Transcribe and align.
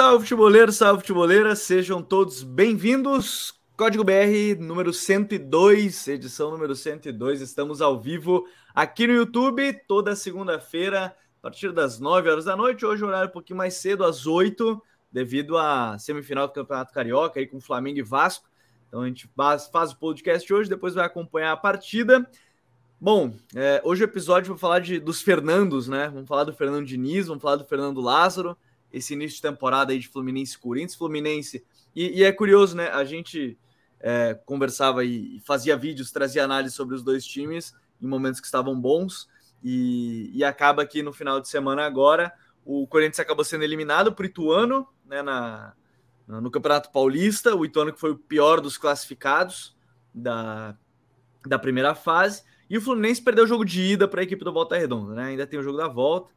Salve 0.00 0.24
futeboleiro, 0.24 0.72
salve 0.72 1.00
futeboleira, 1.02 1.54
sejam 1.54 2.02
todos 2.02 2.42
bem-vindos. 2.42 3.52
Código 3.76 4.02
BR 4.02 4.58
número 4.58 4.94
102, 4.94 6.08
edição 6.08 6.50
número 6.50 6.74
102. 6.74 7.42
Estamos 7.42 7.82
ao 7.82 8.00
vivo 8.00 8.46
aqui 8.74 9.06
no 9.06 9.12
YouTube 9.12 9.74
toda 9.86 10.16
segunda-feira, 10.16 11.14
a 11.38 11.42
partir 11.42 11.70
das 11.70 12.00
9 12.00 12.30
horas 12.30 12.46
da 12.46 12.56
noite. 12.56 12.86
Hoje, 12.86 13.04
horário 13.04 13.28
um 13.28 13.32
pouquinho 13.32 13.58
mais 13.58 13.74
cedo, 13.74 14.02
às 14.02 14.26
8, 14.26 14.82
devido 15.12 15.58
à 15.58 15.98
semifinal 15.98 16.46
do 16.46 16.54
Campeonato 16.54 16.94
Carioca 16.94 17.38
aí 17.38 17.46
com 17.46 17.60
Flamengo 17.60 17.98
e 17.98 18.02
Vasco. 18.02 18.48
Então 18.88 19.02
a 19.02 19.06
gente 19.06 19.28
faz, 19.36 19.68
faz 19.68 19.92
o 19.92 19.98
podcast 19.98 20.50
hoje, 20.50 20.70
depois 20.70 20.94
vai 20.94 21.04
acompanhar 21.04 21.52
a 21.52 21.58
partida. 21.58 22.26
Bom, 22.98 23.34
é, 23.54 23.82
hoje 23.84 24.02
o 24.02 24.06
episódio 24.06 24.48
vou 24.48 24.56
falar 24.56 24.78
de, 24.78 24.98
dos 24.98 25.20
Fernandos, 25.20 25.88
né? 25.88 26.08
Vamos 26.08 26.26
falar 26.26 26.44
do 26.44 26.54
Fernando 26.54 26.86
Diniz, 26.86 27.26
vamos 27.26 27.42
falar 27.42 27.56
do 27.56 27.66
Fernando 27.66 28.00
Lázaro 28.00 28.56
esse 28.92 29.14
início 29.14 29.36
de 29.36 29.42
temporada 29.42 29.92
aí 29.92 29.98
de 29.98 30.08
Fluminense 30.08 30.56
e 30.56 30.58
Corinthians. 30.58 30.94
Fluminense. 30.94 31.64
E, 31.94 32.20
e, 32.20 32.24
é 32.24 32.32
curioso, 32.32 32.76
né? 32.76 32.88
A 32.88 33.04
gente 33.04 33.58
é, 34.00 34.34
conversava 34.44 35.04
e 35.04 35.40
fazia 35.44 35.76
vídeos, 35.76 36.10
trazia 36.10 36.44
análise 36.44 36.74
sobre 36.74 36.94
os 36.94 37.02
dois 37.02 37.24
times 37.24 37.74
em 38.00 38.06
momentos 38.06 38.40
que 38.40 38.46
estavam 38.46 38.78
bons. 38.80 39.28
E, 39.62 40.30
e 40.34 40.42
acaba 40.42 40.86
que 40.86 41.02
no 41.02 41.12
final 41.12 41.40
de 41.40 41.48
semana 41.48 41.84
agora 41.84 42.32
o 42.64 42.86
Corinthians 42.86 43.20
acabou 43.20 43.44
sendo 43.44 43.64
eliminado 43.64 44.14
o 44.16 44.24
Ituano, 44.24 44.86
né? 45.04 45.22
Na, 45.22 45.74
no 46.26 46.50
Campeonato 46.50 46.90
Paulista. 46.90 47.54
O 47.54 47.64
Ituano 47.64 47.92
que 47.92 48.00
foi 48.00 48.10
o 48.10 48.18
pior 48.18 48.60
dos 48.60 48.78
classificados 48.78 49.76
da, 50.14 50.76
da 51.46 51.58
primeira 51.58 51.94
fase. 51.94 52.42
E 52.68 52.78
o 52.78 52.80
Fluminense 52.80 53.20
perdeu 53.22 53.44
o 53.44 53.48
jogo 53.48 53.64
de 53.64 53.80
ida 53.80 54.06
para 54.06 54.20
a 54.20 54.24
equipe 54.24 54.44
do 54.44 54.52
Volta 54.52 54.78
Redonda, 54.78 55.14
né? 55.14 55.24
Ainda 55.24 55.46
tem 55.46 55.58
o 55.58 55.62
jogo 55.62 55.76
da 55.76 55.88
volta. 55.88 56.30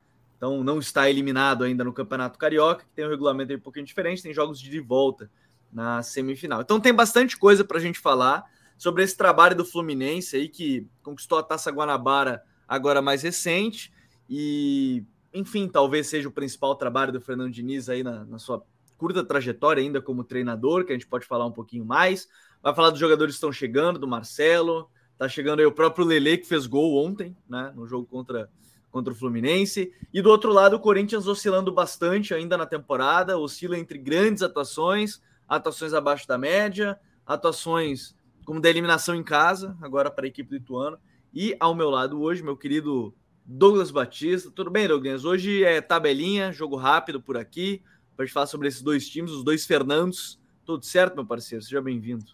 Então 0.43 0.61
não 0.61 0.77
está 0.77 1.09
eliminado 1.09 1.63
ainda 1.63 1.85
no 1.85 1.93
Campeonato 1.93 2.37
Carioca, 2.37 2.83
que 2.83 2.91
tem 2.93 3.05
um 3.05 3.09
regulamento 3.09 3.53
um 3.53 3.59
pouquinho 3.61 3.85
diferente, 3.85 4.21
tem 4.21 4.33
jogos 4.33 4.59
de 4.59 4.77
volta 4.81 5.31
na 5.71 6.03
semifinal. 6.03 6.59
Então 6.59 6.81
tem 6.81 6.93
bastante 6.93 7.37
coisa 7.37 7.63
para 7.63 7.77
a 7.77 7.79
gente 7.79 7.97
falar 7.97 8.43
sobre 8.77 9.05
esse 9.05 9.15
trabalho 9.15 9.55
do 9.55 9.63
Fluminense 9.63 10.35
aí 10.35 10.49
que 10.49 10.85
conquistou 11.01 11.37
a 11.37 11.43
Taça 11.43 11.71
Guanabara 11.71 12.43
agora 12.67 13.01
mais 13.01 13.23
recente 13.23 13.93
e 14.29 15.05
enfim, 15.33 15.65
talvez 15.65 16.07
seja 16.07 16.27
o 16.27 16.31
principal 16.31 16.75
trabalho 16.75 17.13
do 17.13 17.21
Fernando 17.21 17.49
Diniz 17.53 17.87
aí 17.87 18.03
na, 18.03 18.25
na 18.25 18.37
sua 18.37 18.61
curta 18.97 19.23
trajetória 19.23 19.81
ainda 19.81 20.01
como 20.01 20.25
treinador, 20.25 20.83
que 20.83 20.91
a 20.91 20.95
gente 20.95 21.07
pode 21.07 21.25
falar 21.25 21.45
um 21.45 21.53
pouquinho 21.53 21.85
mais. 21.85 22.27
Vai 22.61 22.75
falar 22.75 22.89
dos 22.89 22.99
jogadores 22.99 23.35
que 23.35 23.37
estão 23.37 23.53
chegando, 23.53 23.97
do 23.97 24.09
Marcelo, 24.09 24.89
tá 25.17 25.29
chegando 25.29 25.61
aí 25.61 25.65
o 25.65 25.71
próprio 25.71 26.05
Lele 26.05 26.37
que 26.37 26.45
fez 26.45 26.67
gol 26.67 27.01
ontem, 27.01 27.33
né, 27.47 27.71
no 27.73 27.87
jogo 27.87 28.05
contra 28.05 28.49
contra 28.93 29.11
o 29.11 29.15
Fluminense. 29.15 29.91
E 30.13 30.21
do 30.21 30.29
outro 30.29 30.53
lado, 30.53 30.75
o 30.75 30.79
Corinthians 30.79 31.25
oscilando 31.25 31.71
bastante 31.71 32.31
ainda 32.31 32.55
na 32.55 32.67
temporada, 32.67 33.39
oscila 33.39 33.75
entre 33.75 33.97
grandes 33.97 34.43
atuações, 34.43 35.19
atuações 35.49 35.95
abaixo 35.95 36.27
da 36.27 36.37
média, 36.37 36.99
atuações 37.25 38.15
como 38.45 38.61
da 38.61 38.69
eliminação 38.69 39.15
em 39.15 39.23
casa, 39.23 39.75
agora 39.81 40.11
para 40.11 40.25
a 40.25 40.27
equipe 40.27 40.47
do 40.51 40.57
Ituano. 40.57 40.99
E 41.33 41.57
ao 41.59 41.73
meu 41.73 41.89
lado 41.89 42.21
hoje, 42.21 42.43
meu 42.43 42.55
querido 42.55 43.11
Douglas 43.43 43.89
Batista. 43.89 44.51
Tudo 44.51 44.69
bem, 44.69 44.87
Douglas? 44.87 45.25
Hoje 45.25 45.63
é 45.63 45.81
tabelinha, 45.81 46.51
jogo 46.51 46.75
rápido 46.75 47.19
por 47.19 47.35
aqui, 47.35 47.81
para 48.15 48.25
gente 48.25 48.33
falar 48.33 48.45
sobre 48.45 48.67
esses 48.67 48.83
dois 48.83 49.09
times, 49.09 49.31
os 49.31 49.43
dois 49.43 49.65
Fernandos. 49.65 50.39
Tudo 50.63 50.85
certo, 50.85 51.15
meu 51.15 51.25
parceiro? 51.25 51.63
Seja 51.63 51.81
bem-vindo. 51.81 52.25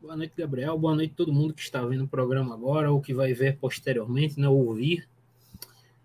Boa 0.00 0.16
noite, 0.16 0.34
Gabriel. 0.36 0.76
Boa 0.76 0.96
noite 0.96 1.14
todo 1.14 1.32
mundo 1.32 1.54
que 1.54 1.62
está 1.62 1.80
vendo 1.86 2.04
o 2.04 2.08
programa 2.08 2.52
agora 2.52 2.90
ou 2.90 3.00
que 3.00 3.14
vai 3.14 3.32
ver 3.32 3.56
posteriormente, 3.58 4.40
né, 4.40 4.48
ouvir. 4.48 5.08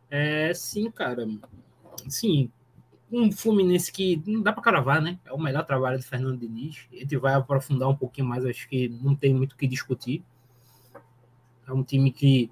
É, 0.10 0.54
sim, 0.54 0.90
cara. 0.90 1.28
Sim, 2.08 2.52
um 3.12 3.32
Fluminense 3.32 3.92
que 3.92 4.22
não 4.26 4.42
dá 4.42 4.54
para 4.54 4.64
cravar, 4.64 5.02
né? 5.02 5.20
É 5.26 5.34
o 5.34 5.40
melhor 5.40 5.66
trabalho 5.66 5.98
do 5.98 6.04
Fernando 6.04 6.40
Diniz. 6.40 6.88
Gente 6.92 7.18
vai 7.18 7.34
aprofundar 7.34 7.90
um 7.90 7.96
pouquinho 7.96 8.28
mais, 8.28 8.46
acho 8.46 8.68
que 8.68 8.90
não 8.90 9.16
tem 9.16 9.34
muito 9.34 9.54
o 9.54 9.58
que 9.58 9.68
discutir. 9.68 10.24
É 11.68 11.74
um 11.74 11.84
time 11.84 12.12
que 12.12 12.50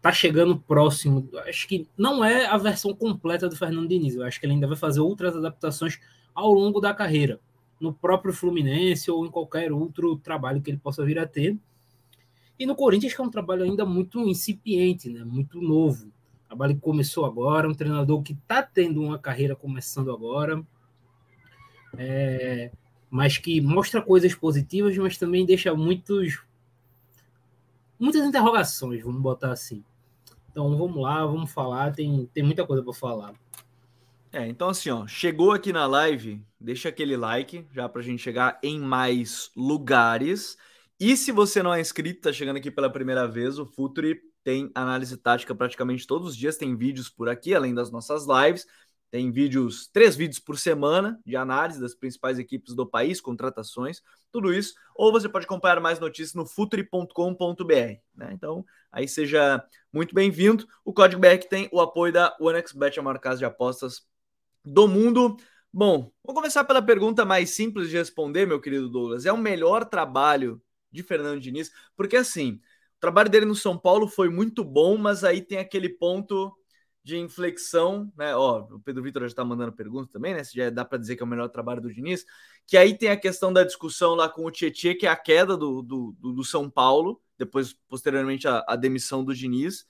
tá 0.00 0.12
chegando 0.12 0.58
próximo. 0.58 1.28
Acho 1.46 1.68
que 1.68 1.86
não 1.96 2.24
é 2.24 2.46
a 2.46 2.56
versão 2.56 2.94
completa 2.94 3.48
do 3.48 3.56
Fernando 3.56 3.88
Diniz. 3.88 4.14
Eu 4.14 4.24
acho 4.24 4.40
que 4.40 4.46
ele 4.46 4.54
ainda 4.54 4.66
vai 4.66 4.76
fazer 4.76 5.00
outras 5.00 5.36
adaptações 5.36 5.98
ao 6.34 6.52
longo 6.52 6.80
da 6.80 6.92
carreira, 6.92 7.40
no 7.80 7.92
próprio 7.92 8.32
Fluminense 8.32 9.10
ou 9.10 9.26
em 9.26 9.30
qualquer 9.30 9.72
outro 9.72 10.16
trabalho 10.16 10.60
que 10.60 10.70
ele 10.70 10.78
possa 10.78 11.04
vir 11.04 11.18
a 11.18 11.26
ter. 11.26 11.56
E 12.58 12.66
no 12.66 12.74
Corinthians, 12.74 13.14
que 13.14 13.20
é 13.20 13.24
um 13.24 13.30
trabalho 13.30 13.64
ainda 13.64 13.84
muito 13.84 14.20
incipiente, 14.28 15.10
né? 15.10 15.24
Muito 15.24 15.60
novo 15.60 16.12
trabalho 16.54 16.76
que 16.76 16.80
começou 16.80 17.26
agora, 17.26 17.68
um 17.68 17.74
treinador 17.74 18.22
que 18.22 18.32
está 18.32 18.62
tendo 18.62 19.02
uma 19.02 19.18
carreira 19.18 19.56
começando 19.56 20.12
agora, 20.12 20.64
é, 21.98 22.70
mas 23.10 23.36
que 23.36 23.60
mostra 23.60 24.00
coisas 24.00 24.32
positivas, 24.34 24.96
mas 24.96 25.18
também 25.18 25.44
deixa 25.44 25.74
muitos 25.74 26.42
muitas 27.98 28.24
interrogações, 28.24 29.02
vamos 29.02 29.20
botar 29.20 29.50
assim. 29.52 29.82
Então 30.50 30.76
vamos 30.78 31.02
lá, 31.02 31.26
vamos 31.26 31.50
falar, 31.50 31.92
tem, 31.92 32.30
tem 32.32 32.44
muita 32.44 32.64
coisa 32.64 32.82
para 32.82 32.92
falar. 32.92 33.34
É, 34.32 34.46
então 34.46 34.68
assim, 34.68 34.90
ó, 34.90 35.06
chegou 35.06 35.50
aqui 35.50 35.72
na 35.72 35.86
live, 35.86 36.40
deixa 36.60 36.88
aquele 36.88 37.16
like 37.16 37.66
já 37.72 37.88
para 37.88 38.00
a 38.00 38.04
gente 38.04 38.22
chegar 38.22 38.60
em 38.62 38.78
mais 38.78 39.50
lugares. 39.56 40.56
E 41.00 41.16
se 41.16 41.32
você 41.32 41.64
não 41.64 41.74
é 41.74 41.80
inscrito, 41.80 42.22
tá 42.22 42.32
chegando 42.32 42.58
aqui 42.58 42.70
pela 42.70 42.90
primeira 42.90 43.26
vez, 43.26 43.58
o 43.58 43.66
Futuri 43.66 44.20
tem 44.44 44.70
análise 44.74 45.16
tática 45.16 45.54
praticamente 45.54 46.06
todos 46.06 46.28
os 46.28 46.36
dias, 46.36 46.58
tem 46.58 46.76
vídeos 46.76 47.08
por 47.08 47.28
aqui, 47.28 47.54
além 47.54 47.74
das 47.74 47.90
nossas 47.90 48.26
lives. 48.26 48.66
Tem 49.10 49.30
vídeos, 49.30 49.88
três 49.92 50.16
vídeos 50.16 50.40
por 50.40 50.58
semana 50.58 51.20
de 51.24 51.36
análise 51.36 51.80
das 51.80 51.94
principais 51.94 52.36
equipes 52.38 52.74
do 52.74 52.84
país, 52.84 53.20
contratações, 53.20 54.02
tudo 54.32 54.52
isso. 54.52 54.74
Ou 54.94 55.12
você 55.12 55.28
pode 55.28 55.46
acompanhar 55.46 55.80
mais 55.80 56.00
notícias 56.00 56.34
no 56.34 56.44
futuri.com.br. 56.44 57.74
Né? 58.12 58.30
Então, 58.32 58.64
aí 58.90 59.06
seja 59.06 59.64
muito 59.92 60.14
bem-vindo. 60.14 60.66
O 60.84 60.92
código 60.92 61.20
BR 61.20 61.38
tem 61.48 61.68
o 61.72 61.80
apoio 61.80 62.12
da 62.12 62.36
OneXBet, 62.40 62.98
a 62.98 63.02
maior 63.02 63.20
casa 63.20 63.38
de 63.38 63.44
apostas 63.44 64.04
do 64.64 64.88
mundo. 64.88 65.36
Bom, 65.72 66.10
vou 66.22 66.34
começar 66.34 66.64
pela 66.64 66.82
pergunta 66.82 67.24
mais 67.24 67.50
simples 67.50 67.88
de 67.88 67.96
responder, 67.96 68.46
meu 68.46 68.60
querido 68.60 68.90
Douglas. 68.90 69.24
É 69.24 69.32
o 69.32 69.38
melhor 69.38 69.84
trabalho 69.84 70.60
de 70.90 71.02
Fernando 71.04 71.40
Diniz? 71.40 71.70
Porque 71.96 72.16
assim, 72.16 72.60
trabalho 73.04 73.28
dele 73.28 73.44
no 73.44 73.54
São 73.54 73.78
Paulo 73.78 74.08
foi 74.08 74.30
muito 74.30 74.64
bom, 74.64 74.96
mas 74.96 75.24
aí 75.24 75.42
tem 75.42 75.58
aquele 75.58 75.90
ponto 75.90 76.50
de 77.02 77.18
inflexão, 77.18 78.10
né? 78.16 78.34
Ó, 78.34 78.60
o 78.62 78.80
Pedro 78.80 79.02
Vitor 79.02 79.20
já 79.22 79.26
está 79.26 79.44
mandando 79.44 79.74
pergunta 79.74 80.10
também, 80.10 80.32
né? 80.32 80.42
Se 80.42 80.56
já 80.56 80.70
dá 80.70 80.86
para 80.86 80.96
dizer 80.96 81.14
que 81.14 81.22
é 81.22 81.26
o 81.26 81.28
melhor 81.28 81.48
trabalho 81.50 81.82
do 81.82 81.92
Diniz, 81.92 82.24
que 82.66 82.78
aí 82.78 82.96
tem 82.96 83.10
a 83.10 83.16
questão 83.16 83.52
da 83.52 83.62
discussão 83.62 84.14
lá 84.14 84.26
com 84.26 84.46
o 84.46 84.50
Tietchan, 84.50 84.94
que 84.94 85.06
é 85.06 85.10
a 85.10 85.16
queda 85.16 85.54
do, 85.54 85.82
do, 85.82 86.16
do 86.18 86.42
São 86.42 86.70
Paulo, 86.70 87.20
depois, 87.36 87.74
posteriormente, 87.88 88.48
a, 88.48 88.64
a 88.66 88.74
demissão 88.74 89.22
do 89.22 89.34
Diniz. 89.34 89.84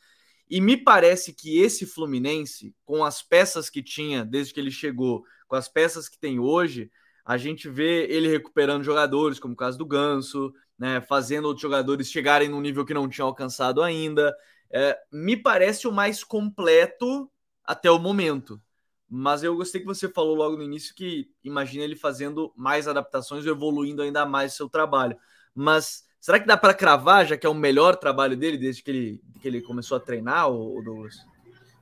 E 0.50 0.60
me 0.60 0.76
parece 0.76 1.32
que 1.32 1.60
esse 1.60 1.86
Fluminense, 1.86 2.74
com 2.84 3.04
as 3.04 3.22
peças 3.22 3.70
que 3.70 3.80
tinha 3.80 4.24
desde 4.24 4.52
que 4.52 4.58
ele 4.58 4.72
chegou, 4.72 5.24
com 5.46 5.54
as 5.54 5.68
peças 5.68 6.08
que 6.08 6.18
tem 6.18 6.40
hoje, 6.40 6.90
a 7.24 7.36
gente 7.36 7.68
vê 7.68 8.06
ele 8.10 8.28
recuperando 8.28 8.82
jogadores, 8.82 9.38
como 9.38 9.54
o 9.54 9.56
caso 9.56 9.78
do 9.78 9.86
Ganso, 9.86 10.52
né, 10.78 11.00
fazendo 11.00 11.46
outros 11.46 11.62
jogadores 11.62 12.10
chegarem 12.10 12.48
num 12.48 12.60
nível 12.60 12.84
que 12.84 12.94
não 12.94 13.08
tinham 13.08 13.28
alcançado 13.28 13.82
ainda. 13.82 14.34
É, 14.70 14.98
me 15.12 15.36
parece 15.36 15.86
o 15.86 15.92
mais 15.92 16.24
completo 16.24 17.30
até 17.64 17.90
o 17.90 17.98
momento. 17.98 18.60
Mas 19.08 19.44
eu 19.44 19.54
gostei 19.54 19.80
que 19.80 19.86
você 19.86 20.08
falou 20.08 20.34
logo 20.34 20.56
no 20.56 20.62
início 20.62 20.94
que 20.94 21.30
imagina 21.42 21.84
ele 21.84 21.94
fazendo 21.94 22.52
mais 22.56 22.88
adaptações 22.88 23.46
evoluindo 23.46 24.02
ainda 24.02 24.26
mais 24.26 24.54
seu 24.54 24.68
trabalho. 24.68 25.16
Mas 25.54 26.04
será 26.20 26.40
que 26.40 26.46
dá 26.46 26.56
para 26.56 26.74
cravar, 26.74 27.24
já 27.24 27.36
que 27.36 27.46
é 27.46 27.50
o 27.50 27.54
melhor 27.54 27.96
trabalho 27.96 28.36
dele 28.36 28.58
desde 28.58 28.82
que 28.82 28.90
ele, 28.90 29.22
que 29.40 29.46
ele 29.46 29.62
começou 29.62 29.96
a 29.96 30.00
treinar, 30.00 30.50
o 30.50 30.82
Douglas? 30.82 31.24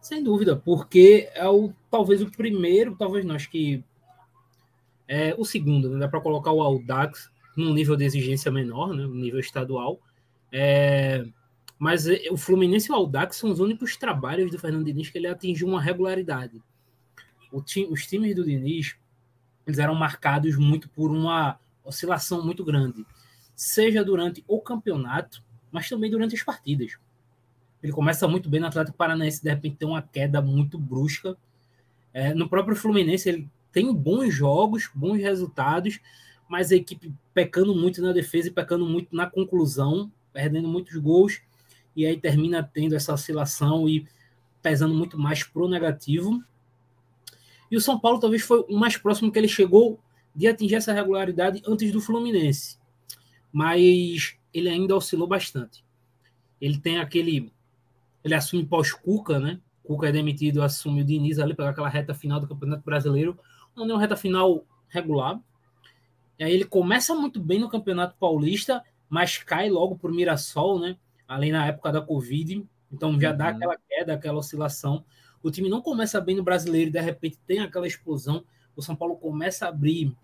Sem 0.03 0.23
dúvida, 0.23 0.57
porque 0.57 1.31
é 1.33 1.49
o 1.49 1.73
talvez 1.91 2.21
o 2.21 2.31
primeiro, 2.31 2.97
talvez 2.97 3.25
não, 3.25 3.37
acho 3.37 3.51
que 3.51 3.83
é 5.09 5.35
o 5.39 5.45
segundo, 5.45 5.89
né? 5.89 6.01
dá 6.01 6.09
para 6.09 6.21
colocar 6.21 6.53
o 6.53 6.61
Audax 6.61 7.31
num 7.57 7.73
nível 7.73 7.97
de 7.97 8.05
exigência 8.05 8.51
menor, 8.51 8.95
né, 8.95 9.03
no 9.03 9.15
nível 9.15 9.41
estadual. 9.41 10.01
É, 10.51 11.25
mas 11.79 12.07
é, 12.07 12.25
o 12.31 12.37
Fluminense 12.37 12.91
e 12.91 12.93
o 12.93 12.95
Aldax 12.95 13.37
são 13.37 13.51
os 13.51 13.61
únicos 13.61 13.97
trabalhos 13.97 14.51
do 14.51 14.59
Fernando 14.59 14.85
Diniz 14.85 15.11
que 15.11 15.19
ele 15.19 15.27
atingiu 15.27 15.67
uma 15.69 15.81
regularidade. 15.81 16.63
Ti, 17.65 17.87
os 17.91 18.07
times 18.07 18.35
do 18.35 18.45
Diniz 18.45 18.97
eles 19.67 19.79
eram 19.79 19.95
marcados 19.95 20.57
muito 20.57 20.89
por 20.89 21.11
uma 21.11 21.59
oscilação 21.85 22.45
muito 22.45 22.65
grande, 22.65 23.05
seja 23.55 24.05
durante 24.05 24.45
o 24.47 24.61
campeonato, 24.61 25.43
mas 25.71 25.89
também 25.89 26.11
durante 26.11 26.35
as 26.35 26.43
partidas. 26.43 26.97
Ele 27.83 27.93
começa 27.93 28.29
muito 28.29 28.49
bem 28.49 28.61
no 28.61 28.67
Atlético 28.67 28.97
Paranaense, 28.97 29.43
de 29.43 29.51
repente 29.51 29.77
tem 29.77 29.89
uma 29.89 30.03
queda 30.03 30.41
muito 30.41 30.79
brusca. 30.79 31.37
É, 32.13 32.33
no 32.35 32.49
próprio 32.49 32.77
Fluminense, 32.77 33.29
ele 33.29 33.49
tem 33.73 33.93
bons 33.93 34.33
jogos, 34.33 34.89
bons 34.95 35.19
resultados, 35.19 35.99
mas 36.53 36.71
a 36.71 36.77
equipe 36.77 37.11
pecando 37.33 37.75
muito 37.75 38.03
na 38.03 38.13
defesa 38.13 38.49
e 38.49 38.51
pecando 38.51 38.85
muito 38.85 39.17
na 39.17 39.25
conclusão, 39.25 40.13
perdendo 40.35 40.69
muitos 40.69 40.95
gols, 40.99 41.41
e 41.97 42.05
aí 42.05 42.21
termina 42.21 42.63
tendo 42.63 42.95
essa 42.95 43.15
oscilação 43.15 43.89
e 43.89 44.07
pesando 44.61 44.95
muito 44.95 45.19
mais 45.19 45.43
pro 45.43 45.67
negativo. 45.67 46.45
E 47.71 47.77
o 47.79 47.81
São 47.81 47.99
Paulo 47.99 48.21
talvez 48.21 48.43
foi 48.43 48.67
o 48.69 48.77
mais 48.77 48.99
próximo 48.99 49.33
que 49.33 49.39
ele 49.39 49.49
chegou 49.49 49.99
de 50.37 50.47
atingir 50.47 50.75
essa 50.75 50.93
regularidade 50.93 51.63
antes 51.67 51.91
do 51.91 52.03
Fluminense. 52.03 52.77
Mas 53.51 54.37
ele 54.53 54.69
ainda 54.69 54.95
oscilou 54.95 55.27
bastante. 55.27 55.83
Ele 56.61 56.77
tem 56.77 56.99
aquele. 56.99 57.51
Ele 58.23 58.35
assume 58.35 58.67
pós-Cuca, 58.67 59.41
né? 59.41 59.59
Cuca 59.83 60.11
é 60.11 60.13
demitido, 60.13 60.63
assume 60.63 61.01
o 61.01 61.05
Diniz 61.05 61.39
ali 61.39 61.55
para 61.55 61.71
aquela 61.71 61.89
reta 61.89 62.13
final 62.13 62.39
do 62.39 62.47
Campeonato 62.47 62.85
Brasileiro, 62.85 63.39
onde 63.75 63.91
é 63.91 63.95
uma 63.95 64.01
reta 64.03 64.17
final 64.17 64.67
regular. 64.91 65.41
E 66.39 66.45
aí 66.45 66.53
ele 66.53 66.65
começa 66.65 67.15
muito 67.15 67.41
bem 67.41 67.59
no 67.59 67.69
Campeonato 67.69 68.17
Paulista, 68.19 68.83
mas 69.09 69.39
cai 69.39 69.69
logo 69.69 69.97
por 69.97 70.13
Mirassol, 70.13 70.79
né? 70.79 70.97
Além 71.29 71.53
na 71.53 71.67
época 71.67 71.93
da 71.93 72.01
Covid, 72.01 72.65
então 72.93 73.19
já 73.21 73.33
dá 73.33 73.51
uhum. 73.51 73.57
aquela 73.57 73.77
queda, 73.89 74.15
aquela 74.15 74.39
oscilação. 74.39 75.05
O 75.43 75.51
time 75.51 75.69
não 75.69 75.81
começa 75.81 76.21
bem 76.21 76.37
no 76.37 76.43
brasileiro 76.43 76.91
e 76.91 76.93
de 76.93 77.01
repente 77.01 77.39
tem 77.47 77.61
aquela 77.61 77.87
explosão. 77.87 78.45
O 78.77 78.83
São 78.83 78.95
Paulo 78.95 79.17
começa 79.17 79.67
a 79.67 79.69
abrir 79.69 80.15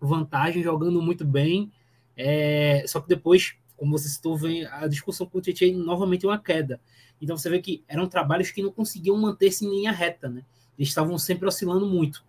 vantagem, 0.00 0.62
jogando 0.62 1.00
muito 1.00 1.24
bem. 1.24 1.72
É... 2.16 2.84
Só 2.86 3.00
que 3.00 3.08
depois, 3.08 3.54
como 3.76 3.96
você 3.96 4.08
citou, 4.08 4.36
vem 4.36 4.66
a 4.66 4.86
discussão 4.86 5.26
com 5.26 5.38
o 5.38 5.40
Tietchan 5.40 5.72
novamente 5.78 6.26
uma 6.26 6.38
queda. 6.38 6.80
Então 7.20 7.36
você 7.36 7.48
vê 7.48 7.60
que 7.60 7.84
eram 7.86 8.08
trabalhos 8.08 8.50
que 8.50 8.62
não 8.62 8.72
conseguiam 8.72 9.16
manter-se 9.16 9.66
em 9.66 9.70
linha 9.70 9.92
reta, 9.92 10.28
né? 10.28 10.42
Eles 10.78 10.88
estavam 10.88 11.18
sempre 11.18 11.46
oscilando 11.46 11.86
muito. 11.86 12.24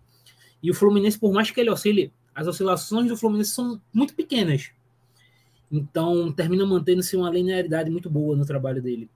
E 0.62 0.70
o 0.70 0.74
Fluminense, 0.74 1.18
por 1.18 1.32
mais 1.32 1.50
que 1.50 1.60
ele 1.60 1.70
oscile, 1.70 2.12
as 2.34 2.46
oscilações 2.46 3.08
do 3.08 3.16
Fluminense 3.16 3.50
são 3.50 3.80
muito 3.92 4.14
pequenas. 4.14 4.70
Então 5.70 6.30
termina 6.32 6.66
mantendo-se 6.66 7.16
uma 7.16 7.30
linearidade 7.30 7.90
muito 7.90 8.10
boa 8.10 8.36
no 8.36 8.44
trabalho 8.44 8.82
dele. 8.82 9.10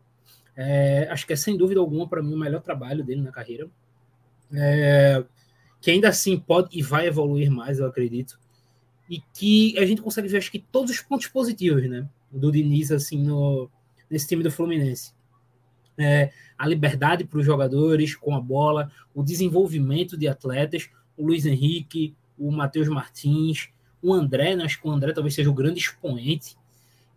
É, 0.57 1.07
acho 1.11 1.27
que 1.27 1.35
é 1.35 1.37
sem 1.37 1.57
dúvida 1.57 1.81
alguma 1.81 2.09
para 2.09 2.23
mim 2.23 2.35
o 2.35 2.39
melhor 2.39 2.63
trabalho 2.63 3.05
dele 3.05 3.21
na 3.21 3.31
carreira. 3.31 3.69
É, 4.53 5.23
que 5.81 5.91
ainda 5.91 6.09
assim 6.09 6.39
pode 6.39 6.77
e 6.77 6.83
vai 6.83 7.07
evoluir 7.07 7.51
mais, 7.51 7.79
eu 7.79 7.87
acredito. 7.87 8.39
E 9.09 9.21
que 9.35 9.79
a 9.79 9.85
gente 9.85 10.03
consegue 10.03 10.29
ver, 10.29 10.39
acho 10.39 10.51
que 10.51 10.59
todos 10.59 10.91
os 10.91 11.01
pontos 11.01 11.27
positivos, 11.27 11.89
né? 11.89 12.09
Do 12.31 12.51
Diniz, 12.51 12.91
assim, 12.91 13.23
no, 13.23 13.71
nesse 14.11 14.27
time 14.27 14.43
do 14.43 14.51
Fluminense. 14.51 15.15
É, 15.99 16.33
a 16.59 16.67
liberdade 16.67 17.25
para 17.25 17.39
os 17.39 17.47
jogadores 17.47 18.15
com 18.15 18.35
a 18.35 18.41
bola, 18.41 18.91
o 19.15 19.23
desenvolvimento 19.23 20.17
de 20.17 20.27
atletas, 20.27 20.91
o 21.17 21.27
Luiz 21.27 21.47
Henrique, 21.47 22.15
o 22.39 22.51
Matheus 22.51 22.89
Martins, 22.89 23.69
o 24.03 24.13
André, 24.13 24.55
né? 24.57 24.65
acho 24.65 24.81
que 24.81 24.87
o 24.87 24.91
André 24.91 25.13
talvez 25.13 25.35
seja 25.35 25.51
o 25.51 25.55
grande 25.55 25.81
expoente. 25.81 26.57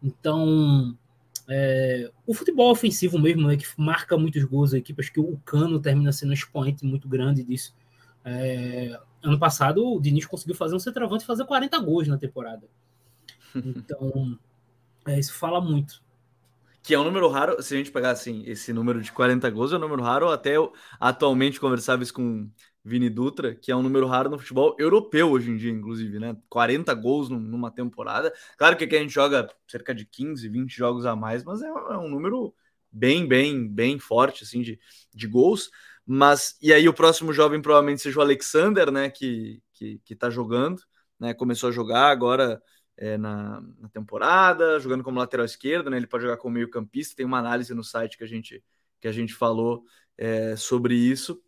Então, 0.02 0.98
é, 1.48 2.12
o 2.28 2.34
futebol 2.34 2.72
ofensivo 2.72 3.18
mesmo, 3.18 3.48
né, 3.48 3.58
que 3.58 3.66
marca 3.76 4.18
muitos 4.18 4.44
gols 4.44 4.72
da 4.72 4.78
equipe, 4.78 5.02
acho 5.02 5.12
que 5.12 5.20
o 5.20 5.38
Cano 5.44 5.80
termina 5.80 6.12
sendo 6.12 6.30
um 6.30 6.34
expoente 6.34 6.86
muito 6.86 7.08
grande 7.08 7.44
disso. 7.44 7.76
É, 8.24 9.00
ano 9.24 9.40
passado, 9.40 9.86
o 9.86 10.00
Diniz 10.00 10.26
conseguiu 10.26 10.56
fazer 10.56 10.76
um 10.76 10.80
centroavante 10.80 11.24
e 11.24 11.28
fazer 11.28 11.46
40 11.46 11.80
gols 11.80 12.08
na 12.08 12.18
temporada. 12.18 12.68
Então, 13.56 14.38
é, 15.08 15.18
isso 15.18 15.34
fala 15.34 15.60
muito. 15.60 16.04
Que 16.90 16.96
é 16.96 17.00
um 17.00 17.04
número 17.04 17.28
raro, 17.28 17.62
se 17.62 17.76
a 17.76 17.78
gente 17.78 17.92
pegar 17.92 18.10
assim, 18.10 18.42
esse 18.48 18.74
número 18.74 19.00
de 19.00 19.12
40 19.12 19.48
gols 19.52 19.72
é 19.72 19.76
um 19.76 19.80
número 19.80 20.02
raro, 20.02 20.30
até 20.30 20.58
eu 20.58 20.74
atualmente 21.00 21.60
conversava 21.60 22.02
isso 22.02 22.12
com 22.12 22.50
Vini 22.84 23.12
Dutra, 23.12 23.54
que 23.54 23.72
é 23.72 23.76
um 23.76 23.84
número 23.84 24.08
raro 24.08 24.28
no 24.28 24.40
futebol 24.40 24.76
europeu 24.80 25.30
hoje 25.30 25.52
em 25.52 25.56
dia, 25.56 25.70
inclusive, 25.70 26.18
né? 26.18 26.36
40 26.50 26.92
gols 26.96 27.30
numa 27.30 27.70
temporada. 27.70 28.34
Claro 28.58 28.76
que 28.76 28.86
aqui 28.86 28.96
a 28.96 29.02
gente 29.02 29.14
joga 29.14 29.48
cerca 29.68 29.94
de 29.94 30.04
15, 30.04 30.50
20 30.50 30.76
jogos 30.76 31.06
a 31.06 31.16
mais, 31.16 31.44
mas 31.44 31.62
é, 31.62 31.68
é 31.68 31.98
um 32.00 32.10
número 32.10 32.56
bem, 32.92 33.28
bem, 33.28 33.68
bem 33.68 34.00
forte, 34.00 34.44
assim, 34.44 34.64
de, 34.64 34.80
de 35.14 35.28
gols. 35.28 35.70
Mas, 36.04 36.58
e 36.60 36.74
aí 36.74 36.90
o 36.90 36.94
próximo 36.94 37.32
jovem 37.32 37.62
provavelmente 37.62 38.02
seja 38.02 38.18
o 38.18 38.24
Alexander, 38.24 38.92
né? 38.92 39.12
Que, 39.12 39.62
que, 39.74 40.02
que 40.04 40.16
tá 40.16 40.32
jogando, 40.32 40.82
né? 41.20 41.36
Começou 41.36 41.70
a 41.70 41.72
jogar 41.72 42.10
agora 42.10 42.60
é, 43.00 43.18
na, 43.18 43.62
na, 43.80 43.88
temporada, 43.90 44.78
jogando 44.80 45.04
como 45.04 45.20
lateral 45.20 45.46
esquerdo, 45.46 45.90
né? 45.90 45.96
Ele 45.98 46.06
pode 46.06 46.24
jogar 46.24 46.38
como 46.38 46.56
meio 46.56 46.70
campista. 46.70 47.16
Tem 47.16 47.26
uma 47.26 47.40
análise 47.40 47.74
no 47.74 47.84
site 47.84 48.18
que 48.18 48.24
a 48.26 48.28
gente, 48.28 48.62
que 49.00 49.08
a 49.08 49.12
gente 49.12 49.34
falou 49.34 49.86
é, 50.18 50.56
sobre 50.58 50.96
isso. 50.96 51.42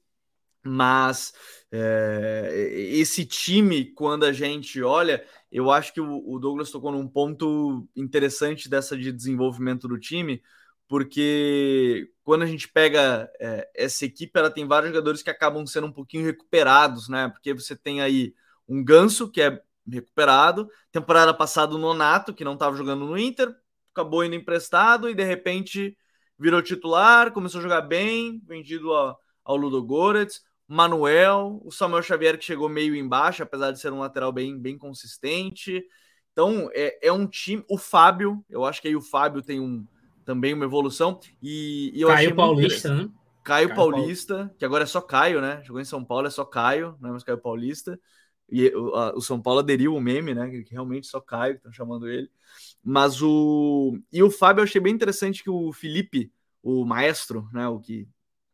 Mas 0.64 1.34
é, 1.72 2.78
esse 2.94 3.26
time, 3.26 3.86
quando 3.94 4.24
a 4.26 4.32
gente 4.32 4.82
olha, 4.82 5.26
eu 5.52 5.70
acho 5.72 5.94
que 5.94 6.00
o, 6.00 6.24
o, 6.26 6.40
Douglas 6.40 6.72
tocou 6.72 6.92
num 6.92 7.08
ponto 7.08 7.88
interessante 7.96 8.70
dessa 8.70 8.96
de 8.98 9.12
desenvolvimento 9.12 9.88
do 9.88 10.00
time, 10.00 10.42
porque 10.88 12.12
quando 12.24 12.44
a 12.44 12.46
gente 12.46 12.68
pega 12.70 13.30
essa 13.74 14.06
equipe, 14.06 14.38
ela 14.38 14.52
tem 14.52 14.68
vários 14.68 14.92
jogadores 14.92 15.24
que 15.24 15.30
acabam 15.30 15.66
sendo 15.66 15.88
um 15.88 15.92
pouquinho 15.92 16.26
recuperados, 16.26 17.10
né? 17.10 17.28
Porque 17.30 17.54
você 17.54 17.76
tem 17.76 18.02
aí 18.02 18.36
um 18.68 18.84
Ganso, 18.84 19.30
que 19.30 19.42
é 19.42 19.62
recuperado, 19.96 20.68
temporada 20.92 21.34
passada 21.34 21.76
o 21.76 21.78
Nonato, 21.78 22.34
que 22.34 22.44
não 22.44 22.54
estava 22.54 22.76
jogando 22.76 23.06
no 23.06 23.18
Inter, 23.18 23.54
acabou 23.92 24.24
indo 24.24 24.36
emprestado 24.36 25.10
e 25.10 25.14
de 25.14 25.24
repente 25.24 25.98
virou 26.38 26.62
titular, 26.62 27.32
começou 27.32 27.60
a 27.60 27.64
jogar 27.64 27.82
bem, 27.82 28.42
vendido 28.46 28.92
ao, 28.94 29.20
ao 29.44 29.56
Ludo 29.56 29.84
Goretz. 29.84 30.42
Manuel, 30.68 31.62
o 31.66 31.72
Samuel 31.72 32.02
Xavier 32.02 32.38
que 32.38 32.46
chegou 32.46 32.70
meio 32.70 32.96
embaixo, 32.96 33.44
apesar 33.44 33.72
de 33.72 33.80
ser 33.80 33.92
um 33.92 34.00
lateral 34.00 34.32
bem, 34.32 34.58
bem 34.58 34.78
consistente. 34.78 35.84
Então 36.32 36.70
é, 36.74 37.08
é 37.08 37.12
um 37.12 37.28
time. 37.28 37.64
O 37.70 37.78
Fábio, 37.78 38.44
eu 38.50 38.64
acho 38.64 38.82
que 38.82 38.88
aí 38.88 38.96
o 38.96 39.02
Fábio 39.02 39.42
tem 39.42 39.60
um 39.60 39.86
também 40.24 40.54
uma 40.54 40.66
evolução. 40.66 41.20
E, 41.42 41.92
e 41.94 42.02
eu 42.02 42.08
Caio 42.08 42.36
Paulista, 42.36 42.94
né? 42.94 43.10
Caio, 43.44 43.68
Caio 43.68 43.76
Paulista, 43.76 44.36
Paulo. 44.36 44.52
que 44.58 44.66
agora 44.66 44.84
é 44.84 44.88
só 44.88 45.02
Caio, 45.02 45.42
né? 45.42 45.62
Jogou 45.64 45.82
em 45.82 45.86
São 45.86 46.06
Paulo, 46.06 46.28
é 46.28 46.30
só 46.30 46.46
Caio, 46.46 46.96
não 47.02 47.10
é 47.10 47.12
mais 47.12 47.24
Caio 47.24 47.38
Paulista. 47.38 48.00
E 48.52 48.68
o, 48.76 48.94
a, 48.96 49.16
o 49.16 49.22
São 49.22 49.42
Paulo 49.42 49.60
aderiu 49.60 49.96
o 49.96 50.02
meme, 50.02 50.34
né? 50.34 50.50
Que 50.50 50.74
realmente 50.74 51.08
só 51.08 51.22
Caio, 51.22 51.56
estão 51.56 51.72
chamando 51.72 52.10
ele. 52.10 52.30
Mas 52.84 53.22
o. 53.22 53.98
E 54.12 54.22
o 54.22 54.30
Fábio, 54.30 54.62
eu 54.62 54.66
achei 54.66 54.82
bem 54.82 54.94
interessante 54.94 55.44
que 55.44 55.50
o 55.50 55.72
Felipe, 55.72 56.32
o 56.62 56.86
maestro, 56.86 57.48
né? 57.54 57.68
O 57.68 57.80
que 57.80 58.08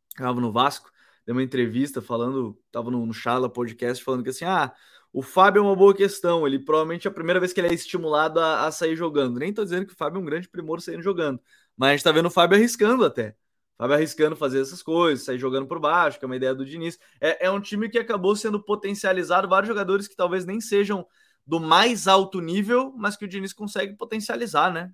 estava 0.10 0.40
no 0.40 0.52
Vasco, 0.52 0.92
deu 1.26 1.36
uma 1.36 1.44
entrevista 1.44 2.02
falando, 2.02 2.58
estava 2.68 2.92
no, 2.92 3.06
no 3.06 3.14
Charla 3.14 3.50
Podcast, 3.50 4.04
falando 4.04 4.24
que 4.24 4.30
assim, 4.30 4.46
ah, 4.46 4.74
o 5.14 5.22
Fábio 5.22 5.60
é 5.60 5.64
uma 5.64 5.76
boa 5.76 5.96
questão, 5.96 6.46
ele 6.46 6.60
provavelmente 6.60 7.08
é 7.08 7.12
a 7.12 7.14
primeira 7.14 7.40
vez 7.40 7.54
que 7.54 7.60
ele 7.60 7.70
é 7.70 7.74
estimulado 7.74 8.40
a, 8.40 8.68
a 8.68 8.72
sair 8.72 8.96
jogando. 8.96 9.40
Nem 9.40 9.50
estou 9.50 9.64
dizendo 9.66 9.86
que 9.86 9.94
o 9.94 9.96
Fábio 9.96 10.20
é 10.20 10.22
um 10.22 10.26
grande 10.26 10.48
primor 10.50 10.82
saindo 10.82 11.02
jogando, 11.02 11.42
mas 11.76 11.90
a 11.90 11.92
gente 11.92 12.00
está 12.00 12.12
vendo 12.12 12.28
o 12.28 12.32
Fábio 12.32 12.58
arriscando 12.58 13.06
até. 13.06 13.36
Fábio 13.78 13.96
arriscando 13.96 14.36
fazer 14.36 14.62
essas 14.62 14.82
coisas, 14.82 15.24
sair 15.24 15.38
jogando 15.38 15.68
por 15.68 15.80
baixo, 15.80 16.18
que 16.18 16.26
é 16.26 16.28
uma 16.28 16.36
ideia 16.36 16.56
do 16.56 16.66
Diniz. 16.66 16.98
É, 17.22 17.46
é 17.46 17.52
um 17.52 17.62
time 17.62 17.90
que 17.90 18.00
acabou 18.00 18.36
sendo 18.36 18.62
potencializado, 18.62 19.48
vários 19.48 19.68
jogadores 19.68 20.08
que 20.08 20.16
talvez 20.16 20.46
nem 20.46 20.60
sejam 20.60 21.06
do 21.46 21.60
mais 21.60 22.08
alto 22.08 22.42
nível, 22.42 22.92
mas 22.98 23.16
que 23.16 23.26
o 23.26 23.28
Diniz 23.28 23.54
consegue 23.54 23.96
potencializar, 23.96 24.74
né? 24.74 24.92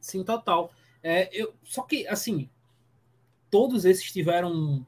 Sim, 0.00 0.24
total. 0.24 0.72
É, 1.02 1.28
eu, 1.32 1.52
só 1.62 1.82
que, 1.82 2.06
assim, 2.08 2.48
todos 3.50 3.84
esses 3.84 4.10
tiveram 4.10 4.50
um, 4.50 4.84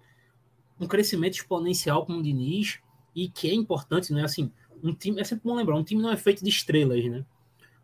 um 0.80 0.86
crescimento 0.86 1.34
exponencial 1.34 2.06
com 2.06 2.14
o 2.14 2.22
Diniz 2.22 2.78
e 3.14 3.28
que 3.28 3.50
é 3.50 3.54
importante, 3.54 4.12
né? 4.14 4.24
Assim, 4.24 4.50
um 4.82 4.94
time, 4.94 5.20
é 5.20 5.24
sempre 5.24 5.44
bom 5.44 5.54
lembrar, 5.54 5.76
um 5.76 5.84
time 5.84 6.00
não 6.00 6.10
é 6.10 6.16
feito 6.16 6.42
de 6.42 6.48
estrelas, 6.48 7.04
né? 7.04 7.24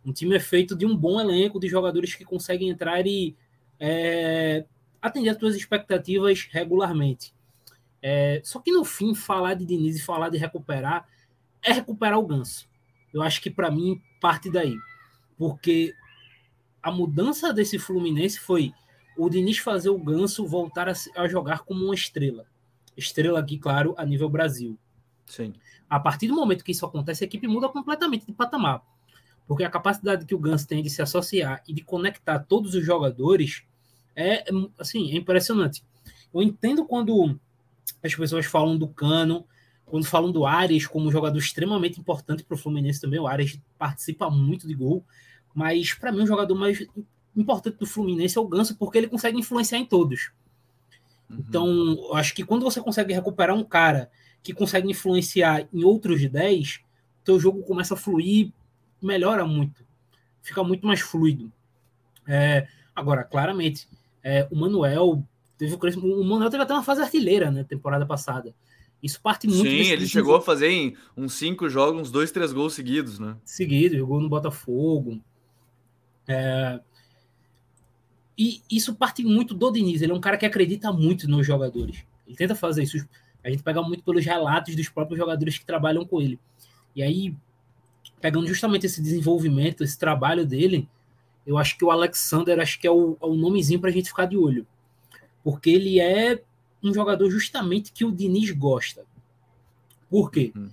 Um 0.04 0.12
time 0.12 0.34
é 0.34 0.40
feito 0.40 0.74
de 0.74 0.86
um 0.86 0.96
bom 0.96 1.20
elenco 1.20 1.60
de 1.60 1.68
jogadores 1.68 2.14
que 2.14 2.24
conseguem 2.24 2.70
entrar 2.70 3.06
e 3.06 3.36
é, 3.78 4.64
atender 5.00 5.30
as 5.30 5.38
suas 5.38 5.56
expectativas 5.56 6.48
regularmente. 6.50 7.34
É, 8.02 8.40
só 8.44 8.60
que 8.60 8.70
no 8.70 8.84
fim, 8.84 9.14
falar 9.14 9.54
de 9.54 9.64
Diniz 9.64 9.96
e 9.96 10.02
falar 10.02 10.28
de 10.28 10.38
recuperar 10.38 11.08
é 11.62 11.72
recuperar 11.72 12.18
o 12.18 12.26
ganso. 12.26 12.68
Eu 13.12 13.22
acho 13.22 13.40
que 13.40 13.50
para 13.50 13.70
mim 13.70 14.00
parte 14.20 14.50
daí. 14.50 14.76
Porque 15.36 15.94
a 16.82 16.90
mudança 16.90 17.52
desse 17.52 17.78
Fluminense 17.78 18.38
foi 18.38 18.72
o 19.16 19.28
Diniz 19.28 19.58
fazer 19.58 19.88
o 19.88 19.98
Ganso 19.98 20.46
voltar 20.46 20.88
a, 20.88 20.92
a, 21.16 21.26
jogar 21.26 21.60
como 21.60 21.84
uma 21.84 21.94
estrela. 21.94 22.46
Estrela 22.96 23.40
aqui, 23.40 23.58
claro, 23.58 23.94
a 23.96 24.04
nível 24.04 24.28
Brasil. 24.28 24.78
Sim. 25.26 25.54
A 25.88 25.98
partir 25.98 26.28
do 26.28 26.34
momento 26.34 26.64
que 26.64 26.72
isso 26.72 26.84
acontece, 26.84 27.24
a 27.24 27.26
equipe 27.26 27.48
muda 27.48 27.68
completamente 27.68 28.26
de 28.26 28.32
patamar. 28.32 28.82
Porque 29.46 29.64
a 29.64 29.70
capacidade 29.70 30.24
que 30.24 30.34
o 30.34 30.38
Ganso 30.38 30.66
tem 30.66 30.82
de 30.82 30.90
se 30.90 31.00
associar 31.00 31.62
e 31.66 31.72
de 31.72 31.82
conectar 31.82 32.40
todos 32.40 32.74
os 32.74 32.84
jogadores 32.84 33.62
é, 34.14 34.44
assim, 34.78 35.12
é 35.12 35.16
impressionante. 35.16 35.84
Eu 36.32 36.42
entendo 36.42 36.84
quando 36.84 37.38
as 38.02 38.14
pessoas 38.14 38.46
falam 38.46 38.76
do 38.76 38.88
Cano, 38.88 39.46
quando 39.84 40.04
falam 40.04 40.32
do 40.32 40.44
Ares 40.44 40.86
como 40.86 41.06
um 41.06 41.12
jogador 41.12 41.38
extremamente 41.38 42.00
importante 42.00 42.42
para 42.42 42.54
o 42.54 42.58
Fluminense 42.58 43.00
também. 43.00 43.20
O 43.20 43.26
Ares 43.26 43.60
participa 43.78 44.28
muito 44.28 44.66
de 44.66 44.74
gol, 44.74 45.04
mas 45.54 45.94
para 45.94 46.10
mim, 46.10 46.22
o 46.22 46.26
jogador 46.26 46.54
mais 46.54 46.84
importante 47.36 47.76
do 47.76 47.86
Fluminense 47.86 48.36
é 48.36 48.40
o 48.40 48.48
Ganso, 48.48 48.76
porque 48.76 48.98
ele 48.98 49.06
consegue 49.06 49.38
influenciar 49.38 49.78
em 49.78 49.84
todos. 49.84 50.30
Uhum. 51.30 51.36
Então, 51.38 52.14
acho 52.14 52.34
que 52.34 52.44
quando 52.44 52.62
você 52.62 52.80
consegue 52.80 53.12
recuperar 53.12 53.54
um 53.54 53.64
cara 53.64 54.10
que 54.42 54.54
consegue 54.54 54.90
influenciar 54.90 55.68
em 55.72 55.84
outros 55.84 56.28
10, 56.28 56.80
teu 57.24 57.38
jogo 57.38 57.62
começa 57.62 57.94
a 57.94 57.96
fluir, 57.96 58.52
melhora 59.00 59.46
muito. 59.46 59.84
Fica 60.42 60.62
muito 60.62 60.86
mais 60.86 61.00
fluido. 61.00 61.52
É, 62.26 62.66
agora, 62.94 63.24
claramente, 63.24 63.88
é, 64.22 64.46
o 64.50 64.56
Manuel 64.56 65.22
teve 65.58 65.74
o 65.74 65.78
crescimento. 65.78 66.20
O 66.20 66.24
Manuel 66.24 66.50
teve 66.50 66.62
até 66.62 66.72
uma 66.72 66.82
fase 66.82 67.02
artilheira, 67.02 67.50
né? 67.50 67.64
Temporada 67.64 68.06
passada. 68.06 68.54
Isso 69.02 69.20
parte 69.20 69.46
muito. 69.46 69.62
Sim, 69.62 69.90
ele 69.90 70.06
chegou 70.06 70.34
a 70.36 70.42
fazer 70.42 70.68
em 70.68 70.96
uns 71.16 71.34
cinco 71.34 71.68
jogos, 71.68 72.00
uns 72.00 72.10
dois, 72.10 72.32
três 72.32 72.52
gols 72.52 72.74
seguidos, 72.74 73.18
né? 73.18 73.36
Seguido, 73.44 73.96
jogou 73.96 74.20
no 74.20 74.28
Botafogo. 74.28 75.20
É... 76.26 76.80
E 78.38 78.60
isso 78.70 78.94
parte 78.94 79.24
muito 79.24 79.54
do 79.54 79.70
Diniz. 79.70 80.02
Ele 80.02 80.12
é 80.12 80.14
um 80.14 80.20
cara 80.20 80.36
que 80.36 80.46
acredita 80.46 80.92
muito 80.92 81.28
nos 81.28 81.46
jogadores. 81.46 82.04
Ele 82.26 82.36
tenta 82.36 82.54
fazer 82.54 82.82
isso. 82.82 83.06
A 83.44 83.50
gente 83.50 83.62
pega 83.62 83.80
muito 83.80 84.02
pelos 84.02 84.24
relatos 84.24 84.74
dos 84.74 84.88
próprios 84.88 85.18
jogadores 85.18 85.56
que 85.56 85.64
trabalham 85.64 86.04
com 86.04 86.20
ele. 86.20 86.38
E 86.94 87.02
aí, 87.02 87.36
pegando 88.20 88.46
justamente 88.46 88.86
esse 88.86 89.02
desenvolvimento, 89.02 89.84
esse 89.84 89.98
trabalho 89.98 90.46
dele, 90.46 90.88
eu 91.46 91.56
acho 91.56 91.78
que 91.78 91.84
o 91.84 91.90
Alexander 91.90 92.58
acho 92.60 92.78
que 92.80 92.86
é 92.86 92.90
o, 92.90 93.16
é 93.20 93.26
o 93.26 93.34
nomezinho 93.34 93.80
para 93.80 93.90
a 93.90 93.92
gente 93.92 94.08
ficar 94.08 94.26
de 94.26 94.36
olho. 94.36 94.66
Porque 95.44 95.70
ele 95.70 96.00
é 96.00 96.42
um 96.82 96.92
jogador 96.92 97.30
justamente 97.30 97.92
que 97.92 98.04
o 98.04 98.12
Diniz 98.12 98.50
gosta. 98.50 99.04
Por 100.10 100.30
quê? 100.30 100.52
Uhum. 100.54 100.68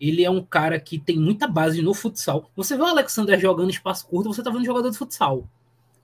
Ele 0.00 0.24
é 0.24 0.30
um 0.30 0.42
cara 0.42 0.78
que 0.78 0.98
tem 0.98 1.18
muita 1.18 1.48
base 1.48 1.82
no 1.82 1.94
futsal. 1.94 2.50
Você 2.54 2.76
vê 2.76 2.82
o 2.82 2.86
Alexander 2.86 3.38
jogando 3.40 3.70
espaço 3.70 4.06
curto, 4.06 4.32
você 4.32 4.42
tá 4.42 4.50
vendo 4.50 4.64
jogador 4.64 4.90
de 4.90 4.98
futsal. 4.98 5.48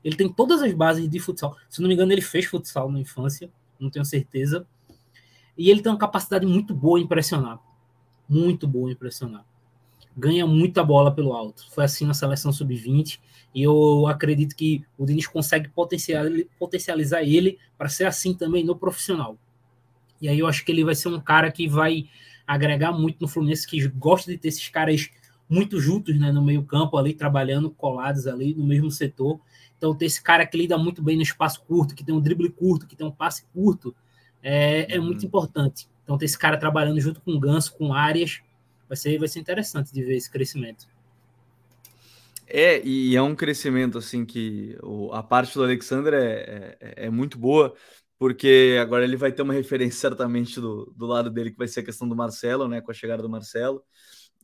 Ele 0.03 0.17
tem 0.17 0.29
todas 0.29 0.62
as 0.62 0.73
bases 0.73 1.09
de 1.09 1.19
futsal. 1.19 1.57
Se 1.69 1.81
não 1.81 1.88
me 1.88 1.95
engano, 1.95 2.12
ele 2.12 2.21
fez 2.21 2.45
futsal 2.47 2.91
na 2.91 2.99
infância, 2.99 3.50
não 3.79 3.88
tenho 3.88 4.05
certeza. 4.05 4.67
E 5.57 5.71
ele 5.71 5.81
tem 5.81 5.93
uma 5.93 5.99
capacidade 5.99 6.45
muito 6.45 6.75
boa 6.75 6.99
em 6.99 7.05
impressionar. 7.05 7.61
Muito 8.29 8.67
boa 8.67 8.91
em 8.91 8.93
impressionar. 8.93 9.45
Ganha 10.16 10.47
muita 10.47 10.85
bola 10.85 11.12
pelo 11.12 11.33
alto. 11.33 11.64
Foi 11.71 11.85
assim 11.85 12.06
na 12.06 12.14
seleção 12.14 12.52
sub-20. 12.52 13.18
E 13.54 13.62
eu 13.62 14.06
acredito 14.06 14.56
que 14.56 14.85
o 14.99 15.06
Diniz 15.06 15.26
consegue 15.26 15.68
potencializar 15.68 17.23
ele 17.23 17.59
para 17.78 17.88
ser 17.88 18.04
assim 18.04 18.35
também 18.35 18.64
no 18.64 18.76
profissional. 18.76 19.38
E 20.21 20.28
aí 20.28 20.38
eu 20.38 20.47
acho 20.47 20.64
que 20.64 20.73
ele 20.73 20.85
vai 20.85 20.94
ser 20.94 21.09
um 21.09 21.21
cara 21.21 21.50
que 21.52 21.68
vai 21.68 22.09
agregar 22.47 22.92
muito 22.92 23.18
no 23.21 23.28
Fluminense, 23.28 23.66
que 23.66 23.87
gosta 23.88 24.30
de 24.30 24.38
ter 24.38 24.49
esses 24.49 24.68
caras 24.68 25.09
muito 25.49 25.80
juntos 25.80 26.18
né, 26.18 26.33
no 26.33 26.42
meio-campo 26.42 26.97
ali, 26.97 27.14
trabalhando 27.14 27.71
colados 27.71 28.26
ali 28.26 28.54
no 28.54 28.64
mesmo 28.64 28.90
setor. 28.90 29.40
Então, 29.76 29.94
ter 29.94 30.06
esse 30.06 30.23
cara 30.23 30.47
que 30.47 30.56
lida 30.56 30.78
muito 30.78 31.02
bem 31.02 31.16
no 31.16 31.23
espaço 31.23 31.62
curto, 31.62 31.94
que 31.94 32.04
tem 32.04 32.14
um 32.14 32.21
drible 32.21 32.49
curto, 32.50 32.87
que 32.87 32.97
tem 32.97 33.06
um 33.06 33.11
passe 33.11 33.44
curto, 33.52 33.94
é, 34.42 34.94
é 34.97 34.99
muito 34.99 35.21
uhum. 35.23 35.26
importante. 35.26 35.88
Então, 36.02 36.18
ter 36.18 36.25
esse 36.25 36.38
cara 36.38 36.56
trabalhando 36.56 37.00
junto 37.00 37.21
com 37.21 37.33
o 37.33 37.40
Ganso, 37.40 37.75
com 37.75 37.92
áreas, 37.92 38.40
vai 38.88 38.97
ser, 38.97 39.19
vai 39.19 39.29
ser 39.29 39.41
interessante 39.41 39.93
de 39.93 40.03
ver 40.03 40.17
esse 40.17 40.31
crescimento. 40.31 40.87
É, 42.47 42.81
e 42.87 43.17
é 43.17 43.23
um 43.23 43.35
crescimento 43.35 43.99
assim 43.99 44.25
que 44.25 44.76
o, 44.83 45.12
a 45.12 45.23
parte 45.23 45.55
do 45.55 45.64
Alexandre 45.64 46.17
é, 46.17 46.76
é, 46.81 47.07
é, 47.07 47.11
muito 47.11 47.38
boa, 47.38 47.75
porque 48.19 48.76
agora 48.81 49.05
ele 49.05 49.17
vai 49.17 49.33
ter 49.33 49.43
uma 49.43 49.55
referência 49.55 50.00
certamente 50.00 50.61
do, 50.61 50.93
do 50.97 51.07
lado 51.07 51.31
dele, 51.31 51.50
que 51.50 51.59
vai 51.59 51.69
ser 51.69 51.81
a 51.81 51.85
questão 51.85 52.09
do 52.09 52.14
Marcelo, 52.14 52.69
né? 52.69 52.81
Com 52.81 52.91
a 52.91 52.95
chegada 52.95 53.23
do 53.23 53.29
Marcelo. 53.29 53.83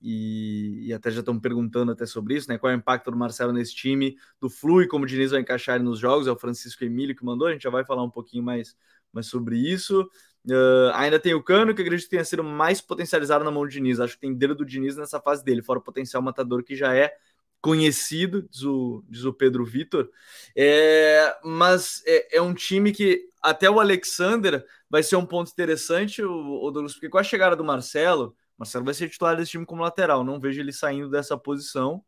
E, 0.02 0.86
e, 0.86 0.92
até 0.94 1.10
já 1.10 1.20
estão 1.20 1.38
perguntando 1.38 1.92
até 1.92 2.06
sobre 2.06 2.34
isso, 2.34 2.48
né? 2.48 2.56
Qual 2.56 2.72
é 2.72 2.74
o 2.74 2.78
impacto 2.78 3.10
do 3.10 3.16
Marcelo 3.16 3.52
nesse 3.52 3.74
time, 3.74 4.16
do 4.40 4.48
Flu 4.48 4.82
e 4.82 4.88
como 4.88 5.04
o 5.04 5.06
Diniz 5.06 5.30
vai 5.30 5.40
encaixar 5.40 5.82
nos 5.82 5.98
jogos, 5.98 6.26
é 6.26 6.32
o 6.32 6.38
Francisco 6.38 6.82
Emílio 6.84 7.14
que 7.14 7.24
mandou, 7.24 7.48
a 7.48 7.52
gente 7.52 7.62
já 7.62 7.70
vai 7.70 7.84
falar 7.84 8.02
um 8.02 8.10
pouquinho 8.10 8.42
mais, 8.42 8.74
mais 9.12 9.26
sobre 9.26 9.58
isso. 9.58 10.08
Uh, 10.46 10.90
ainda 10.94 11.18
tem 11.18 11.34
o 11.34 11.42
Cano, 11.42 11.74
que 11.74 11.82
acredito 11.82 12.06
que 12.06 12.10
tenha 12.10 12.24
sido 12.24 12.42
mais 12.42 12.80
potencializado 12.80 13.44
na 13.44 13.50
mão 13.50 13.62
do 13.62 13.68
Diniz. 13.68 14.00
Acho 14.00 14.14
que 14.14 14.20
tem 14.20 14.34
dedo 14.34 14.54
do 14.54 14.64
Diniz 14.64 14.96
nessa 14.96 15.20
fase 15.20 15.44
dele, 15.44 15.62
fora 15.62 15.78
o 15.78 15.82
potencial 15.82 16.22
matador 16.22 16.62
que 16.62 16.74
já 16.74 16.94
é 16.94 17.14
conhecido, 17.60 18.48
diz 18.50 18.62
o, 18.62 19.04
diz 19.08 19.24
o 19.24 19.32
Pedro 19.32 19.64
Vitor. 19.64 20.10
É, 20.56 21.36
mas 21.44 22.02
é, 22.06 22.38
é, 22.38 22.42
um 22.42 22.54
time 22.54 22.92
que 22.92 23.28
até 23.42 23.70
o 23.70 23.78
Alexander 23.78 24.64
vai 24.88 25.02
ser 25.02 25.16
um 25.16 25.26
ponto 25.26 25.50
interessante, 25.50 26.22
o, 26.22 26.32
o 26.32 26.70
Douglas, 26.70 26.94
porque 26.94 27.08
com 27.08 27.18
a 27.18 27.22
chegada 27.22 27.54
do 27.54 27.64
Marcelo, 27.64 28.34
Marcelo 28.58 28.84
vai 28.84 28.94
ser 28.94 29.08
titular 29.08 29.36
desse 29.36 29.52
time 29.52 29.66
como 29.66 29.82
lateral. 29.82 30.22
Não 30.24 30.38
vejo 30.38 30.60
ele 30.60 30.72
saindo 30.72 31.08
dessa 31.10 31.36
posição. 31.36 32.04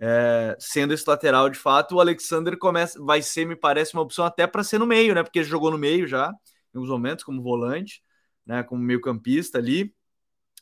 É, 0.00 0.56
sendo 0.60 0.94
esse 0.94 1.08
lateral 1.08 1.50
de 1.50 1.58
fato, 1.58 1.96
o 1.96 2.00
Alexander 2.00 2.56
começa, 2.56 3.02
vai 3.02 3.20
ser, 3.20 3.44
me 3.44 3.56
parece, 3.56 3.94
uma 3.94 4.02
opção 4.02 4.24
até 4.24 4.46
para 4.46 4.62
ser 4.62 4.78
no 4.78 4.86
meio, 4.86 5.12
né? 5.12 5.24
Porque 5.24 5.40
ele 5.40 5.48
jogou 5.48 5.72
no 5.72 5.78
meio 5.78 6.06
já, 6.06 6.32
em 6.74 6.78
alguns 6.78 6.90
momentos, 6.90 7.24
como 7.24 7.42
volante, 7.42 8.02
né? 8.46 8.62
Como 8.62 8.82
meio-campista 8.82 9.58
ali. 9.58 9.94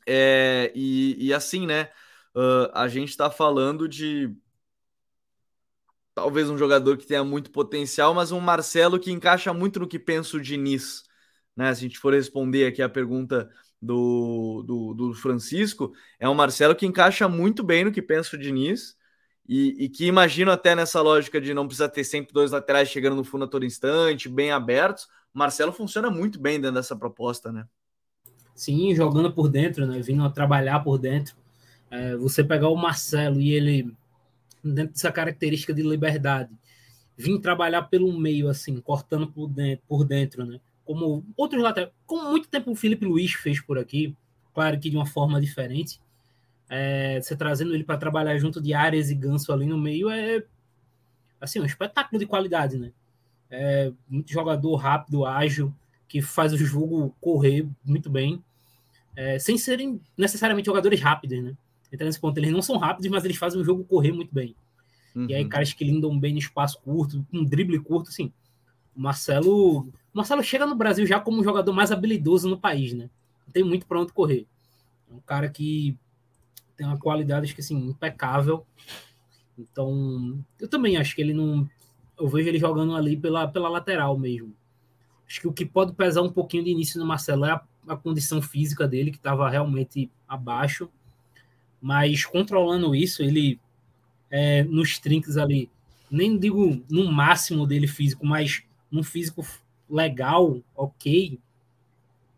É, 0.06 0.72
e, 0.74 1.28
e, 1.28 1.34
assim, 1.34 1.66
né? 1.66 1.90
Uh, 2.34 2.70
a 2.74 2.86
gente 2.88 3.10
está 3.10 3.30
falando 3.30 3.88
de 3.88 4.34
talvez 6.14 6.48
um 6.48 6.56
jogador 6.56 6.96
que 6.96 7.06
tenha 7.06 7.24
muito 7.24 7.50
potencial, 7.50 8.14
mas 8.14 8.32
um 8.32 8.40
Marcelo 8.40 8.98
que 8.98 9.10
encaixa 9.10 9.52
muito 9.52 9.80
no 9.80 9.88
que 9.88 9.98
pensa 9.98 10.36
o 10.36 10.40
Diniz. 10.40 11.04
Né? 11.54 11.74
Se 11.74 11.80
a 11.80 11.88
gente 11.88 11.98
for 11.98 12.12
responder 12.14 12.66
aqui 12.66 12.82
a 12.82 12.88
pergunta 12.88 13.50
do, 13.80 14.62
do, 14.66 14.94
do, 14.94 15.14
Francisco, 15.14 15.92
é 16.18 16.28
um 16.28 16.34
Marcelo 16.34 16.74
que 16.74 16.86
encaixa 16.86 17.28
muito 17.28 17.62
bem 17.62 17.84
no 17.84 17.92
que 17.92 18.02
pensa 18.02 18.36
o 18.36 18.38
Diniz 18.38 18.95
e, 19.48 19.84
e, 19.84 19.88
que 19.88 20.06
imagino 20.06 20.50
até 20.50 20.74
nessa 20.74 21.00
lógica 21.00 21.40
de 21.40 21.54
não 21.54 21.66
precisar 21.66 21.88
ter 21.88 22.04
sempre 22.04 22.32
dois 22.32 22.50
laterais 22.50 22.88
chegando 22.88 23.16
no 23.16 23.24
fundo 23.24 23.44
a 23.44 23.48
todo 23.48 23.64
instante, 23.64 24.28
bem 24.28 24.50
abertos. 24.50 25.08
Marcelo 25.32 25.72
funciona 25.72 26.10
muito 26.10 26.40
bem 26.40 26.60
dentro 26.60 26.76
dessa 26.76 26.96
proposta, 26.96 27.52
né? 27.52 27.66
Sim, 28.54 28.94
jogando 28.94 29.32
por 29.32 29.48
dentro, 29.48 29.86
né? 29.86 30.00
Vindo 30.00 30.24
a 30.24 30.30
trabalhar 30.30 30.80
por 30.80 30.98
dentro. 30.98 31.36
É, 31.90 32.16
você 32.16 32.42
pegar 32.42 32.68
o 32.68 32.76
Marcelo 32.76 33.40
e 33.40 33.52
ele, 33.52 33.94
dentro 34.64 34.92
dessa 34.94 35.12
característica 35.12 35.72
de 35.72 35.82
liberdade, 35.82 36.50
vir 37.16 37.38
trabalhar 37.40 37.82
pelo 37.82 38.12
meio, 38.18 38.48
assim, 38.48 38.80
cortando 38.80 39.26
por 39.28 39.48
dentro, 39.48 39.84
por 39.86 40.04
dentro 40.04 40.44
né? 40.44 40.60
como 40.86 41.26
outros 41.36 41.62
laterais, 41.62 41.92
como 42.06 42.30
muito 42.30 42.48
tempo 42.48 42.70
o 42.70 42.76
Felipe 42.76 43.04
Luiz 43.04 43.32
fez 43.32 43.60
por 43.60 43.76
aqui, 43.76 44.16
claro 44.54 44.78
que 44.78 44.88
de 44.88 44.96
uma 44.96 45.04
forma 45.04 45.40
diferente, 45.40 46.00
é, 46.68 47.20
você 47.20 47.36
trazendo 47.36 47.74
ele 47.74 47.84
para 47.84 47.98
trabalhar 47.98 48.36
junto 48.38 48.60
de 48.60 48.74
Ares 48.74 49.10
e 49.10 49.14
Ganso 49.14 49.52
ali 49.52 49.66
no 49.66 49.78
meio 49.78 50.10
é 50.10 50.42
assim, 51.40 51.60
um 51.60 51.64
espetáculo 51.64 52.18
de 52.18 52.26
qualidade, 52.26 52.78
né? 52.78 52.92
É, 53.50 53.92
muito 54.08 54.32
jogador 54.32 54.74
rápido, 54.76 55.24
ágil, 55.24 55.72
que 56.08 56.20
faz 56.20 56.52
o 56.52 56.56
jogo 56.56 57.14
correr 57.20 57.66
muito 57.84 58.10
bem, 58.10 58.42
é, 59.14 59.38
sem 59.38 59.56
serem 59.56 60.00
necessariamente 60.16 60.66
jogadores 60.66 61.00
rápidos, 61.00 61.42
né? 61.42 61.56
Então, 61.92 62.06
nesse 62.06 62.20
ponto, 62.20 62.36
eles 62.38 62.50
não 62.50 62.62
são 62.62 62.76
rápidos, 62.76 63.10
mas 63.10 63.24
eles 63.24 63.36
fazem 63.36 63.60
o 63.60 63.64
jogo 63.64 63.84
correr 63.84 64.12
muito 64.12 64.34
bem. 64.34 64.56
Uhum. 65.14 65.26
E 65.28 65.34
aí, 65.34 65.42
uhum. 65.42 65.48
caras 65.48 65.72
que 65.72 65.84
lindam 65.84 66.18
bem 66.18 66.32
no 66.32 66.38
espaço 66.38 66.80
curto, 66.80 67.24
um 67.32 67.44
drible 67.44 67.78
curto, 67.78 68.08
assim. 68.08 68.32
O 68.94 69.00
Marcelo 69.00 69.88
o 70.16 70.18
Marcelo 70.18 70.42
chega 70.42 70.64
no 70.64 70.74
Brasil 70.74 71.06
já 71.06 71.20
como 71.20 71.42
o 71.42 71.44
jogador 71.44 71.74
mais 71.74 71.92
habilidoso 71.92 72.48
no 72.48 72.58
país, 72.58 72.94
né? 72.94 73.10
Não 73.46 73.52
tem 73.52 73.62
muito 73.62 73.86
para 73.86 74.00
onde 74.00 74.14
correr. 74.14 74.46
É 75.10 75.14
um 75.14 75.20
cara 75.20 75.46
que 75.46 75.94
tem 76.76 76.86
uma 76.86 76.98
qualidade, 76.98 77.54
que 77.54 77.60
assim, 77.60 77.76
impecável. 77.76 78.66
Então, 79.58 80.38
eu 80.60 80.68
também 80.68 80.96
acho 80.96 81.14
que 81.14 81.22
ele 81.22 81.32
não. 81.32 81.68
Eu 82.18 82.28
vejo 82.28 82.48
ele 82.48 82.58
jogando 82.58 82.94
ali 82.94 83.16
pela, 83.16 83.48
pela 83.48 83.68
lateral 83.68 84.18
mesmo. 84.18 84.54
Acho 85.26 85.40
que 85.40 85.48
o 85.48 85.52
que 85.52 85.64
pode 85.64 85.92
pesar 85.94 86.22
um 86.22 86.32
pouquinho 86.32 86.64
de 86.64 86.70
início 86.70 87.00
no 87.00 87.06
Marcelo 87.06 87.44
é 87.44 87.52
a, 87.52 87.62
a 87.88 87.96
condição 87.96 88.40
física 88.40 88.86
dele, 88.86 89.10
que 89.10 89.16
estava 89.16 89.48
realmente 89.48 90.10
abaixo. 90.28 90.88
Mas 91.80 92.24
controlando 92.24 92.94
isso, 92.94 93.22
ele 93.22 93.60
é, 94.30 94.62
nos 94.64 94.98
trinques 94.98 95.36
ali, 95.36 95.70
nem 96.10 96.38
digo 96.38 96.82
no 96.88 97.10
máximo 97.10 97.66
dele 97.66 97.86
físico, 97.86 98.26
mas 98.26 98.62
num 98.90 99.02
físico 99.02 99.44
legal, 99.88 100.58
ok, 100.74 101.38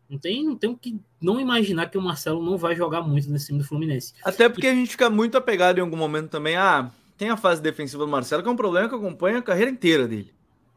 não 0.09 0.19
tem, 0.19 0.45
não 0.45 0.57
tem 0.57 0.71
o 0.71 0.77
que 0.77 0.99
não 1.21 1.41
imaginar 1.41 1.91
que 1.91 1.99
o 1.99 2.03
Marcelo 2.03 2.43
não 2.43 2.57
vai 2.57 2.75
jogar 2.75 3.03
muito 3.03 3.31
nesse 3.31 3.47
time 3.47 3.59
do 3.59 3.65
Fluminense. 3.65 4.15
Até 4.25 4.49
porque 4.49 4.67
e... 4.67 4.71
a 4.71 4.75
gente 4.75 4.91
fica 4.91 5.11
muito 5.11 5.37
apegado 5.37 5.79
em 5.79 5.83
algum 5.83 5.97
momento 5.97 6.31
também. 6.31 6.57
Ah, 6.57 6.91
tem 7.17 7.29
a 7.29 7.37
fase 7.37 7.61
defensiva 7.61 8.05
do 8.05 8.11
Marcelo, 8.11 8.43
que 8.43 8.49
é 8.49 8.53
um 8.53 8.57
problema 8.57 8.89
que 8.89 8.95
acompanha 8.95 9.39
a 9.39 9.43
carreira 9.43 9.71
inteira 9.71 10.09
dele. 10.09 10.33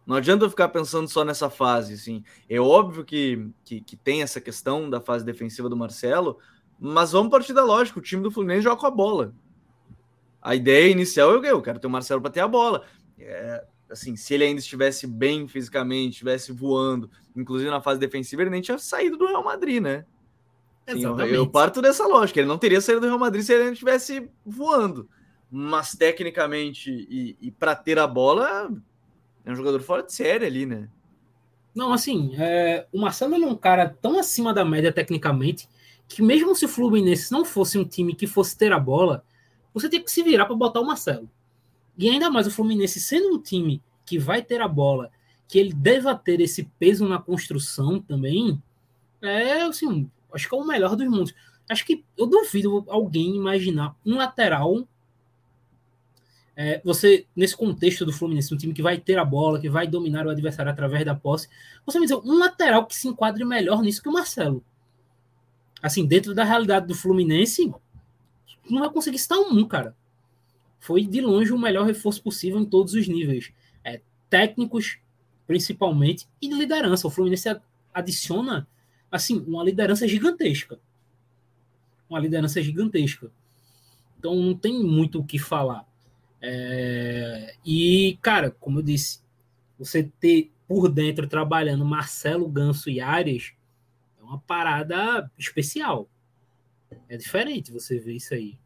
Não 0.06 0.16
adianta 0.18 0.44
eu 0.44 0.50
ficar 0.50 0.68
pensando 0.70 1.08
só 1.08 1.24
nessa 1.24 1.50
fase, 1.50 1.94
assim. 1.94 2.24
É 2.50 2.60
óbvio 2.60 3.06
que, 3.06 3.48
que, 3.64 3.80
que, 3.80 3.96
tem 3.96 4.22
essa 4.22 4.42
questão 4.42 4.90
da 4.90 5.00
fase 5.00 5.24
defensiva 5.24 5.70
do 5.70 5.78
Marcelo, 5.78 6.38
mas 6.80 7.12
vamos 7.12 7.32
partir 7.32 7.54
da 7.54 7.64
lógica. 7.64 8.00
O 8.00 8.02
time 8.02 8.24
do 8.24 8.32
Fluminense 8.32 8.64
joga 8.64 8.82
com 8.82 8.88
a 8.88 8.92
bola. 8.92 9.34
A 10.42 10.56
ideia 10.56 10.92
inicial 10.92 11.42
é 11.44 11.52
eu 11.52 11.62
quero 11.62 11.80
ter 11.80 11.88
o 11.88 11.90
Marcelo 11.90 12.20
para 12.20 12.32
ter 12.32 12.40
a 12.40 12.48
bola. 12.48 12.84
É, 13.20 13.64
assim, 13.92 14.16
se 14.16 14.34
ele 14.34 14.46
ainda 14.46 14.60
estivesse 14.60 15.06
bem 15.06 15.48
fisicamente, 15.48 16.14
estivesse 16.14 16.52
voando, 16.52 17.10
inclusive 17.36 17.70
na 17.70 17.82
fase 17.82 18.00
defensiva, 18.00 18.42
ele 18.42 18.50
nem 18.50 18.62
tinha 18.62 18.78
saído 18.78 19.18
do 19.18 19.28
Real 19.28 19.44
Madrid, 19.44 19.82
né? 19.82 20.06
Sim, 20.88 21.04
eu, 21.04 21.20
eu, 21.20 21.48
parto 21.48 21.82
dessa 21.82 22.08
lógica, 22.08 22.40
ele 22.40 22.48
não 22.48 22.58
teria 22.58 22.82
saído 22.82 23.02
do 23.02 23.08
Real 23.08 23.20
Madrid 23.20 23.44
se 23.44 23.54
ele 23.54 23.64
ainda 23.64 23.74
estivesse 23.74 24.30
voando. 24.46 25.08
Mas 25.50 25.94
tecnicamente 25.96 26.90
e, 26.90 27.38
e 27.40 27.52
para 27.52 27.76
ter 27.76 28.00
a 28.00 28.08
bola, 28.08 28.72
é 29.46 29.52
um 29.52 29.56
jogador 29.56 29.82
fora 29.82 30.04
de 30.04 30.14
série 30.14 30.46
ali, 30.46 30.66
né? 30.66 30.90
Não, 31.74 31.94
assim, 31.94 32.34
é, 32.38 32.86
o 32.92 33.00
Marcelo 33.00 33.36
é 33.36 33.46
um 33.46 33.56
cara 33.56 33.96
tão 34.02 34.20
acima 34.20 34.54
da 34.54 34.66
média 34.66 34.92
tecnicamente 34.92 35.70
que 36.08 36.22
mesmo 36.22 36.54
se 36.54 36.66
o 36.66 36.70
Fluminense 36.70 37.32
não 37.32 37.46
fosse 37.46 37.78
um 37.78 37.86
time 37.86 38.14
que 38.14 38.28
fosse 38.28 38.58
ter 38.58 38.74
a 38.74 38.80
bola, 38.80 39.24
você 39.74 39.88
tem 39.88 40.04
que 40.04 40.12
se 40.12 40.22
virar 40.22 40.46
para 40.46 40.56
botar 40.56 40.82
o 40.82 40.86
Marcelo. 40.86 41.30
E 41.98 42.10
ainda 42.10 42.30
mais 42.30 42.48
o 42.48 42.52
Fluminense 42.52 43.00
sendo 43.00 43.34
um 43.34 43.42
time 43.42 43.82
que 44.06 44.18
vai 44.18 44.42
ter 44.42 44.62
a 44.62 44.68
bola, 44.68 45.12
que 45.48 45.60
ele 45.60 45.74
deva 45.74 46.16
ter 46.16 46.40
esse 46.40 46.64
peso 46.80 47.08
na 47.08 47.20
construção 47.20 48.00
também, 48.00 48.62
é 49.22 49.62
assim, 49.62 50.10
acho 50.34 50.50
que 50.50 50.56
é 50.56 50.58
o 50.58 50.66
melhor 50.66 50.96
dos 50.96 51.08
mundos. 51.08 51.34
Acho 51.70 51.86
que 51.86 52.04
eu 52.18 52.26
duvido 52.26 52.86
alguém 52.90 53.36
imaginar 53.36 53.96
um 54.06 54.16
lateral. 54.16 54.88
É, 56.56 56.82
você, 56.84 57.26
nesse 57.36 57.56
contexto 57.56 58.06
do 58.06 58.12
Fluminense, 58.12 58.54
um 58.54 58.58
time 58.58 58.74
que 58.74 58.82
vai 58.82 58.98
ter 58.98 59.18
a 59.18 59.26
bola, 59.26 59.60
que 59.60 59.70
vai 59.70 59.88
dominar 59.88 60.26
o 60.26 60.30
adversário 60.30 60.72
através 60.72 61.06
da 61.06 61.16
posse, 61.16 61.48
você 61.86 62.00
me 62.00 62.06
dizer 62.06 62.20
um 62.26 62.40
lateral 62.40 62.86
que 62.86 62.96
se 62.96 63.08
enquadre 63.08 63.46
melhor 63.46 63.82
nisso 63.82 64.02
que 64.02 64.10
o 64.10 64.14
Marcelo. 64.14 64.64
Assim, 65.82 66.06
dentro 66.06 66.36
da 66.36 66.44
realidade 66.44 66.88
do 66.88 66.94
Fluminense, 66.94 67.74
não 68.70 68.80
vai 68.80 68.90
conseguir 68.90 69.18
estar 69.18 69.40
um, 69.40 69.66
cara. 69.66 69.96
Foi 70.82 71.06
de 71.06 71.22
longe 71.22 71.54
o 71.54 71.60
melhor 71.60 71.86
reforço 71.86 72.24
possível 72.24 72.60
em 72.60 72.66
todos 72.66 72.96
os 72.96 73.08
níveis. 73.08 73.54
É, 73.84 74.02
técnicos, 74.28 74.98
principalmente, 75.46 76.28
e 76.42 76.50
de 76.50 76.56
liderança. 76.56 77.08
O 77.08 77.12
Fluminense 77.12 77.56
adiciona 77.94 78.68
assim 79.12 79.38
uma 79.48 79.64
liderança 79.64 80.08
gigantesca. 80.08 80.80
Uma 82.10 82.20
liderança 82.20 82.60
gigantesca. 82.64 83.32
Então 84.18 84.36
não 84.36 84.56
tem 84.56 84.84
muito 84.84 85.20
o 85.20 85.24
que 85.24 85.38
falar. 85.38 85.88
É... 86.42 87.54
E, 87.64 88.18
cara, 88.20 88.50
como 88.50 88.80
eu 88.80 88.84
disse, 88.84 89.22
você 89.78 90.12
ter 90.20 90.52
por 90.68 90.90
dentro 90.90 91.28
trabalhando 91.28 91.86
Marcelo 91.86 92.50
Ganso 92.50 92.90
e 92.90 93.00
Arias 93.00 93.54
é 94.20 94.24
uma 94.24 94.40
parada 94.40 95.30
especial. 95.38 96.10
É 97.08 97.16
diferente 97.16 97.72
você 97.72 98.00
ver 98.00 98.16
isso 98.16 98.34
aí. 98.34 98.58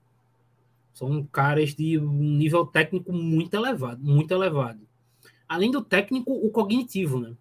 São 0.96 1.26
caras 1.26 1.76
de 1.76 2.00
um 2.00 2.38
nível 2.38 2.66
técnico 2.66 3.12
muito 3.12 3.54
elevado, 3.54 4.02
muito 4.02 4.32
elevado. 4.32 4.80
Além 5.46 5.70
do 5.70 5.84
técnico, 5.84 6.32
o 6.32 6.50
cognitivo, 6.50 7.20
né? 7.20 7.36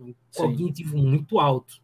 Um 0.00 0.14
cognitivo 0.34 0.96
muito 0.96 1.38
alto. 1.38 1.78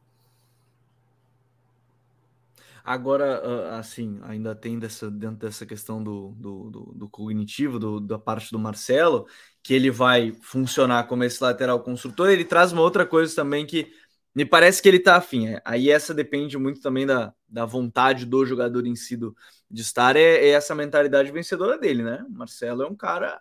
Agora, 2.83 3.79
assim, 3.79 4.19
ainda 4.23 4.55
tem 4.55 4.79
dessa, 4.79 5.11
dentro 5.11 5.37
dessa 5.37 5.67
questão 5.67 6.03
do, 6.03 6.35
do, 6.39 6.71
do, 6.71 6.81
do 6.95 7.09
cognitivo, 7.11 7.79
do, 7.79 8.01
da 8.01 8.19
parte 8.19 8.51
do 8.51 8.59
Marcelo, 8.59 9.27
que 9.63 9.75
ele 9.75 9.91
vai 9.91 10.33
funcionar 10.41 11.07
como 11.07 11.25
esse 11.25 11.45
lateral 11.45 11.81
construtor. 11.83 12.31
Ele 12.31 12.45
traz 12.45 12.73
uma 12.73 12.81
outra 12.81 13.05
coisa 13.05 13.37
também 13.37 13.67
que 13.67 13.93
me 14.35 14.47
parece 14.47 14.81
que 14.81 14.89
ele 14.89 14.99
tá 14.99 15.17
afim. 15.17 15.47
É, 15.49 15.63
aí 15.63 15.91
essa 15.91 16.15
depende 16.15 16.57
muito 16.57 16.81
também 16.81 17.05
da, 17.05 17.35
da 17.47 17.67
vontade 17.67 18.25
do 18.25 18.47
jogador 18.47 18.87
em 18.87 18.97
si 18.97 19.15
do, 19.15 19.37
de 19.71 19.83
estar, 19.83 20.17
é, 20.17 20.47
é 20.47 20.49
essa 20.49 20.75
mentalidade 20.75 21.31
vencedora 21.31 21.79
dele, 21.79 22.03
né? 22.03 22.25
O 22.29 22.33
Marcelo 22.33 22.83
é 22.83 22.87
um 22.87 22.97
cara. 22.97 23.39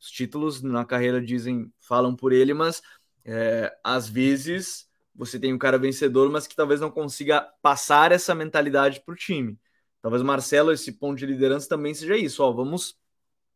Os 0.00 0.10
títulos 0.10 0.62
na 0.62 0.84
carreira 0.84 1.20
dizem, 1.20 1.72
falam 1.78 2.16
por 2.16 2.32
ele, 2.32 2.54
mas 2.54 2.82
é, 3.24 3.72
às 3.84 4.08
vezes 4.08 4.88
você 5.14 5.38
tem 5.38 5.52
um 5.52 5.58
cara 5.58 5.78
vencedor, 5.78 6.30
mas 6.30 6.46
que 6.46 6.56
talvez 6.56 6.80
não 6.80 6.90
consiga 6.90 7.46
passar 7.60 8.12
essa 8.12 8.34
mentalidade 8.34 9.02
para 9.04 9.12
o 9.12 9.16
time. 9.16 9.58
Talvez 10.00 10.22
o 10.22 10.24
Marcelo, 10.24 10.72
esse 10.72 10.92
ponto 10.92 11.18
de 11.18 11.26
liderança, 11.26 11.68
também 11.68 11.94
seja 11.94 12.16
isso. 12.16 12.42
Ó, 12.42 12.50
vamos. 12.50 12.96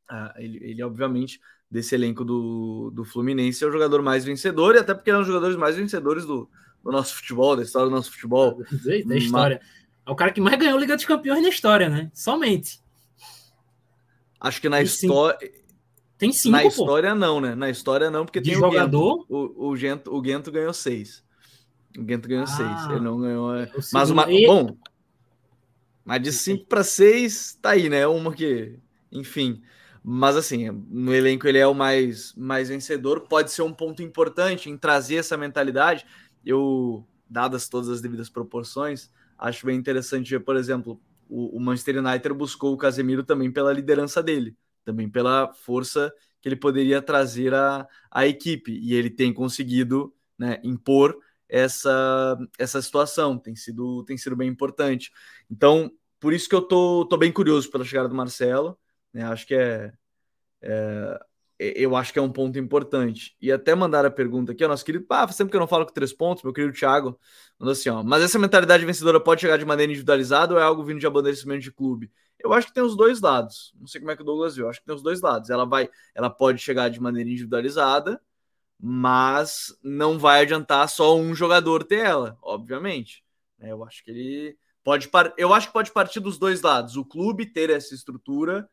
Ah, 0.08 0.32
ele, 0.36 0.58
ele, 0.62 0.82
obviamente, 0.82 1.40
desse 1.68 1.94
elenco 1.94 2.24
do, 2.24 2.92
do 2.94 3.04
Fluminense, 3.04 3.64
é 3.64 3.66
o 3.66 3.72
jogador 3.72 4.00
mais 4.02 4.24
vencedor, 4.24 4.76
e 4.76 4.78
até 4.78 4.94
porque 4.94 5.10
ele 5.10 5.16
é 5.16 5.18
um 5.18 5.22
dos 5.22 5.28
jogadores 5.28 5.56
mais 5.56 5.74
vencedores 5.76 6.24
do, 6.24 6.48
do 6.84 6.92
nosso 6.92 7.16
futebol, 7.16 7.56
da 7.56 7.62
história 7.62 7.88
do 7.88 7.94
nosso 7.94 8.12
futebol. 8.12 8.62
Da 9.04 9.16
história. 9.16 9.60
É 10.06 10.10
o 10.10 10.14
cara 10.14 10.32
que 10.32 10.40
mais 10.40 10.56
ganhou 10.56 10.78
Liga 10.78 10.94
dos 10.94 11.04
Campeões 11.04 11.42
na 11.42 11.48
história, 11.48 11.88
né? 11.88 12.10
Somente. 12.14 12.80
Acho 14.40 14.60
que 14.60 14.68
na 14.68 14.80
história. 14.80 15.38
Tem 16.16 16.32
cinco, 16.32 16.56
Na 16.56 16.62
pô. 16.62 16.68
história, 16.68 17.14
não, 17.14 17.40
né? 17.40 17.54
Na 17.54 17.68
história, 17.68 18.10
não, 18.10 18.24
porque 18.24 18.40
de 18.40 18.50
tem 18.50 18.58
jogador? 18.58 19.26
o 19.28 19.36
Gento. 19.36 19.60
O, 19.60 19.68
o, 19.68 19.76
Gento, 19.76 20.16
o 20.16 20.24
Gento 20.24 20.52
ganhou 20.52 20.72
seis. 20.72 21.22
O 21.98 22.06
Gento 22.08 22.28
ganhou 22.28 22.44
ah, 22.44 22.46
seis. 22.46 22.90
Ele 22.90 23.00
não 23.00 23.20
ganhou. 23.20 23.54
É... 23.54 23.70
Mas 23.92 24.10
uma. 24.10 24.30
E... 24.30 24.46
Bom. 24.46 24.76
Mas 26.04 26.22
de 26.22 26.32
cinco 26.32 26.66
para 26.66 26.84
seis, 26.84 27.58
tá 27.60 27.70
aí, 27.70 27.88
né? 27.88 28.06
Uma 28.06 28.32
que. 28.32 28.78
Enfim. 29.12 29.60
Mas 30.02 30.36
assim, 30.36 30.70
no 30.70 31.12
elenco 31.12 31.48
ele 31.48 31.58
é 31.58 31.66
o 31.66 31.74
mais, 31.74 32.32
mais 32.36 32.68
vencedor. 32.68 33.22
Pode 33.22 33.50
ser 33.50 33.62
um 33.62 33.72
ponto 33.72 34.02
importante 34.02 34.70
em 34.70 34.78
trazer 34.78 35.16
essa 35.16 35.36
mentalidade. 35.36 36.06
Eu, 36.44 37.04
dadas 37.28 37.68
todas 37.68 37.88
as 37.88 38.00
devidas 38.00 38.30
proporções, 38.30 39.10
acho 39.38 39.66
bem 39.66 39.76
interessante 39.76 40.30
ver, 40.30 40.40
por 40.40 40.56
exemplo, 40.56 41.00
o, 41.28 41.56
o 41.56 41.60
Manchester 41.60 41.98
United 41.98 42.34
buscou 42.34 42.72
o 42.72 42.76
Casemiro 42.76 43.24
também 43.24 43.50
pela 43.50 43.72
liderança 43.72 44.22
dele 44.22 44.56
também 44.86 45.10
pela 45.10 45.52
força 45.52 46.14
que 46.40 46.48
ele 46.48 46.56
poderia 46.56 47.02
trazer 47.02 47.52
à, 47.52 47.88
equipe. 48.26 48.72
E 48.72 48.94
ele 48.94 49.10
tem 49.10 49.34
conseguido 49.34 50.14
né, 50.38 50.60
impor 50.62 51.18
essa, 51.48 52.38
essa 52.56 52.80
situação, 52.80 53.36
tem 53.36 53.56
sido, 53.56 54.04
tem 54.04 54.16
sido 54.16 54.36
bem 54.36 54.48
importante. 54.48 55.10
Então, 55.50 55.90
por 56.20 56.32
isso 56.32 56.48
que 56.48 56.54
eu 56.54 56.62
tô, 56.62 57.04
tô 57.04 57.16
bem 57.16 57.32
curioso 57.32 57.68
pela 57.70 57.84
chegada 57.84 58.08
do 58.08 58.14
Marcelo. 58.14 58.78
Né, 59.12 59.24
acho 59.24 59.44
que 59.44 59.56
é, 59.56 59.92
é, 60.62 61.20
eu 61.58 61.96
acho 61.96 62.12
que 62.12 62.18
é 62.18 62.22
um 62.22 62.30
ponto 62.30 62.58
importante. 62.58 63.36
E 63.40 63.50
até 63.50 63.74
mandar 63.74 64.04
a 64.04 64.10
pergunta 64.10 64.52
aqui, 64.52 64.64
o 64.64 64.68
nosso 64.68 64.84
querido, 64.84 65.06
ah, 65.10 65.26
sempre 65.28 65.50
que 65.50 65.56
eu 65.56 65.60
não 65.60 65.66
falo 65.66 65.86
com 65.86 65.92
três 65.92 66.12
pontos, 66.12 66.42
meu 66.42 66.52
querido 66.52 66.74
Thiago, 66.74 67.18
mandou 67.58 67.72
assim, 67.72 67.88
ó, 67.88 68.02
mas 68.02 68.22
essa 68.22 68.38
mentalidade 68.38 68.84
vencedora 68.84 69.18
pode 69.20 69.40
chegar 69.40 69.56
de 69.56 69.64
maneira 69.64 69.90
individualizada 69.90 70.54
ou 70.54 70.60
é 70.60 70.62
algo 70.62 70.84
vindo 70.84 71.00
de 71.00 71.06
amadurecimento 71.06 71.62
de 71.62 71.72
clube? 71.72 72.10
Eu 72.38 72.52
acho 72.52 72.66
que 72.66 72.74
tem 72.74 72.82
os 72.82 72.96
dois 72.96 73.20
lados. 73.20 73.72
Não 73.78 73.86
sei 73.86 74.00
como 74.00 74.10
é 74.10 74.16
que 74.16 74.22
o 74.22 74.24
Douglas 74.24 74.54
viu. 74.56 74.66
Eu 74.66 74.70
acho 74.70 74.80
que 74.80 74.86
tem 74.86 74.94
os 74.94 75.02
dois 75.02 75.20
lados. 75.22 75.48
Ela 75.48 75.64
vai, 75.64 75.88
ela 76.14 76.28
pode 76.28 76.58
chegar 76.60 76.90
de 76.90 77.00
maneira 77.00 77.28
individualizada, 77.28 78.20
mas 78.78 79.74
não 79.82 80.18
vai 80.18 80.42
adiantar 80.42 80.88
só 80.88 81.16
um 81.16 81.34
jogador 81.34 81.82
ter 81.84 82.04
ela, 82.04 82.38
obviamente. 82.42 83.24
É, 83.58 83.72
eu 83.72 83.82
acho 83.84 84.04
que 84.04 84.10
ele 84.10 84.58
pode, 84.84 85.10
eu 85.38 85.54
acho 85.54 85.68
que 85.68 85.72
pode 85.72 85.90
partir 85.92 86.20
dos 86.20 86.38
dois 86.38 86.60
lados. 86.60 86.96
O 86.96 87.04
clube 87.04 87.46
ter 87.46 87.70
essa 87.70 87.94
estrutura 87.94 88.68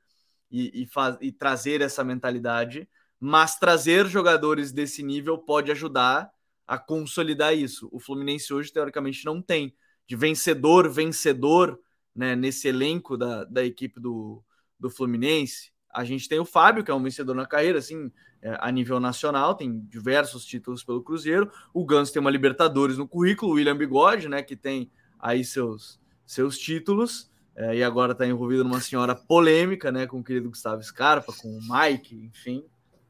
e, 0.53 0.83
e, 0.83 0.85
faz, 0.85 1.17
e 1.19 1.31
trazer 1.31 1.81
essa 1.81 2.03
mentalidade, 2.03 2.87
mas 3.19 3.57
trazer 3.57 4.05
jogadores 4.05 4.71
desse 4.71 5.01
nível 5.01 5.35
pode 5.35 5.71
ajudar 5.71 6.31
a 6.67 6.77
consolidar 6.77 7.57
isso. 7.57 7.89
O 7.91 7.99
Fluminense 7.99 8.53
hoje 8.53 8.71
teoricamente 8.71 9.25
não 9.25 9.41
tem 9.41 9.73
de 10.05 10.15
vencedor, 10.15 10.87
vencedor 10.91 11.79
né, 12.15 12.35
nesse 12.35 12.67
elenco 12.67 13.17
da, 13.17 13.43
da 13.45 13.65
equipe 13.65 13.99
do, 13.99 14.43
do 14.79 14.91
Fluminense. 14.91 15.71
A 15.89 16.03
gente 16.03 16.29
tem 16.29 16.39
o 16.39 16.45
Fábio, 16.45 16.83
que 16.83 16.91
é 16.91 16.93
um 16.93 17.01
vencedor 17.01 17.35
na 17.35 17.47
carreira, 17.47 17.79
assim, 17.79 18.11
é, 18.41 18.55
a 18.59 18.71
nível 18.71 18.99
nacional, 18.99 19.55
tem 19.55 19.79
diversos 19.89 20.45
títulos 20.45 20.83
pelo 20.83 21.01
Cruzeiro. 21.01 21.51
O 21.73 21.83
Gans 21.85 22.11
tem 22.11 22.19
uma 22.19 22.29
Libertadores 22.29 22.97
no 22.97 23.07
currículo, 23.07 23.53
o 23.53 23.55
William 23.55 23.77
Bigode, 23.77 24.29
né, 24.29 24.43
que 24.43 24.55
tem 24.55 24.91
aí 25.19 25.43
seus, 25.43 25.99
seus 26.27 26.59
títulos. 26.59 27.31
É, 27.55 27.75
e 27.75 27.83
agora 27.83 28.13
está 28.13 28.25
envolvido 28.25 28.63
numa 28.63 28.81
senhora 28.81 29.13
polêmica, 29.13 29.91
né, 29.91 30.07
com 30.07 30.19
o 30.19 30.23
querido 30.23 30.49
Gustavo 30.49 30.81
Scarpa, 30.81 31.31
com 31.33 31.49
o 31.49 31.59
Mike, 31.61 32.15
enfim, 32.15 32.63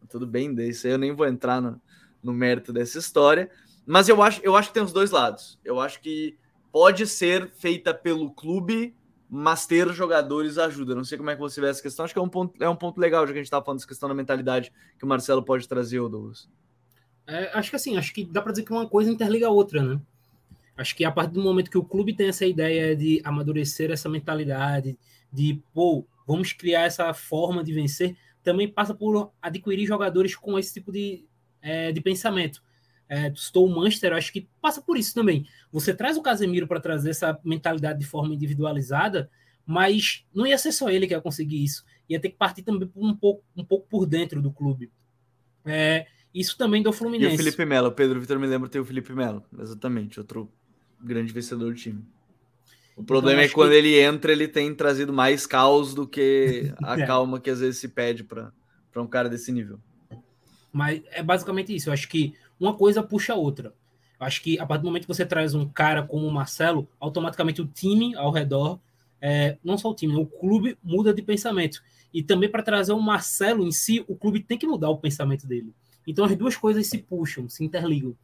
tudo 0.10 0.28
bem, 0.28 0.54
desse 0.54 0.90
eu 0.90 0.98
nem 0.98 1.14
vou 1.14 1.26
entrar 1.26 1.62
no, 1.62 1.82
no 2.22 2.34
mérito 2.34 2.74
dessa 2.74 3.00
história, 3.00 3.50
mas 3.86 4.10
eu 4.10 4.22
acho, 4.22 4.42
eu 4.44 4.56
acho 4.56 4.70
que 4.70 4.74
tem 4.74 4.84
os 4.84 4.94
dois 4.94 5.12
lados. 5.12 5.60
Eu 5.64 5.80
acho 5.80 6.00
que 6.02 6.38
pode 6.72 7.06
ser 7.08 7.52
feita 7.52 7.94
pelo 7.94 8.32
clube, 8.32 8.96
mas 9.30 9.66
ter 9.66 9.92
jogadores 9.94 10.58
ajuda. 10.58 10.96
Não 10.96 11.04
sei 11.04 11.18
como 11.18 11.30
é 11.30 11.36
que 11.36 11.42
você 11.42 11.60
vê 11.60 11.68
essa 11.68 11.82
questão. 11.82 12.06
Acho 12.06 12.14
que 12.14 12.20
é 12.20 12.24
um 12.24 12.30
ponto, 12.30 12.62
é 12.64 12.70
um 12.70 12.76
ponto 12.76 13.00
legal, 13.00 13.26
já 13.26 13.34
que 13.34 13.40
a 13.40 13.42
gente 13.42 13.48
estava 13.48 13.64
falando 13.64 13.80
dessa 13.80 13.88
questão 13.88 14.08
da 14.08 14.16
mentalidade 14.16 14.72
que 14.98 15.04
o 15.04 15.08
Marcelo 15.08 15.44
pode 15.44 15.68
trazer, 15.68 16.00
Douglas. 16.00 16.50
É, 17.28 17.58
acho 17.58 17.70
que 17.70 17.76
assim, 17.76 17.98
acho 17.98 18.14
que 18.14 18.24
dá 18.24 18.42
para 18.42 18.52
dizer 18.52 18.64
que 18.64 18.72
uma 18.72 18.88
coisa 18.88 19.12
interliga 19.12 19.48
a 19.48 19.52
outra, 19.52 19.82
né? 19.82 20.02
Acho 20.76 20.96
que 20.96 21.06
a 21.06 21.12
partir 21.12 21.34
do 21.34 21.44
momento 21.44 21.70
que 21.70 21.78
o 21.78 21.84
clube 21.84 22.16
tem 22.16 22.28
essa 22.28 22.46
ideia 22.46 22.96
de 22.96 23.22
amadurecer 23.24 23.92
essa 23.92 24.10
mentalidade, 24.10 24.98
de, 25.32 25.62
pô, 25.74 26.06
vamos 26.28 26.54
criar 26.54 26.84
essa 26.84 27.14
forma 27.14 27.64
de 27.64 27.74
vencer, 27.74 28.16
também 28.44 28.68
passa 28.68 28.94
por 28.94 29.32
adquirir 29.42 29.86
jogadores 29.86 30.36
com 30.36 30.58
esse 30.58 30.74
tipo 30.74 30.92
de, 30.92 31.26
é, 31.62 31.92
de 31.92 32.02
pensamento 32.02 32.62
é, 33.14 33.28
estou 33.30 33.68
o 33.68 33.76
Manchester, 33.76 34.14
acho 34.14 34.34
que 34.34 34.48
passa 34.60 34.82
por 34.82 34.98
isso 34.98 35.14
também. 35.14 35.46
Você 35.72 35.94
traz 35.94 36.18
o 36.18 36.22
Casemiro 36.22 36.68
para 36.68 36.80
trazer 36.80 37.12
essa 37.12 37.40
mentalidade 37.44 38.00
de 38.00 38.06
forma 38.06 38.34
individualizada, 38.34 39.30
mas 39.66 40.26
não 40.34 40.48
ia 40.48 40.58
ser 40.58 40.72
só 40.72 40.90
ele 40.90 41.06
que 41.06 41.14
ia 41.14 41.22
conseguir 41.22 41.64
isso. 41.64 41.86
Ia 42.10 42.20
ter 42.20 42.30
que 42.30 42.38
partir 42.38 42.64
também 42.64 42.90
um 42.96 43.16
pouco, 43.16 43.44
um 43.56 43.64
pouco 43.64 43.88
por 43.88 44.06
dentro 44.08 44.42
do 44.42 44.52
clube. 44.52 44.92
É, 45.64 46.08
isso 46.34 46.58
também 46.58 46.82
do 46.82 46.92
Fluminense. 46.92 47.34
E 47.34 47.36
o 47.36 47.38
Felipe 47.38 47.66
Melo, 47.66 47.92
Pedro 47.92 48.20
Vitor 48.20 48.40
me 48.40 48.48
lembra 48.48 48.68
ter 48.68 48.80
o 48.80 48.86
Felipe 48.86 49.14
Melo, 49.14 49.44
exatamente, 49.60 50.20
outro 50.20 50.52
grande 51.04 51.34
vencedor 51.34 51.72
do 51.72 51.76
time. 51.76 52.00
O 52.96 53.02
então, 53.02 53.06
problema 53.06 53.42
então, 53.42 53.46
é 53.46 53.48
que 53.48 53.54
quando 53.54 53.72
que... 53.72 53.78
ele 53.78 54.00
entra, 54.00 54.32
ele 54.32 54.48
tem 54.48 54.74
trazido 54.74 55.12
mais 55.12 55.46
caos 55.46 55.94
do 55.94 56.08
que 56.08 56.74
a 56.84 57.00
é. 57.00 57.06
calma 57.06 57.40
que 57.40 57.50
às 57.50 57.60
vezes 57.60 57.80
se 57.80 57.90
pede 57.90 58.24
para 58.24 58.52
um 58.98 59.08
cara 59.08 59.30
desse 59.30 59.52
nível. 59.52 59.80
Mas 60.72 61.02
é 61.12 61.22
basicamente 61.22 61.76
isso. 61.76 61.90
Eu 61.90 61.94
acho 61.94 62.08
que 62.08 62.34
uma 62.60 62.76
coisa 62.76 63.04
puxa 63.04 63.34
a 63.34 63.36
outra. 63.36 63.74
Eu 64.20 64.26
acho 64.26 64.42
que 64.42 64.60
a 64.60 64.66
partir 64.66 64.82
do 64.82 64.86
momento 64.86 65.04
que 65.04 65.14
você 65.14 65.26
traz 65.26 65.54
um 65.54 65.68
cara 65.68 66.04
como 66.04 66.28
o 66.28 66.32
Marcelo, 66.32 66.88
automaticamente 67.00 67.62
o 67.62 67.68
time 67.68 68.16
ao 68.16 68.32
redor, 68.32 68.80
é, 69.22 69.58
não 69.64 69.78
só 69.78 69.90
o 69.90 69.96
time, 69.96 70.16
o 70.16 70.26
clube 70.26 70.78
muda 70.84 71.14
de 71.14 71.22
pensamento. 71.22 71.82
E 72.14 72.22
também 72.22 72.50
para 72.50 72.62
trazer 72.62 72.94
o 72.94 73.02
Marcelo 73.02 73.66
em 73.66 73.72
si, 73.72 74.04
o 74.08 74.16
clube 74.16 74.42
tem 74.42 74.58
que 74.58 74.68
mudar 74.68 74.90
o 74.90 74.98
pensamento 74.98 75.48
dele. 75.48 75.74
Então 76.06 76.26
as 76.26 76.36
duas 76.36 76.56
coisas 76.56 76.88
se 76.88 76.98
puxam, 76.98 77.50
se 77.50 77.64
interligam. 77.64 78.16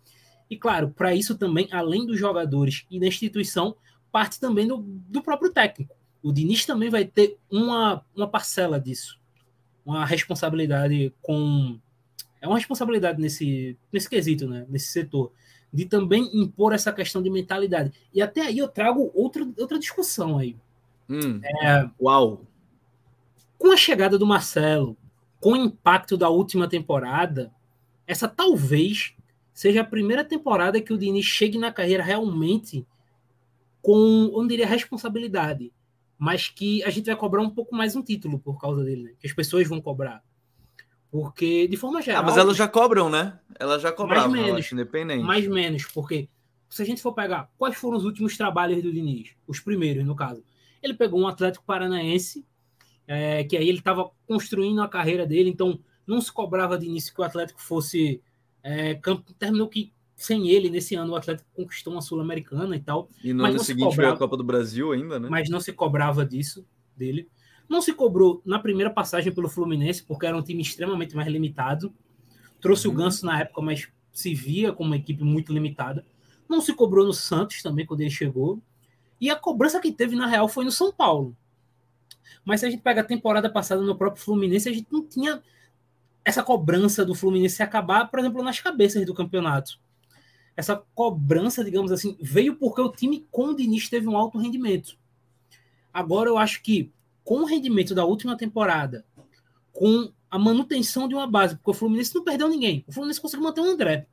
E 0.50 0.58
claro, 0.58 0.90
para 0.90 1.14
isso 1.14 1.38
também, 1.38 1.68
além 1.72 2.06
dos 2.06 2.18
jogadores 2.18 2.86
e 2.90 3.00
da 3.00 3.08
instituição, 3.08 3.76
parte 4.12 4.40
também 4.40 4.68
do, 4.68 4.78
do 4.78 5.22
próprio 5.22 5.52
técnico. 5.52 5.96
O 6.22 6.34
Diniz 6.34 6.66
também 6.66 6.90
vai 6.90 7.06
ter 7.06 7.38
uma, 7.50 8.04
uma 8.16 8.28
parcela 8.28 8.80
disso, 8.80 9.20
uma 9.86 10.06
responsabilidade 10.06 11.14
com. 11.22 11.80
É 12.42 12.48
uma 12.48 12.58
responsabilidade 12.58 13.22
nesse, 13.22 13.78
nesse 13.92 14.10
quesito, 14.10 14.48
né? 14.48 14.66
nesse 14.70 14.88
setor, 14.88 15.32
de 15.72 15.86
também 15.86 16.30
impor 16.34 16.74
essa 16.74 16.92
questão 16.92 17.22
de 17.22 17.30
mentalidade. 17.30 17.92
E 18.14 18.22
até 18.22 18.42
aí 18.42 18.58
eu 18.58 18.68
trago 18.68 19.12
outra, 19.14 19.48
outra 19.58 19.78
discussão 19.78 20.38
aí. 20.38 20.56
Hum, 21.10 21.42
é, 21.44 21.90
uau! 22.02 22.46
Com 23.58 23.72
a 23.72 23.78
chegada 23.78 24.18
do 24.18 24.26
Marcelo, 24.26 24.96
com 25.40 25.52
o 25.52 25.58
impacto 25.58 26.16
da 26.16 26.30
última 26.30 26.68
temporada, 26.68 27.52
essa 28.08 28.28
talvez 28.28 29.14
seja 29.60 29.82
a 29.82 29.84
primeira 29.84 30.24
temporada 30.24 30.80
que 30.80 30.94
o 30.94 30.98
Diniz 30.98 31.26
chegue 31.26 31.58
na 31.58 31.70
carreira 31.70 32.02
realmente 32.02 32.88
com, 33.82 34.30
eu 34.32 34.38
não 34.38 34.48
diria 34.48 34.66
responsabilidade, 34.66 35.74
mas 36.18 36.48
que 36.48 36.82
a 36.86 36.90
gente 36.90 37.08
vai 37.08 37.16
cobrar 37.18 37.42
um 37.42 37.50
pouco 37.50 37.76
mais 37.76 37.94
um 37.94 38.02
título 38.02 38.40
por 38.40 38.58
causa 38.58 38.86
dele, 38.86 39.04
né? 39.04 39.12
que 39.20 39.28
as 39.28 39.34
pessoas 39.34 39.68
vão 39.68 39.82
cobrar. 39.82 40.24
Porque, 41.12 41.68
de 41.68 41.76
forma 41.76 42.02
geral. 42.02 42.22
Ah, 42.22 42.26
mas 42.26 42.38
elas 42.38 42.56
já 42.56 42.70
cobram, 42.70 43.10
né? 43.10 43.38
Elas 43.60 43.82
já 43.82 43.92
cobravam, 43.92 44.32
mais 44.32 44.46
menos, 44.46 44.72
independente. 44.72 45.24
Mais 45.26 45.46
menos, 45.46 45.84
porque 45.88 46.30
se 46.70 46.82
a 46.82 46.86
gente 46.86 47.02
for 47.02 47.12
pegar 47.12 47.52
quais 47.58 47.76
foram 47.76 47.98
os 47.98 48.06
últimos 48.06 48.38
trabalhos 48.38 48.82
do 48.82 48.94
Diniz, 48.94 49.36
os 49.46 49.60
primeiros, 49.60 50.06
no 50.06 50.16
caso, 50.16 50.42
ele 50.82 50.94
pegou 50.94 51.20
um 51.20 51.28
Atlético 51.28 51.66
Paranaense, 51.66 52.46
é, 53.06 53.44
que 53.44 53.58
aí 53.58 53.68
ele 53.68 53.80
estava 53.80 54.10
construindo 54.26 54.82
a 54.82 54.88
carreira 54.88 55.26
dele, 55.26 55.50
então 55.50 55.82
não 56.08 56.22
se 56.22 56.32
cobrava 56.32 56.78
de 56.78 56.86
início 56.86 57.14
que 57.14 57.20
o 57.20 57.26
Atlético 57.26 57.62
fosse 57.62 58.22
é, 58.64 58.96
campo, 58.96 59.34
terminou 59.34 59.68
que 59.68 59.92
sem 60.16 60.50
ele, 60.50 60.70
nesse 60.70 60.96
ano, 60.96 61.14
o 61.14 61.16
Atlético 61.16 61.50
conquistou 61.54 61.94
uma 61.94 62.02
Sul-Americana 62.02 62.76
e 62.76 62.80
tal. 62.80 63.10
E 63.24 63.32
no 63.32 63.46
ano 63.46 63.60
seguinte 63.60 63.86
cobrava, 63.90 64.16
a 64.16 64.18
Copa 64.18 64.36
do 64.36 64.44
Brasil 64.44 64.92
ainda, 64.92 65.18
né? 65.18 65.30
Mas 65.30 65.50
não 65.50 65.62
se 65.62 65.72
cobrava 65.72 66.26
disso, 66.26 66.66
dele. 66.96 67.30
Não 67.70 67.82
se 67.82 67.94
cobrou 67.94 68.42
na 68.46 68.60
primeira 68.60 68.90
passagem 68.90 69.32
pelo 69.32 69.48
Fluminense, 69.48 70.04
porque 70.04 70.26
era 70.26 70.36
um 70.36 70.42
time 70.42 70.62
extremamente 70.62 71.16
mais 71.16 71.28
limitado. 71.30 71.94
Trouxe 72.60 72.88
uhum. 72.88 72.94
o 72.94 72.98
Ganso 72.98 73.26
na 73.26 73.40
época, 73.40 73.62
mas 73.62 73.88
se 74.12 74.34
via 74.34 74.74
como 74.74 74.90
uma 74.90 74.98
equipe 74.98 75.24
muito 75.24 75.54
limitada. 75.54 76.06
Não 76.50 76.60
se 76.60 76.74
cobrou 76.74 77.06
no 77.06 77.14
Santos 77.14 77.62
também, 77.62 77.86
quando 77.86 78.02
ele 78.02 78.10
chegou. 78.10 78.62
E 79.22 79.30
a 79.30 79.36
cobrança 79.36 79.80
que 79.80 79.92
teve, 79.92 80.16
na 80.16 80.28
real, 80.28 80.50
foi 80.50 80.66
no 80.66 80.72
São 80.72 80.92
Paulo. 80.92 81.36
Mas 82.44 82.60
se 82.60 82.66
a 82.66 82.70
gente 82.70 82.82
pega 82.82 83.02
a 83.02 83.06
temporada 83.06 83.50
passada 83.50 83.82
no 83.82 83.96
próprio 83.96 84.22
Fluminense, 84.22 84.68
a 84.68 84.74
gente 84.74 84.88
não 84.92 85.06
tinha 85.06 85.42
essa 86.24 86.44
cobrança 86.44 87.06
do 87.06 87.16
Fluminense 87.16 87.62
acabar, 87.64 88.10
por 88.10 88.20
exemplo, 88.20 88.44
nas 88.44 88.60
cabeças 88.60 89.06
do 89.06 89.14
campeonato. 89.14 89.80
Essa 90.56 90.76
cobrança, 90.94 91.64
digamos 91.64 91.92
assim, 91.92 92.18
veio 92.22 92.56
porque 92.56 92.82
o 92.82 92.92
time 92.92 93.26
com 93.32 93.48
o 93.48 93.56
Diniz 93.56 93.90
teve 93.90 94.08
um 94.08 94.18
alto 94.18 94.38
rendimento. 94.38 94.98
Agora 95.94 96.30
eu 96.30 96.38
acho 96.38 96.62
que 96.62 96.92
com 97.24 97.42
o 97.42 97.46
rendimento 97.46 97.96
da 97.96 98.06
última 98.06 98.36
temporada, 98.36 99.06
com 99.72 100.12
a 100.30 100.38
manutenção 100.38 101.08
de 101.08 101.16
uma 101.16 101.26
base, 101.26 101.56
porque 101.56 101.72
o 101.72 101.74
Fluminense 101.74 102.14
não 102.14 102.24
perdeu 102.24 102.48
ninguém. 102.48 102.84
O 102.88 102.92
Fluminense 102.92 103.22
conseguiu 103.22 103.46
manter 103.46 103.62
o 103.62 103.66
André, 103.66 104.08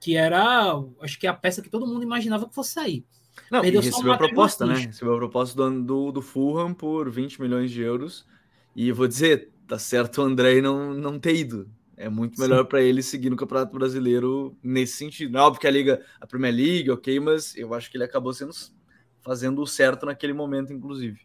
que 0.00 0.16
era, 0.16 0.74
acho 1.00 1.18
que 1.18 1.26
é 1.26 1.30
a 1.30 1.34
peça 1.34 1.62
que 1.62 1.70
todo 1.70 1.86
mundo 1.86 2.02
imaginava 2.02 2.48
que 2.48 2.54
fosse 2.54 2.72
sair. 2.72 3.04
Não, 3.50 3.60
Perdeu 3.60 3.80
e 3.80 3.84
recebeu 3.84 4.12
a 4.12 4.18
proposta, 4.18 4.66
né? 4.66 4.74
Recebeu 4.74 5.14
a 5.14 5.18
proposta 5.18 5.56
do, 5.56 5.82
do, 5.82 6.12
do 6.12 6.22
Fulham 6.22 6.74
por 6.74 7.10
20 7.10 7.40
milhões 7.40 7.70
de 7.70 7.80
euros. 7.80 8.26
E 8.74 8.90
vou 8.90 9.06
dizer, 9.06 9.51
tá 9.66 9.78
certo 9.78 10.22
o 10.22 10.24
André 10.24 10.60
não, 10.60 10.94
não 10.94 11.18
ter 11.18 11.34
ido. 11.36 11.70
É 11.96 12.08
muito 12.08 12.40
melhor 12.40 12.64
para 12.64 12.82
ele 12.82 13.02
seguir 13.02 13.30
no 13.30 13.36
Campeonato 13.36 13.72
Brasileiro 13.72 14.56
nesse 14.62 14.94
sentido. 14.94 15.32
Não 15.32 15.40
é 15.40 15.42
óbvio 15.44 15.60
que 15.60 15.66
a 15.66 15.70
Liga, 15.70 16.04
a 16.20 16.26
Premier 16.26 16.54
League, 16.54 16.90
ok, 16.90 17.20
mas 17.20 17.54
eu 17.56 17.72
acho 17.74 17.90
que 17.90 17.96
ele 17.96 18.04
acabou 18.04 18.32
sendo 18.32 18.52
fazendo 19.20 19.62
o 19.62 19.66
certo 19.66 20.04
naquele 20.04 20.32
momento, 20.32 20.72
inclusive. 20.72 21.20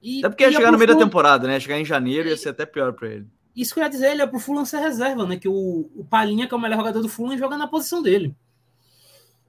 E, 0.00 0.20
até 0.20 0.28
porque 0.30 0.44
ia 0.44 0.52
chegar 0.52 0.72
no 0.72 0.78
meio 0.78 0.94
da 0.94 0.96
temporada, 0.96 1.46
né? 1.46 1.60
Chegar 1.60 1.78
em 1.78 1.84
janeiro 1.84 2.28
ia 2.28 2.36
ser 2.36 2.50
até 2.50 2.64
pior 2.64 2.92
para 2.94 3.08
ele. 3.08 3.26
Isso 3.54 3.74
que 3.74 3.80
eu 3.80 3.84
ia 3.84 3.90
dizer, 3.90 4.12
ele 4.12 4.22
é 4.22 4.26
pro 4.26 4.38
Fulham 4.38 4.64
ser 4.64 4.78
reserva, 4.78 5.26
né? 5.26 5.36
Que 5.36 5.48
o, 5.48 5.90
o 5.94 6.04
Palinha, 6.04 6.48
que 6.48 6.54
é 6.54 6.56
o 6.56 6.60
melhor 6.60 6.78
jogador 6.78 7.00
do 7.00 7.08
Fulham, 7.08 7.38
joga 7.38 7.56
na 7.56 7.68
posição 7.68 8.02
dele. 8.02 8.34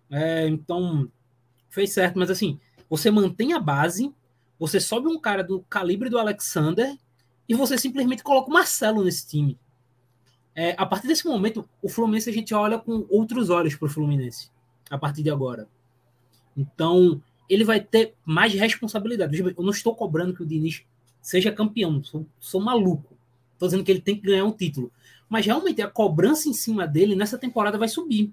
É, 0.09 0.47
então, 0.47 1.09
fez 1.69 1.93
certo, 1.93 2.19
mas 2.19 2.29
assim, 2.29 2.59
você 2.89 3.09
mantém 3.09 3.53
a 3.53 3.59
base, 3.59 4.13
você 4.59 4.79
sobe 4.79 5.07
um 5.07 5.19
cara 5.19 5.43
do 5.43 5.61
calibre 5.69 6.09
do 6.09 6.19
Alexander 6.19 6.95
e 7.47 7.53
você 7.53 7.77
simplesmente 7.77 8.23
coloca 8.23 8.49
o 8.49 8.53
Marcelo 8.53 9.03
nesse 9.03 9.27
time. 9.27 9.57
É, 10.55 10.73
a 10.77 10.85
partir 10.85 11.07
desse 11.07 11.27
momento, 11.27 11.67
o 11.81 11.89
Fluminense 11.89 12.29
a 12.29 12.33
gente 12.33 12.53
olha 12.53 12.79
com 12.79 13.05
outros 13.09 13.49
olhos 13.49 13.75
para 13.75 13.87
o 13.87 13.89
Fluminense, 13.89 14.49
a 14.89 14.97
partir 14.97 15.21
de 15.21 15.29
agora. 15.29 15.67
Então, 16.55 17.21
ele 17.49 17.63
vai 17.63 17.79
ter 17.81 18.15
mais 18.23 18.53
responsabilidade. 18.53 19.37
Eu 19.37 19.63
não 19.63 19.71
estou 19.71 19.95
cobrando 19.95 20.33
que 20.33 20.41
o 20.41 20.45
Diniz 20.45 20.83
seja 21.21 21.51
campeão, 21.51 22.03
sou, 22.03 22.25
sou 22.39 22.61
maluco. 22.61 23.15
Estou 23.53 23.67
dizendo 23.67 23.83
que 23.83 23.91
ele 23.91 24.01
tem 24.01 24.15
que 24.15 24.21
ganhar 24.21 24.45
um 24.45 24.51
título. 24.51 24.91
Mas 25.27 25.45
realmente 25.45 25.81
a 25.81 25.87
cobrança 25.89 26.47
em 26.47 26.53
cima 26.53 26.87
dele 26.87 27.15
nessa 27.15 27.37
temporada 27.37 27.77
vai 27.77 27.87
subir. 27.87 28.31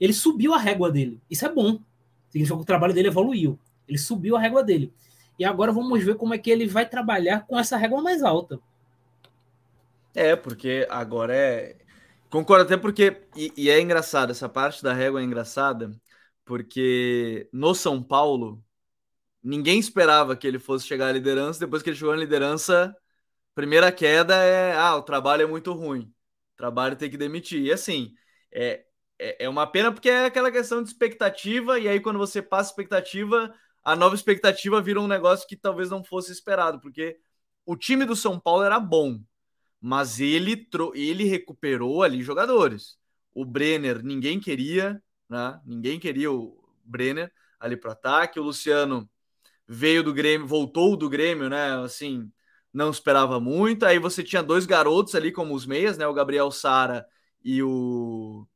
Ele 0.00 0.12
subiu 0.12 0.54
a 0.54 0.58
régua 0.58 0.90
dele. 0.90 1.20
Isso 1.30 1.44
é 1.46 1.52
bom. 1.52 1.78
Significa 2.30 2.56
que 2.56 2.62
o 2.62 2.66
trabalho 2.66 2.94
dele 2.94 3.08
evoluiu. 3.08 3.58
Ele 3.86 3.98
subiu 3.98 4.36
a 4.36 4.40
régua 4.40 4.64
dele. 4.64 4.92
E 5.42 5.44
agora 5.44 5.72
vamos 5.72 6.04
ver 6.04 6.14
como 6.14 6.32
é 6.32 6.38
que 6.38 6.52
ele 6.52 6.68
vai 6.68 6.88
trabalhar 6.88 7.44
com 7.48 7.58
essa 7.58 7.76
régua 7.76 8.00
mais 8.00 8.22
alta. 8.22 8.60
É, 10.14 10.36
porque 10.36 10.86
agora 10.88 11.34
é. 11.34 11.76
Concordo 12.30 12.62
até 12.64 12.76
porque. 12.76 13.20
E, 13.34 13.52
e 13.56 13.68
é 13.68 13.80
engraçado, 13.80 14.30
essa 14.30 14.48
parte 14.48 14.84
da 14.84 14.92
régua 14.92 15.20
é 15.20 15.24
engraçada, 15.24 15.90
porque 16.44 17.48
no 17.52 17.74
São 17.74 18.00
Paulo, 18.00 18.64
ninguém 19.42 19.80
esperava 19.80 20.36
que 20.36 20.46
ele 20.46 20.60
fosse 20.60 20.86
chegar 20.86 21.08
à 21.08 21.12
liderança. 21.12 21.58
Depois 21.58 21.82
que 21.82 21.90
ele 21.90 21.96
chegou 21.96 22.14
na 22.14 22.20
liderança, 22.20 22.96
primeira 23.52 23.90
queda 23.90 24.36
é: 24.36 24.76
ah, 24.76 24.94
o 24.94 25.02
trabalho 25.02 25.42
é 25.42 25.46
muito 25.46 25.72
ruim. 25.72 26.02
O 26.54 26.56
trabalho 26.56 26.94
tem 26.94 27.10
que 27.10 27.16
demitir. 27.16 27.62
E 27.62 27.72
assim, 27.72 28.14
é, 28.52 28.84
é, 29.18 29.46
é 29.46 29.48
uma 29.48 29.66
pena 29.66 29.90
porque 29.90 30.08
é 30.08 30.26
aquela 30.26 30.52
questão 30.52 30.84
de 30.84 30.88
expectativa, 30.90 31.80
e 31.80 31.88
aí 31.88 31.98
quando 31.98 32.18
você 32.20 32.40
passa 32.40 32.70
expectativa, 32.70 33.52
a 33.84 33.96
nova 33.96 34.14
expectativa 34.14 34.80
vira 34.80 35.00
um 35.00 35.08
negócio 35.08 35.46
que 35.46 35.56
talvez 35.56 35.90
não 35.90 36.04
fosse 36.04 36.32
esperado, 36.32 36.80
porque 36.80 37.18
o 37.66 37.76
time 37.76 38.04
do 38.04 38.14
São 38.14 38.38
Paulo 38.38 38.62
era 38.62 38.78
bom, 38.78 39.20
mas 39.80 40.20
ele, 40.20 40.68
ele 40.94 41.24
recuperou 41.24 42.02
ali 42.02 42.22
jogadores. 42.22 42.96
O 43.34 43.44
Brenner, 43.44 44.02
ninguém 44.02 44.38
queria, 44.38 45.02
né? 45.28 45.60
Ninguém 45.64 45.98
queria 45.98 46.30
o 46.30 46.62
Brenner 46.84 47.32
ali 47.58 47.76
para 47.76 47.92
ataque. 47.92 48.38
O 48.38 48.44
Luciano 48.44 49.08
veio 49.66 50.02
do 50.02 50.12
Grêmio, 50.12 50.46
voltou 50.46 50.96
do 50.96 51.08
Grêmio, 51.08 51.48
né? 51.48 51.74
Assim, 51.82 52.30
não 52.72 52.90
esperava 52.90 53.40
muito. 53.40 53.84
Aí 53.84 53.98
você 53.98 54.22
tinha 54.22 54.42
dois 54.42 54.66
garotos 54.66 55.14
ali 55.14 55.32
como 55.32 55.54
os 55.54 55.66
meias, 55.66 55.98
né? 55.98 56.06
O 56.06 56.14
Gabriel 56.14 56.50
Sara 56.50 57.06
e 57.42 57.62
o 57.62 58.46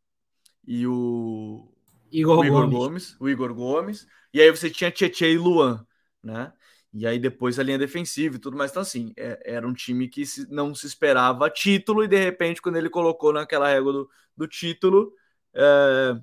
e 0.66 0.86
o 0.86 1.72
Igor, 2.10 2.38
o 2.38 2.44
Igor 2.44 2.68
Gomes. 2.68 2.76
Gomes. 2.78 3.16
o 3.20 3.28
Igor 3.28 3.54
Gomes. 3.54 4.06
E 4.36 4.40
aí 4.42 4.50
você 4.50 4.68
tinha 4.68 4.90
Tietchan 4.90 5.28
e 5.28 5.38
Luan, 5.38 5.86
né? 6.22 6.52
E 6.92 7.06
aí 7.06 7.18
depois 7.18 7.58
a 7.58 7.62
linha 7.62 7.78
defensiva 7.78 8.36
e 8.36 8.38
tudo 8.38 8.54
mais. 8.54 8.70
Então, 8.70 8.82
assim, 8.82 9.14
é, 9.16 9.54
era 9.54 9.66
um 9.66 9.72
time 9.72 10.08
que 10.08 10.26
se, 10.26 10.46
não 10.52 10.74
se 10.74 10.86
esperava 10.86 11.48
título, 11.48 12.04
e 12.04 12.08
de 12.08 12.18
repente, 12.18 12.60
quando 12.60 12.76
ele 12.76 12.90
colocou 12.90 13.32
naquela 13.32 13.66
régua 13.66 13.92
do, 13.94 14.10
do 14.36 14.46
título, 14.46 15.10
é, 15.54 16.20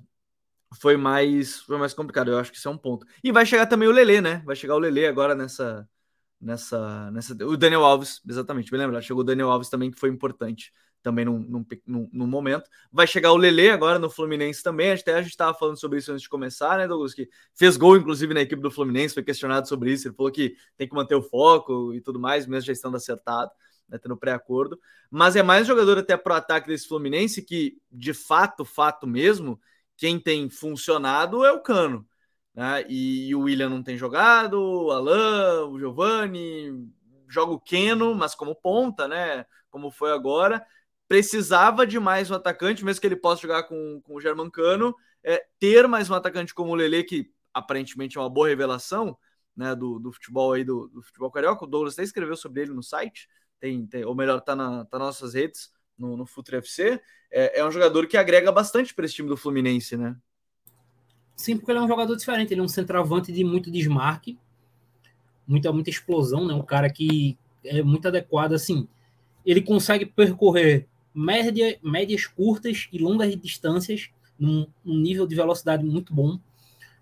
foi 0.80 0.96
mais 0.96 1.60
foi 1.62 1.76
mais 1.78 1.92
complicado. 1.94 2.30
Eu 2.30 2.38
acho 2.38 2.52
que 2.52 2.58
isso 2.58 2.68
é 2.68 2.70
um 2.70 2.78
ponto. 2.78 3.04
E 3.22 3.32
vai 3.32 3.44
chegar 3.44 3.66
também 3.66 3.88
o 3.88 3.92
Lele, 3.92 4.20
né? 4.20 4.42
Vai 4.46 4.54
chegar 4.56 4.76
o 4.76 4.78
Lele 4.78 5.06
agora 5.06 5.34
nessa. 5.34 5.88
Nessa, 6.40 7.10
nessa. 7.10 7.34
O 7.46 7.56
Daniel 7.56 7.84
Alves, 7.84 8.20
exatamente, 8.28 8.70
me 8.72 8.78
lembro. 8.78 9.00
Chegou 9.02 9.22
o 9.22 9.24
Daniel 9.24 9.50
Alves 9.50 9.70
também, 9.70 9.90
que 9.90 9.98
foi 9.98 10.10
importante 10.10 10.72
também 11.04 11.26
num, 11.26 11.38
num, 11.38 11.66
num, 11.86 12.08
num, 12.10 12.26
momento. 12.26 12.68
Vai 12.90 13.06
chegar 13.06 13.30
o 13.30 13.36
Lele 13.36 13.68
agora 13.68 13.98
no 13.98 14.08
Fluminense 14.08 14.62
também. 14.62 14.90
Até 14.90 15.14
a 15.14 15.20
gente 15.20 15.32
estava 15.32 15.56
falando 15.56 15.78
sobre 15.78 15.98
isso 15.98 16.10
antes 16.10 16.22
de 16.22 16.28
começar, 16.30 16.78
né, 16.78 16.88
Douglas? 16.88 17.12
Que 17.12 17.28
fez 17.54 17.76
gol, 17.76 17.98
inclusive, 17.98 18.32
na 18.32 18.40
equipe 18.40 18.62
do 18.62 18.70
Fluminense, 18.70 19.12
foi 19.12 19.22
questionado 19.22 19.68
sobre 19.68 19.92
isso. 19.92 20.08
Ele 20.08 20.14
falou 20.14 20.32
que 20.32 20.56
tem 20.78 20.88
que 20.88 20.94
manter 20.94 21.14
o 21.14 21.22
foco 21.22 21.92
e 21.92 22.00
tudo 22.00 22.18
mais, 22.18 22.46
mesmo 22.46 22.66
já 22.66 22.72
estando 22.72 22.96
acertado, 22.96 23.52
né, 23.86 23.98
tendo 23.98 24.16
pré-acordo. 24.16 24.80
Mas 25.10 25.36
é 25.36 25.42
mais 25.42 25.66
jogador 25.66 25.98
até 25.98 26.16
para 26.16 26.32
o 26.32 26.36
ataque 26.36 26.68
desse 26.68 26.88
Fluminense 26.88 27.42
que, 27.42 27.76
de 27.92 28.14
fato, 28.14 28.64
fato 28.64 29.06
mesmo, 29.06 29.60
quem 29.98 30.18
tem 30.18 30.48
funcionado 30.48 31.44
é 31.44 31.52
o 31.52 31.60
Cano. 31.60 32.08
Né? 32.54 32.86
E, 32.88 33.28
e 33.28 33.34
o 33.34 33.40
William 33.40 33.68
não 33.68 33.82
tem 33.82 33.98
jogado, 33.98 34.54
o 34.58 34.90
Alain, 34.90 35.68
o 35.68 35.78
Giovanni, 35.78 36.88
joga 37.28 37.52
o 37.52 37.60
Keno, 37.60 38.14
mas 38.14 38.34
como 38.34 38.54
ponta, 38.54 39.06
né? 39.06 39.44
Como 39.68 39.90
foi 39.90 40.12
agora 40.12 40.64
precisava 41.08 41.86
de 41.86 41.98
mais 41.98 42.30
um 42.30 42.34
atacante, 42.34 42.84
mesmo 42.84 43.00
que 43.00 43.06
ele 43.06 43.16
possa 43.16 43.42
jogar 43.42 43.64
com, 43.64 44.00
com 44.02 44.14
o 44.14 44.20
Germancano, 44.20 44.94
é, 45.22 45.44
ter 45.58 45.86
mais 45.86 46.10
um 46.10 46.14
atacante 46.14 46.54
como 46.54 46.72
o 46.72 46.74
Lele, 46.74 47.04
que 47.04 47.30
aparentemente 47.52 48.18
é 48.18 48.20
uma 48.20 48.30
boa 48.30 48.48
revelação 48.48 49.16
né, 49.56 49.74
do, 49.74 49.98
do 49.98 50.12
futebol 50.12 50.52
aí, 50.52 50.64
do, 50.64 50.88
do, 50.88 51.02
futebol 51.02 51.30
carioca. 51.30 51.64
O 51.64 51.68
Douglas 51.68 51.94
até 51.94 52.02
escreveu 52.02 52.36
sobre 52.36 52.62
ele 52.62 52.72
no 52.72 52.82
site, 52.82 53.28
tem, 53.60 53.86
tem 53.86 54.04
ou 54.04 54.14
melhor, 54.14 54.40
tá, 54.40 54.56
na, 54.56 54.84
tá 54.84 54.98
nas 54.98 55.08
nossas 55.08 55.34
redes, 55.34 55.72
no, 55.96 56.16
no 56.16 56.26
Futre 56.26 56.56
FC, 56.56 57.00
é, 57.30 57.60
é 57.60 57.64
um 57.64 57.70
jogador 57.70 58.06
que 58.06 58.16
agrega 58.16 58.50
bastante 58.50 58.92
para 58.92 59.04
esse 59.04 59.14
time 59.14 59.28
do 59.28 59.36
Fluminense, 59.36 59.96
né? 59.96 60.16
Sim, 61.36 61.56
porque 61.56 61.70
ele 61.70 61.78
é 61.78 61.82
um 61.82 61.88
jogador 61.88 62.16
diferente, 62.16 62.52
ele 62.52 62.60
é 62.60 62.64
um 62.64 62.68
centroavante 62.68 63.32
de 63.32 63.44
muito 63.44 63.70
desmarque, 63.70 64.38
muita, 65.46 65.72
muita 65.72 65.90
explosão, 65.90 66.46
né? 66.46 66.54
Um 66.54 66.62
cara 66.62 66.90
que 66.90 67.38
é 67.64 67.82
muito 67.82 68.06
adequado, 68.08 68.52
assim. 68.52 68.88
Ele 69.44 69.60
consegue 69.60 70.06
percorrer 70.06 70.88
média, 71.14 71.78
médias 71.82 72.26
curtas 72.26 72.88
e 72.92 72.98
longas 72.98 73.36
distâncias 73.36 74.10
num, 74.38 74.66
num, 74.84 74.98
nível 74.98 75.26
de 75.26 75.34
velocidade 75.34 75.84
muito 75.84 76.12
bom. 76.12 76.38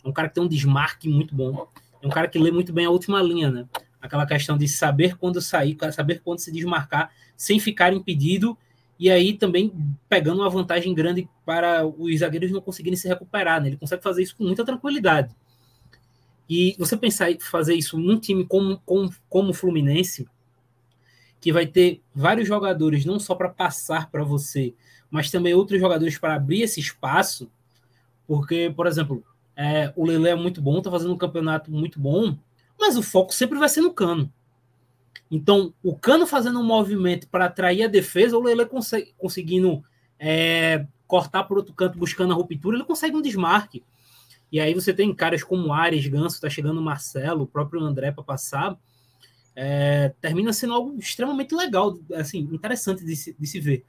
É 0.05 0.09
um 0.09 0.13
cara 0.13 0.29
que 0.29 0.35
tem 0.35 0.43
um 0.43 0.49
desmarque 0.49 1.09
muito 1.09 1.35
bom. 1.35 1.67
É 2.03 2.07
um 2.07 2.11
cara 2.11 2.29
que 2.29 2.39
lê 2.39 2.51
muito 2.51 2.73
bem 2.73 2.85
a 2.85 2.91
última 2.91 3.23
linha, 3.23 3.51
né? 3.51 3.67
Aquela 4.01 4.27
questão 4.27 4.59
de 4.59 4.69
saber 4.69 5.17
quando 5.17 5.41
sair, 5.41 5.77
saber 5.93 6.21
quando 6.25 6.41
se 6.41 6.53
desmarcar, 6.53 7.11
sem 7.37 7.59
ficar 7.59 7.93
impedido 7.93 8.59
e 8.99 9.11
aí 9.11 9.33
também 9.33 9.73
pegando 10.09 10.43
uma 10.43 10.51
vantagem 10.51 10.95
grande 10.95 11.29
para 11.45 11.87
os 11.87 12.19
zagueiros 12.21 12.53
não 12.53 12.61
conseguirem 12.61 12.97
se 12.97 13.09
recuperar, 13.09 13.61
né? 13.61 13.69
Ele 13.69 13.77
consegue 13.77 14.03
fazer 14.03 14.23
isso 14.23 14.37
com 14.37 14.45
muita 14.45 14.65
tranquilidade. 14.65 15.35
E 16.49 16.77
você 16.79 16.97
pensar 16.97 17.31
em 17.31 17.41
fazer 17.41 17.75
isso 17.75 17.99
num 17.99 18.19
time 18.19 18.45
como, 18.45 18.81
como, 18.85 19.13
como 19.29 19.51
o 19.51 19.55
Fluminense, 19.55 20.29
que 21.43 21.53
vai 21.53 21.67
ter 21.67 22.01
vários 22.15 22.47
jogadores 22.47 23.05
não 23.05 23.19
só 23.19 23.35
para 23.35 23.49
passar 23.49 24.09
para 24.09 24.23
você, 24.23 24.73
mas 25.11 25.29
também 25.29 25.53
outros 25.53 25.81
jogadores 25.81 26.17
para 26.17 26.37
abrir 26.37 26.63
esse 26.63 26.79
espaço, 26.79 27.51
porque, 28.29 28.73
por 28.75 28.87
exemplo, 28.87 29.25
é, 29.57 29.93
o 29.97 30.07
Lele 30.07 30.29
é 30.29 30.35
muito 30.37 30.63
bom, 30.63 30.79
está 30.79 30.89
fazendo 30.89 31.13
um 31.13 31.19
campeonato 31.19 31.69
muito 31.69 31.99
bom, 31.99 32.39
mas 32.79 32.97
o 32.97 33.03
foco 33.03 33.35
sempre 33.35 33.59
vai 33.59 33.69
ser 33.69 33.81
no 33.81 33.93
Cano. 33.93 34.33
Então, 35.29 35.75
o 35.83 35.97
Cano 35.97 36.29
fazendo 36.29 36.61
um 36.61 36.65
movimento 36.65 37.29
para 37.29 37.47
atrair 37.47 37.83
a 37.83 37.89
defesa, 37.89 38.39
o 38.39 38.43
Lele 38.43 38.65
consegue, 38.65 39.13
conseguindo 39.19 39.83
é, 40.21 40.87
cortar 41.09 41.43
por 41.43 41.59
outro 41.59 41.75
canto, 41.75 41.99
buscando 41.99 42.33
a 42.33 42.37
ruptura, 42.37 42.77
ele 42.77 42.85
consegue 42.85 43.17
um 43.17 43.23
desmarque. 43.23 43.83
E 44.53 44.61
aí 44.61 44.75
você 44.75 44.95
tem 44.95 45.13
caras 45.13 45.43
como 45.43 45.73
Ares, 45.73 46.07
Ganso, 46.07 46.37
está 46.37 46.49
chegando 46.49 46.79
o 46.79 46.85
Marcelo, 46.85 47.43
o 47.43 47.47
próprio 47.49 47.81
André 47.81 48.13
para 48.13 48.23
passar. 48.23 48.79
É, 49.55 50.13
termina 50.21 50.53
sendo 50.53 50.73
algo 50.73 50.99
extremamente 50.99 51.55
legal, 51.55 51.99
assim, 52.15 52.39
interessante 52.53 53.05
de 53.05 53.15
se, 53.15 53.37
de 53.39 53.47
se 53.47 53.61
ver. 53.61 53.85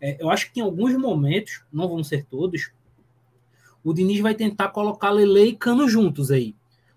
É, 0.00 0.22
eu 0.22 0.28
acho 0.30 0.52
que 0.52 0.60
em 0.60 0.62
alguns 0.62 0.94
momentos, 0.96 1.62
não 1.72 1.88
vão 1.88 2.04
ser 2.04 2.24
todos, 2.26 2.70
o 3.82 3.94
Diniz 3.94 4.20
vai 4.20 4.34
tentar 4.34 4.68
colocar 4.68 5.10
Lele 5.10 5.50
e 5.50 5.56
Cano 5.56 5.88
juntos 5.88 6.30
aí, 6.30 6.54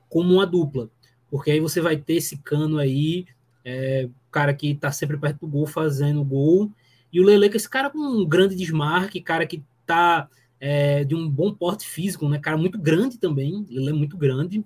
como 0.09 0.33
uma 0.33 0.45
dupla. 0.45 0.89
Porque 1.29 1.51
aí 1.51 1.59
você 1.59 1.79
vai 1.79 1.95
ter 1.95 2.15
esse 2.15 2.37
Cano 2.37 2.77
aí 2.77 3.25
é, 3.63 4.09
cara 4.31 4.53
que 4.53 4.75
tá 4.75 4.91
sempre 4.91 5.17
perto 5.17 5.41
do 5.41 5.47
gol 5.47 5.67
fazendo 5.67 6.23
gol. 6.23 6.71
E 7.11 7.19
o 7.19 7.23
Lele, 7.23 7.49
que 7.49 7.55
é 7.55 7.57
esse 7.57 7.69
cara 7.69 7.89
com 7.89 7.99
um 7.99 8.25
grande 8.25 8.55
desmarque, 8.55 9.21
cara 9.21 9.45
que 9.45 9.63
tá 9.85 10.27
é, 10.59 11.03
de 11.03 11.15
um 11.15 11.29
bom 11.29 11.53
porte 11.53 11.87
físico, 11.87 12.27
né? 12.27 12.39
Cara 12.39 12.57
muito 12.57 12.77
grande 12.79 13.17
também. 13.17 13.65
Ele 13.69 13.89
é 13.89 13.93
muito 13.93 14.17
grande. 14.17 14.63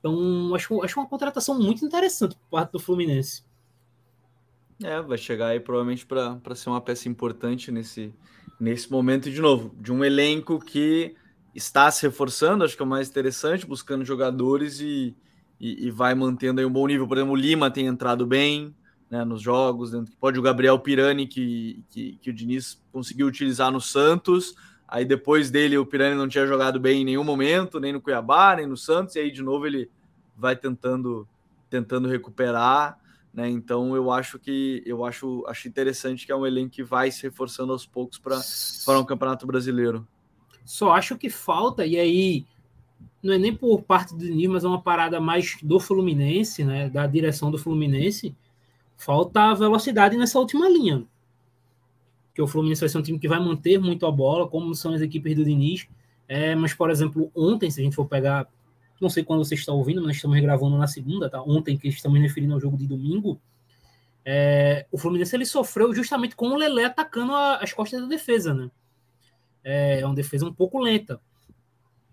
Então, 0.00 0.54
acho, 0.54 0.82
acho 0.82 0.98
uma 0.98 1.06
contratação 1.06 1.58
muito 1.58 1.84
interessante 1.84 2.34
por 2.34 2.58
parte 2.58 2.72
do 2.72 2.80
Fluminense. 2.80 3.44
É, 4.82 5.00
vai 5.00 5.18
chegar 5.18 5.48
aí 5.48 5.60
provavelmente 5.60 6.06
para 6.06 6.54
ser 6.54 6.70
uma 6.70 6.80
peça 6.80 7.06
importante 7.08 7.70
nesse, 7.70 8.12
nesse 8.58 8.90
momento, 8.90 9.30
de 9.30 9.40
novo, 9.40 9.74
de 9.78 9.92
um 9.92 10.02
elenco 10.02 10.58
que 10.58 11.14
está 11.54 11.90
se 11.90 12.02
reforçando, 12.02 12.64
acho 12.64 12.76
que 12.76 12.82
é 12.82 12.86
o 12.86 12.88
mais 12.88 13.08
interessante, 13.08 13.66
buscando 13.66 14.04
jogadores 14.04 14.80
e, 14.80 15.14
e, 15.60 15.86
e, 15.86 15.90
vai 15.90 16.14
mantendo 16.14 16.60
aí 16.60 16.66
um 16.66 16.72
bom 16.72 16.86
nível. 16.86 17.06
Por 17.06 17.18
exemplo, 17.18 17.34
o 17.34 17.36
Lima 17.36 17.70
tem 17.70 17.86
entrado 17.86 18.26
bem 18.26 18.74
né, 19.10 19.24
nos 19.24 19.42
jogos, 19.42 19.90
pode 20.18 20.38
o 20.38 20.42
Gabriel 20.42 20.78
Pirani, 20.78 21.26
que, 21.26 21.84
que, 21.90 22.18
que, 22.22 22.30
o 22.30 22.32
Diniz 22.32 22.80
conseguiu 22.92 23.26
utilizar 23.26 23.70
no 23.70 23.80
Santos. 23.80 24.54
Aí 24.90 25.04
depois 25.04 25.52
dele, 25.52 25.78
o 25.78 25.86
Pirani 25.86 26.16
não 26.16 26.26
tinha 26.26 26.44
jogado 26.44 26.80
bem 26.80 27.02
em 27.02 27.04
nenhum 27.04 27.22
momento, 27.22 27.78
nem 27.78 27.92
no 27.92 28.00
Cuiabá, 28.00 28.56
nem 28.56 28.66
no 28.66 28.76
Santos, 28.76 29.14
e 29.14 29.20
aí 29.20 29.30
de 29.30 29.40
novo 29.40 29.64
ele 29.64 29.88
vai 30.36 30.56
tentando 30.56 31.28
tentando 31.70 32.08
recuperar. 32.08 32.98
Né? 33.32 33.48
Então 33.48 33.94
eu 33.94 34.10
acho 34.10 34.36
que 34.36 34.82
eu 34.84 35.04
acho, 35.04 35.44
acho 35.46 35.68
interessante 35.68 36.26
que 36.26 36.32
é 36.32 36.36
um 36.36 36.44
elenco 36.44 36.70
que 36.70 36.82
vai 36.82 37.08
se 37.12 37.22
reforçando 37.22 37.72
aos 37.72 37.86
poucos 37.86 38.18
para 38.18 38.98
um 38.98 39.04
campeonato 39.04 39.46
brasileiro. 39.46 40.04
Só 40.64 40.90
acho 40.90 41.16
que 41.16 41.30
falta, 41.30 41.86
e 41.86 41.96
aí 41.96 42.44
não 43.22 43.32
é 43.32 43.38
nem 43.38 43.54
por 43.54 43.82
parte 43.82 44.12
do 44.12 44.18
Diniz, 44.18 44.48
mas 44.48 44.64
é 44.64 44.66
uma 44.66 44.82
parada 44.82 45.20
mais 45.20 45.56
do 45.62 45.78
Fluminense, 45.78 46.64
né, 46.64 46.90
da 46.90 47.06
direção 47.06 47.48
do 47.48 47.58
Fluminense, 47.58 48.34
falta 48.96 49.54
velocidade 49.54 50.16
nessa 50.16 50.38
última 50.40 50.68
linha. 50.68 51.06
Que 52.40 52.42
o 52.42 52.46
Fluminense 52.46 52.80
vai 52.80 52.88
ser 52.88 52.96
um 52.96 53.02
time 53.02 53.18
que 53.18 53.28
vai 53.28 53.38
manter 53.38 53.78
muito 53.78 54.06
a 54.06 54.10
bola, 54.10 54.48
como 54.48 54.74
são 54.74 54.94
as 54.94 55.02
equipes 55.02 55.36
do 55.36 55.44
Diniz. 55.44 55.86
É, 56.26 56.54
mas, 56.54 56.72
por 56.72 56.88
exemplo, 56.90 57.30
ontem, 57.34 57.70
se 57.70 57.82
a 57.82 57.84
gente 57.84 57.94
for 57.94 58.06
pegar, 58.06 58.48
não 58.98 59.10
sei 59.10 59.22
quando 59.22 59.44
você 59.44 59.54
está 59.54 59.74
ouvindo, 59.74 60.00
nós 60.00 60.16
estamos 60.16 60.40
gravando 60.40 60.78
na 60.78 60.86
segunda, 60.86 61.28
tá? 61.28 61.42
Ontem, 61.42 61.76
que 61.76 61.86
estamos 61.88 62.18
referindo 62.18 62.54
ao 62.54 62.60
jogo 62.60 62.78
de 62.78 62.86
domingo, 62.86 63.38
é, 64.24 64.86
o 64.90 64.96
Fluminense 64.96 65.36
ele 65.36 65.44
sofreu 65.44 65.94
justamente 65.94 66.34
com 66.34 66.48
o 66.48 66.56
Lelé 66.56 66.84
atacando 66.84 67.34
a, 67.34 67.56
as 67.56 67.74
costas 67.74 68.00
da 68.00 68.06
defesa, 68.06 68.54
né? 68.54 68.70
É, 69.62 70.00
é 70.00 70.06
uma 70.06 70.14
defesa 70.14 70.46
um 70.46 70.54
pouco 70.54 70.78
lenta. 70.78 71.20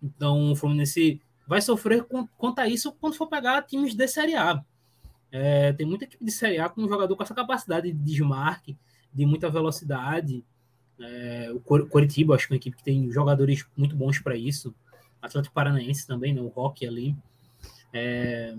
Então 0.04 0.52
o 0.52 0.58
Fluminense 0.58 1.22
vai 1.48 1.62
sofrer 1.62 2.06
quanto 2.38 2.60
a 2.60 2.68
isso 2.68 2.92
quando 3.00 3.16
for 3.16 3.28
pegar 3.28 3.62
times 3.62 3.96
de 3.96 4.08
Série 4.10 4.36
A. 4.36 4.62
É, 5.32 5.72
tem 5.72 5.88
muita 5.88 6.04
equipe 6.04 6.26
de 6.26 6.32
Série 6.32 6.60
A 6.60 6.68
com 6.68 6.82
um 6.82 6.90
jogador 6.90 7.16
com 7.16 7.24
essa 7.24 7.34
capacidade 7.34 7.90
de 7.94 7.98
desmarque, 7.98 8.76
de 9.18 9.26
muita 9.26 9.50
velocidade. 9.50 10.46
É, 11.00 11.52
o 11.52 11.60
Coritiba, 11.60 12.36
acho 12.36 12.48
que 12.48 12.54
é 12.54 12.56
uma 12.56 12.60
equipe 12.60 12.78
que 12.78 12.84
tem 12.84 13.12
jogadores 13.12 13.66
muito 13.76 13.96
bons 13.96 14.20
para 14.20 14.36
isso. 14.36 14.74
Atlético 15.20 15.56
Paranaense 15.56 16.06
também, 16.06 16.34
né? 16.34 16.42
o 16.42 16.48
Rock 16.48 16.86
ali. 16.86 17.16
É, 17.92 18.56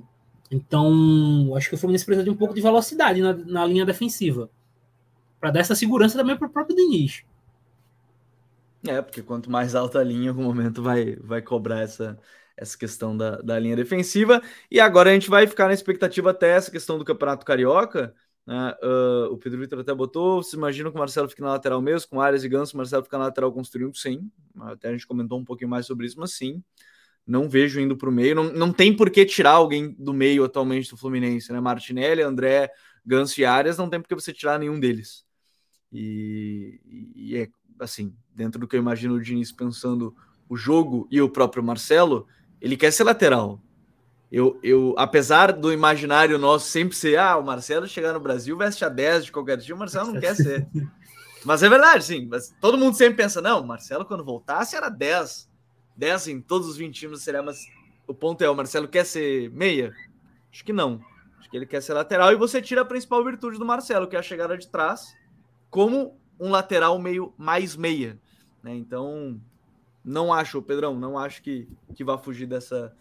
então, 0.51 1.55
acho 1.57 1.69
que 1.69 1.77
o 1.77 1.79
Fluminense 1.79 2.05
precisa 2.05 2.25
de 2.25 2.31
um 2.31 2.37
pouco 2.37 2.55
de 2.55 2.61
velocidade 2.61 3.21
na, 3.21 3.33
na 3.33 3.65
linha 3.65 3.87
defensiva. 3.87 4.51
Para 5.39 5.53
dar 5.53 5.61
essa 5.61 5.77
segurança 5.77 6.19
também 6.19 6.37
para 6.37 6.49
o 6.49 6.51
próprio 6.51 6.75
Diniz. 6.75 7.23
É, 8.87 9.01
porque 9.01 9.23
quanto 9.23 9.51
mais 9.51 9.75
alta 9.75 10.01
a 10.01 10.05
linha, 10.05 10.27
em 10.27 10.29
algum 10.29 10.43
momento 10.43 10.83
vai, 10.83 11.17
vai 11.17 11.41
cobrar 11.43 11.81
essa, 11.81 12.19
essa 12.57 12.77
questão 12.77 13.17
da, 13.17 13.37
da 13.37 13.59
linha 13.59 13.77
defensiva. 13.77 14.43
E 14.71 14.81
agora 14.81 15.11
a 15.11 15.13
gente 15.13 15.31
vai 15.31 15.47
ficar 15.47 15.69
na 15.69 15.75
expectativa 15.75 16.31
até 16.31 16.51
essa 16.51 16.71
questão 16.71 16.99
do 16.99 17.05
Campeonato 17.05 17.47
Carioca. 17.47 18.15
Né? 18.49 18.75
Uh, 18.83 19.31
o 19.31 19.37
Pedro 19.37 19.61
Vitor 19.61 19.81
até 19.81 19.95
botou. 19.95 20.43
Vocês 20.43 20.55
imaginam 20.55 20.91
que 20.91 20.97
o 20.97 20.99
Marcelo 20.99 21.29
fique 21.29 21.43
na 21.43 21.49
lateral 21.49 21.83
mesmo, 21.83 22.09
com 22.09 22.19
áreas 22.19 22.43
e 22.45 22.49
Ganso, 22.49 22.73
o 22.73 22.79
Marcelo 22.79 23.05
fica 23.05 23.19
na 23.19 23.25
lateral 23.25 23.53
construindo? 23.53 23.95
Sim. 23.95 24.31
Até 24.59 24.89
a 24.89 24.93
gente 24.93 25.07
comentou 25.07 25.39
um 25.39 25.45
pouquinho 25.45 25.69
mais 25.69 25.85
sobre 25.85 26.07
isso, 26.07 26.19
mas 26.19 26.33
sim. 26.33 26.65
Não 27.27 27.47
vejo 27.47 27.79
indo 27.79 27.95
para 27.95 28.09
o 28.09 28.13
meio. 28.13 28.35
Não, 28.35 28.45
não 28.45 28.73
tem 28.73 28.97
por 28.97 29.11
que 29.11 29.27
tirar 29.27 29.51
alguém 29.51 29.95
do 29.99 30.15
meio 30.15 30.45
atualmente 30.45 30.89
do 30.89 30.97
Fluminense, 30.97 31.53
né? 31.53 31.61
Martinelli, 31.61 32.23
André, 32.23 32.71
Ganso 33.05 33.39
e 33.39 33.45
Arias, 33.45 33.77
não 33.77 33.91
tem 33.91 34.01
por 34.01 34.09
que 34.09 34.15
você 34.15 34.33
tirar 34.33 34.59
nenhum 34.59 34.81
deles. 34.81 35.27
E, 35.93 36.81
e 37.15 37.37
é 37.37 37.49
assim, 37.81 38.15
dentro 38.35 38.59
do 38.59 38.67
que 38.67 38.77
eu 38.77 38.81
imagino 38.81 39.13
o 39.13 39.21
Diniz 39.21 39.53
pensando 39.53 40.17
o 40.49 40.57
jogo 40.57 41.07
e 41.11 41.21
o 41.21 41.29
próprio 41.29 41.63
Marcelo, 41.63 42.27
ele 42.63 42.79
quer 42.79 42.93
ser 42.93 43.05
lateral. 43.05 43.61
Eu, 44.31 44.59
eu, 44.63 44.95
apesar 44.99 45.53
do 45.53 45.73
imaginário 45.73 46.39
nosso 46.39 46.69
sempre 46.69 46.95
ser, 46.95 47.19
ah, 47.19 47.39
o 47.39 47.45
Marcelo 47.45 47.89
chegar 47.89 48.13
no 48.13 48.21
Brasil 48.21 48.57
veste 48.59 48.85
a 48.85 48.89
10 48.89 49.27
de 49.27 49.33
qualquer 49.33 49.59
time, 49.59 49.73
o 49.73 49.79
Marcelo 49.79 50.13
não 50.13 50.21
quer 50.21 50.37
ser. 50.37 50.69
Mas 51.45 51.63
é 51.63 51.69
verdade, 51.69 52.05
sim. 52.05 52.27
Mas 52.27 52.55
todo 52.61 52.77
mundo 52.77 52.95
sempre 52.95 53.23
pensa, 53.23 53.41
não, 53.41 53.63
Marcelo 53.65 54.05
quando 54.05 54.25
voltasse 54.25 54.77
era 54.77 54.89
10. 54.89 55.49
10 55.97 56.29
em 56.29 56.41
todos 56.41 56.69
os 56.69 56.77
20 56.77 56.95
times 56.95 57.23
seria, 57.23 57.43
mas 57.43 57.67
o 58.07 58.15
ponto 58.15 58.43
é, 58.43 58.49
o 58.49 58.55
Marcelo 58.55 58.87
quer 58.87 59.05
ser 59.05 59.51
meia? 59.51 59.93
Acho 60.53 60.65
que 60.65 60.73
não. 60.73 61.01
Acho 61.39 61.51
que 61.51 61.57
ele 61.57 61.67
quer 61.67 61.83
ser 61.83 61.95
lateral 61.95 62.33
e 62.33 62.37
você 62.37 62.61
tira 62.61 62.83
a 62.83 62.85
principal 62.85 63.25
virtude 63.25 63.59
do 63.59 63.65
Marcelo, 63.65 64.07
que 64.07 64.15
é 64.15 64.19
a 64.19 64.23
chegada 64.23 64.57
de 64.57 64.69
trás, 64.69 65.17
como 65.71 66.19
um 66.39 66.51
lateral 66.51 66.99
meio 66.99 67.33
mais 67.37 67.77
meia. 67.77 68.19
Né? 68.63 68.75
Então, 68.75 69.41
não 70.05 70.33
acho, 70.33 70.63
Pedrão, 70.63 70.95
não 70.95 71.19
acho 71.19 71.43
que, 71.43 71.69
que 71.95 72.05
vá 72.05 72.17
fugir 72.17 72.47
dessa, 72.47 72.95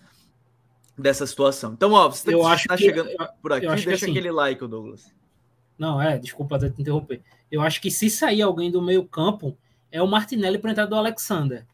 dessa 0.97 1.27
situação. 1.27 1.73
Então, 1.73 1.91
ó, 1.93 2.09
você 2.09 2.33
eu 2.33 2.41
tá, 2.41 2.49
acho 2.49 2.67
tá 2.67 2.75
que, 2.77 2.83
chegando 2.83 3.09
por 3.41 3.53
aqui, 3.53 3.67
deixa 3.67 3.93
assim, 3.93 4.11
aquele 4.11 4.31
like, 4.31 4.65
Douglas. 4.67 5.13
Não, 5.77 6.01
é, 6.01 6.17
desculpa 6.17 6.57
te 6.57 6.65
interromper. 6.65 7.21
Eu 7.51 7.61
acho 7.61 7.79
que 7.79 7.91
se 7.91 8.09
sair 8.09 8.41
alguém 8.41 8.71
do 8.71 8.81
meio 8.81 9.05
campo, 9.05 9.55
é 9.91 10.01
o 10.01 10.07
Martinelli 10.07 10.57
para 10.57 10.71
entrar 10.71 10.85
do 10.85 10.95
Alexander. 10.95 11.65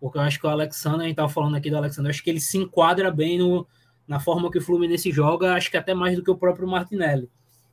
Porque 0.00 0.18
eu 0.18 0.22
acho 0.22 0.38
que 0.38 0.46
o 0.46 0.50
Alexander, 0.50 1.00
a 1.00 1.04
gente 1.04 1.12
estava 1.12 1.28
falando 1.28 1.56
aqui 1.56 1.70
do 1.70 1.76
Alexander, 1.76 2.08
eu 2.08 2.10
acho 2.10 2.22
que 2.22 2.30
ele 2.30 2.40
se 2.40 2.56
enquadra 2.58 3.10
bem 3.10 3.38
no, 3.38 3.66
na 4.06 4.20
forma 4.20 4.50
que 4.50 4.58
o 4.58 4.62
Fluminense 4.62 5.10
joga, 5.10 5.54
acho 5.54 5.70
que 5.70 5.76
até 5.76 5.92
mais 5.92 6.16
do 6.16 6.22
que 6.22 6.30
o 6.30 6.36
próprio 6.36 6.68
Martinelli. 6.68 7.28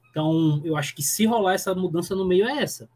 Então, 0.09 0.61
eu 0.63 0.75
acho 0.75 0.95
que 0.95 1.03
se 1.03 1.25
rolar 1.25 1.53
essa 1.53 1.73
mudança 1.75 2.15
no 2.15 2.25
meio 2.25 2.45
é 2.45 2.61
essa 2.61 2.89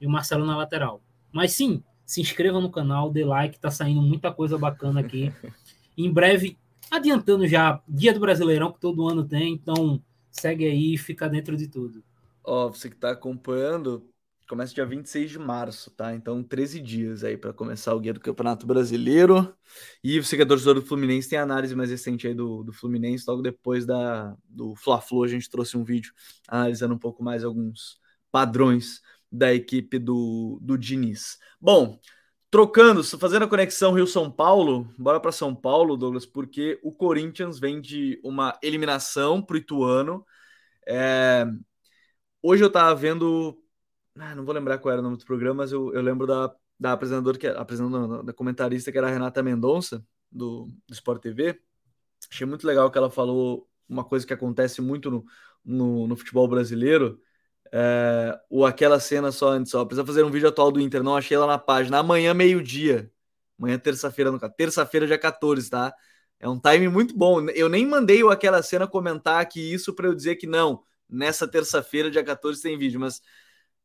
e 0.00 0.06
o 0.06 0.10
Marcelo 0.10 0.44
na 0.44 0.56
lateral. 0.56 1.00
Mas 1.30 1.52
sim, 1.52 1.82
se 2.04 2.20
inscreva 2.20 2.60
no 2.60 2.70
canal, 2.70 3.10
dê 3.10 3.24
like, 3.24 3.58
tá 3.58 3.70
saindo 3.70 4.02
muita 4.02 4.32
coisa 4.32 4.58
bacana 4.58 5.00
aqui. 5.00 5.32
em 5.96 6.12
breve, 6.12 6.58
adiantando 6.92 7.46
já, 7.46 7.82
Dia 7.88 8.12
do 8.12 8.20
Brasileirão, 8.20 8.70
que 8.70 8.80
todo 8.80 9.08
ano 9.08 9.26
tem, 9.26 9.54
então 9.54 10.02
segue 10.30 10.66
aí 10.66 10.94
e 10.94 10.98
fica 10.98 11.28
dentro 11.28 11.56
de 11.56 11.66
tudo. 11.66 12.04
Ó, 12.44 12.68
você 12.68 12.88
que 12.88 12.94
está 12.94 13.10
acompanhando, 13.12 14.06
começa 14.48 14.74
dia 14.74 14.84
26 14.84 15.30
de 15.30 15.38
março, 15.38 15.90
tá? 15.92 16.14
Então, 16.14 16.42
13 16.42 16.80
dias 16.80 17.24
aí 17.24 17.36
para 17.36 17.52
começar 17.52 17.94
o 17.94 18.00
guia 18.00 18.12
do 18.12 18.20
Campeonato 18.20 18.66
Brasileiro. 18.66 19.56
E 20.04 20.20
você 20.20 20.36
que 20.36 20.42
é 20.42 20.44
torcedor 20.44 20.74
do 20.74 20.82
Fluminense, 20.82 21.30
tem 21.30 21.38
a 21.38 21.42
análise 21.42 21.74
mais 21.74 21.90
recente 21.90 22.26
aí 22.26 22.34
do, 22.34 22.62
do 22.62 22.72
Fluminense. 22.72 23.24
Logo 23.26 23.40
depois 23.40 23.86
da, 23.86 24.36
do 24.46 24.74
Fla-Flu, 24.74 25.24
a 25.24 25.28
gente 25.28 25.48
trouxe 25.48 25.76
um 25.76 25.84
vídeo 25.84 26.12
analisando 26.46 26.94
um 26.94 26.98
pouco 26.98 27.22
mais 27.22 27.44
alguns 27.44 27.98
padrões 28.30 29.00
da 29.30 29.54
equipe 29.54 29.98
do, 29.98 30.58
do 30.60 30.76
Diniz. 30.76 31.38
Bom, 31.58 31.98
trocando, 32.52 33.02
fazendo 33.18 33.46
a 33.46 33.48
conexão 33.48 33.94
Rio-São 33.94 34.30
Paulo, 34.30 34.86
bora 34.98 35.18
para 35.18 35.32
São 35.32 35.54
Paulo, 35.54 35.96
Douglas, 35.96 36.26
porque 36.26 36.78
o 36.82 36.92
Corinthians 36.92 37.58
vem 37.58 37.80
de 37.80 38.20
uma 38.22 38.58
eliminação 38.62 39.42
para 39.42 39.54
o 39.54 39.56
Ituano. 39.56 40.26
É... 40.86 41.46
Hoje 42.42 42.62
eu 42.62 42.68
estava 42.68 42.94
vendo 42.94 43.58
ah, 44.18 44.34
não 44.34 44.44
vou 44.44 44.54
lembrar 44.54 44.78
qual 44.78 44.92
era 44.92 45.00
o 45.00 45.04
nome 45.04 45.16
do 45.16 45.24
programa, 45.24 45.62
mas 45.62 45.72
eu, 45.72 45.94
eu 45.94 46.02
lembro 46.02 46.26
da, 46.26 46.54
da 46.78 46.92
apresentadora, 46.92 47.38
que, 47.38 47.46
apresentadora, 47.46 48.22
da 48.22 48.32
comentarista 48.34 48.92
que 48.92 48.98
era 48.98 49.08
a 49.08 49.10
Renata 49.10 49.42
Mendonça, 49.42 50.04
do, 50.30 50.68
do 50.86 50.92
Sport 50.92 51.22
TV. 51.22 51.58
Achei 52.30 52.46
muito 52.46 52.66
legal 52.66 52.90
que 52.90 52.98
ela 52.98 53.10
falou 53.10 53.66
uma 53.88 54.04
coisa 54.04 54.26
que 54.26 54.34
acontece 54.34 54.82
muito 54.82 55.10
no, 55.10 55.24
no, 55.64 56.06
no 56.06 56.16
futebol 56.16 56.46
brasileiro. 56.48 57.18
É, 57.72 58.38
ou 58.50 58.66
aquela 58.66 59.00
cena 59.00 59.32
só 59.32 59.48
antes, 59.48 59.74
ó, 59.74 59.84
precisa 59.84 60.06
fazer 60.06 60.22
um 60.24 60.30
vídeo 60.30 60.48
atual 60.48 60.70
do 60.70 60.80
Inter, 60.80 61.02
não 61.02 61.16
achei 61.16 61.36
ela 61.36 61.46
na 61.46 61.58
página. 61.58 61.98
Amanhã, 61.98 62.34
meio-dia. 62.34 63.10
Amanhã, 63.58 63.78
terça-feira, 63.78 64.30
no 64.30 64.38
terça-feira, 64.50 65.06
dia 65.06 65.18
14, 65.18 65.70
tá? 65.70 65.94
É 66.38 66.48
um 66.48 66.58
time 66.60 66.88
muito 66.88 67.16
bom. 67.16 67.48
Eu 67.50 67.68
nem 67.68 67.86
mandei 67.86 68.22
o 68.22 68.30
aquela 68.30 68.62
cena 68.62 68.86
comentar 68.86 69.40
aqui 69.40 69.72
isso 69.72 69.94
para 69.94 70.08
eu 70.08 70.14
dizer 70.14 70.36
que 70.36 70.46
não, 70.46 70.82
nessa 71.08 71.48
terça-feira, 71.48 72.10
dia 72.10 72.24
14, 72.24 72.60
tem 72.60 72.76
vídeo, 72.76 73.00
mas 73.00 73.20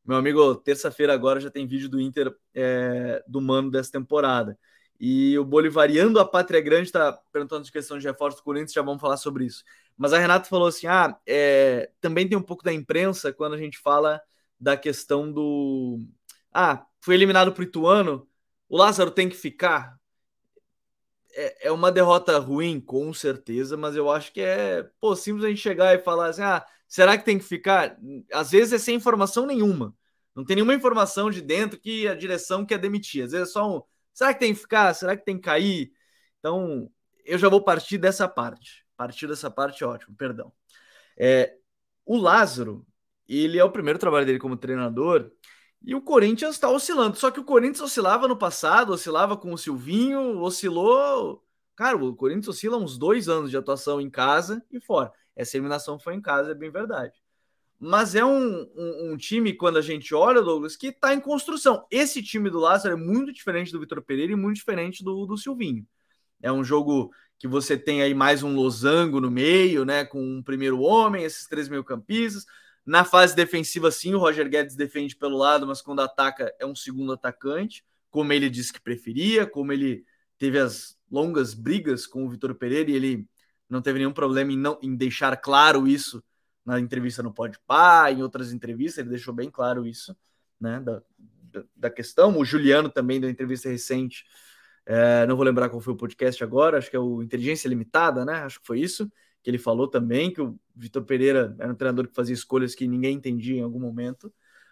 meu 0.04 0.18
amigo, 0.18 0.56
terça-feira 0.56 1.14
agora 1.14 1.40
já 1.40 1.52
tem 1.52 1.68
vídeo 1.68 1.90
do 1.90 2.00
Inter 2.00 2.34
é, 2.56 3.24
do 3.28 3.42
Mano 3.42 3.70
dessa 3.70 3.92
temporada. 3.92 4.58
E 5.00 5.38
o 5.38 5.46
Bolivariando 5.46 6.20
a 6.20 6.26
Pátria 6.26 6.62
Grande 6.62 6.88
está 6.88 7.14
perguntando 7.32 7.64
de 7.64 7.72
questão 7.72 7.98
de 7.98 8.08
reforço 8.08 8.38
do 8.38 8.44
Corinthians, 8.44 8.74
já 8.74 8.82
vamos 8.82 9.02
falar 9.02 9.18
sobre 9.18 9.46
isso. 9.46 9.64
Mas 9.96 10.14
a 10.14 10.20
Renata 10.20 10.50
falou 10.50 10.68
assim: 10.68 10.88
ah, 10.88 11.18
é, 11.26 11.92
também 12.02 12.28
tem 12.28 12.38
um 12.38 12.42
pouco 12.42 12.64
da 12.64 12.74
imprensa 12.74 13.32
quando 13.34 13.54
a 13.54 13.58
gente 13.58 13.78
fala 13.78 14.22
da 14.60 14.76
questão 14.76 15.32
do. 15.32 16.00
Ah, 16.52 16.86
foi 17.02 17.16
eliminado 17.16 17.52
para 17.54 17.62
o 17.62 17.64
Ituano, 17.64 18.28
o 18.70 18.78
Lázaro 18.78 19.12
tem 19.12 19.30
que 19.30 19.36
ficar. 19.36 19.98
É, 21.34 21.68
é 21.68 21.72
uma 21.72 21.92
derrota 21.92 22.38
ruim, 22.40 22.80
com 22.80 23.14
certeza, 23.14 23.78
mas 23.78 23.96
eu 23.96 24.10
acho 24.10 24.34
que 24.34 24.42
é 24.42 24.84
pô, 25.00 25.16
simples 25.16 25.46
a 25.46 25.50
gente 25.50 25.62
chegar 25.62 25.94
e 25.94 26.00
falar 26.00 26.30
assim: 26.30 26.42
ah, 26.42 26.66
Será 26.88 27.18
que 27.18 27.26
tem 27.26 27.38
que 27.38 27.44
ficar? 27.44 27.98
Às 28.32 28.52
vezes 28.52 28.74
é 28.74 28.78
sem 28.80 28.96
informação 28.96 29.46
nenhuma. 29.46 29.94
Não 30.34 30.46
tem 30.46 30.56
nenhuma 30.56 30.74
informação 30.74 31.30
de 31.30 31.42
dentro 31.42 31.80
que 31.80 32.08
a 32.08 32.16
direção 32.16 32.66
quer 32.66 32.78
demitir. 32.78 33.26
Às 33.26 33.32
vezes 33.32 33.50
é 33.50 33.52
só 33.52 33.78
um. 33.78 33.82
Será 34.18 34.34
que 34.34 34.40
tem 34.40 34.52
que 34.52 34.60
ficar? 34.60 34.96
Será 34.96 35.16
que 35.16 35.24
tem 35.24 35.36
que 35.36 35.44
cair? 35.44 35.92
Então, 36.40 36.92
eu 37.24 37.38
já 37.38 37.48
vou 37.50 37.64
partir 37.64 38.00
dessa 38.00 38.28
parte. 38.28 38.84
Partir 38.98 39.28
dessa 39.28 39.52
parte, 39.52 39.86
ótimo, 39.86 40.16
perdão. 40.18 40.52
É, 41.16 41.56
o 42.04 42.18
Lázaro, 42.18 42.84
ele 43.30 43.60
é 43.60 43.64
o 43.64 43.72
primeiro 43.72 44.00
trabalho 44.00 44.26
dele 44.26 44.40
como 44.40 44.58
treinador. 44.58 45.32
E 45.84 45.94
o 45.94 46.02
Corinthians 46.02 46.56
está 46.56 46.68
oscilando. 46.68 47.16
Só 47.16 47.30
que 47.30 47.40
o 47.40 47.44
Corinthians 47.44 47.82
oscilava 47.82 48.28
no 48.28 48.36
passado, 48.36 48.92
oscilava 48.92 49.38
com 49.38 49.54
o 49.54 49.58
Silvinho, 49.58 50.40
oscilou. 50.42 51.46
Cara, 51.76 51.96
o 51.96 52.16
Corinthians 52.16 52.48
oscila 52.48 52.76
uns 52.76 52.98
dois 52.98 53.30
anos 53.30 53.52
de 53.52 53.58
atuação 53.58 54.02
em 54.02 54.10
casa 54.10 54.66
e 54.72 54.80
fora. 54.82 55.14
Essa 55.36 55.58
eliminação 55.58 56.00
foi 56.00 56.16
em 56.16 56.22
casa, 56.22 56.54
é 56.54 56.56
bem 56.56 56.72
verdade. 56.72 57.22
Mas 57.80 58.16
é 58.16 58.26
um, 58.26 58.68
um, 58.76 59.12
um 59.12 59.18
time, 59.18 59.54
quando 59.54 59.78
a 59.78 59.82
gente 59.82 60.16
olha, 60.16 60.42
Douglas, 60.42 60.76
que 60.76 60.88
está 60.88 61.14
em 61.14 61.20
construção. 61.20 61.86
Esse 61.92 62.24
time 62.24 62.50
do 62.50 62.60
Lázaro 62.60 62.96
é 62.96 62.98
muito 62.98 63.32
diferente 63.32 63.72
do 63.72 63.80
Vitor 63.80 64.02
Pereira 64.02 64.34
e 64.34 64.36
muito 64.36 64.58
diferente 64.58 65.04
do, 65.04 65.26
do 65.28 65.38
Silvinho. 65.38 65.86
É 66.42 66.52
um 66.52 66.64
jogo 66.64 67.12
que 67.38 67.48
você 67.48 67.78
tem 67.78 68.02
aí 68.02 68.16
mais 68.16 68.42
um 68.42 68.56
losango 68.56 69.22
no 69.22 69.30
meio, 69.30 69.86
né? 69.86 70.04
Com 70.06 70.22
um 70.22 70.42
primeiro 70.42 70.80
homem, 70.82 71.24
esses 71.24 71.48
três 71.48 71.70
meio-campistas. 71.70 72.46
Na 72.84 73.04
fase 73.04 73.36
defensiva, 73.36 73.92
sim, 73.92 74.16
o 74.16 74.20
Roger 74.20 74.50
Guedes 74.50 74.76
defende 74.76 75.16
pelo 75.16 75.38
lado, 75.38 75.68
mas 75.68 75.82
quando 75.82 76.00
ataca 76.00 76.52
é 76.60 76.66
um 76.66 76.76
segundo 76.76 77.14
atacante, 77.14 77.86
como 78.10 78.34
ele 78.34 78.50
disse 78.50 78.74
que 78.74 78.82
preferia, 78.82 79.46
como 79.46 79.72
ele 79.72 80.04
teve 80.38 80.58
as 80.58 80.98
longas 81.12 81.54
brigas 81.54 82.08
com 82.08 82.26
o 82.26 82.30
Vitor 82.30 82.56
Pereira 82.56 82.90
e 82.90 82.96
ele 82.96 83.28
não 83.70 83.82
teve 83.82 84.00
nenhum 84.00 84.14
problema 84.14 84.52
em, 84.52 84.58
não, 84.58 84.80
em 84.82 84.96
deixar 84.96 85.36
claro 85.38 85.88
isso 85.88 86.24
na 86.68 86.82
entrevista 86.82 87.24
no 87.24 87.34
Podpah, 87.34 88.12
em 88.12 88.22
outras 88.22 88.52
entrevistas, 88.52 88.98
ele 88.98 89.10
deixou 89.10 89.34
bem 89.34 89.50
claro 89.50 89.88
isso, 89.88 90.14
né, 90.60 90.82
da, 90.82 91.02
da, 91.74 91.90
questão. 91.90 92.38
O 92.38 92.44
Juliano 92.44 92.90
também 92.90 93.22
deu 93.22 93.30
entrevista 93.30 93.70
recente, 93.70 94.26
é, 94.86 95.26
não 95.26 95.38
vou 95.38 95.46
lembrar 95.46 95.70
qual 95.70 95.80
foi 95.80 95.94
o 95.94 95.98
podcast 95.98 96.44
agora, 96.44 96.78
acho 96.78 96.90
que 96.90 96.98
é 96.98 97.00
o 97.00 97.24
Inteligência 97.24 97.70
Limitada, 97.70 98.26
né, 98.26 98.34
acho 98.44 98.60
que 98.60 98.68
foi 98.68 98.82
isso, 98.82 99.10
que 99.42 99.50
ele 99.50 99.58
falou 99.58 99.88
também 99.88 100.30
que 100.30 100.42
o 100.42 100.60
Vitor 100.76 101.06
Pereira 101.06 101.56
era 101.58 101.72
um 101.72 101.76
treinador 101.76 102.06
que 102.06 102.14
fazia 102.14 102.34
escolhas 102.34 102.76
que 102.76 102.86
ninguém 102.86 103.16
entendia 103.16 103.60
em 103.60 103.64
algum 103.64 103.80
momento. 103.80 104.32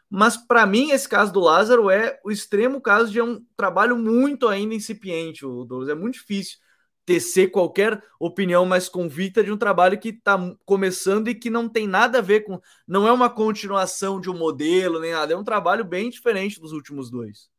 Mas 0.09 0.35
para 0.35 0.65
mim, 0.65 0.91
esse 0.91 1.07
caso 1.07 1.31
do 1.31 1.39
Lázaro 1.39 1.89
é 1.89 2.19
o 2.25 2.29
extremo 2.29 2.81
caso 2.81 3.09
de 3.09 3.21
um 3.21 3.41
trabalho 3.55 3.97
muito 3.97 4.49
ainda 4.49 4.75
incipiente, 4.75 5.45
o 5.45 5.63
Douglas. 5.63 5.89
É 5.89 5.95
muito 5.95 6.15
difícil 6.15 6.57
tecer 7.05 7.51
qualquer 7.51 8.03
opinião 8.19 8.65
mais 8.65 8.89
convicta 8.89 9.43
de 9.43 9.51
um 9.51 9.57
trabalho 9.57 9.99
que 9.99 10.09
está 10.09 10.37
começando 10.65 11.27
e 11.27 11.35
que 11.35 11.49
não 11.49 11.69
tem 11.69 11.87
nada 11.87 12.17
a 12.17 12.21
ver 12.21 12.41
com. 12.41 12.59
Não 12.87 13.07
é 13.07 13.11
uma 13.11 13.29
continuação 13.29 14.19
de 14.19 14.29
um 14.29 14.37
modelo 14.37 14.99
nem 14.99 15.11
nada, 15.11 15.33
é 15.33 15.37
um 15.37 15.43
trabalho 15.43 15.85
bem 15.85 16.09
diferente 16.09 16.59
dos 16.59 16.71
últimos 16.71 17.09
dois. 17.09 17.49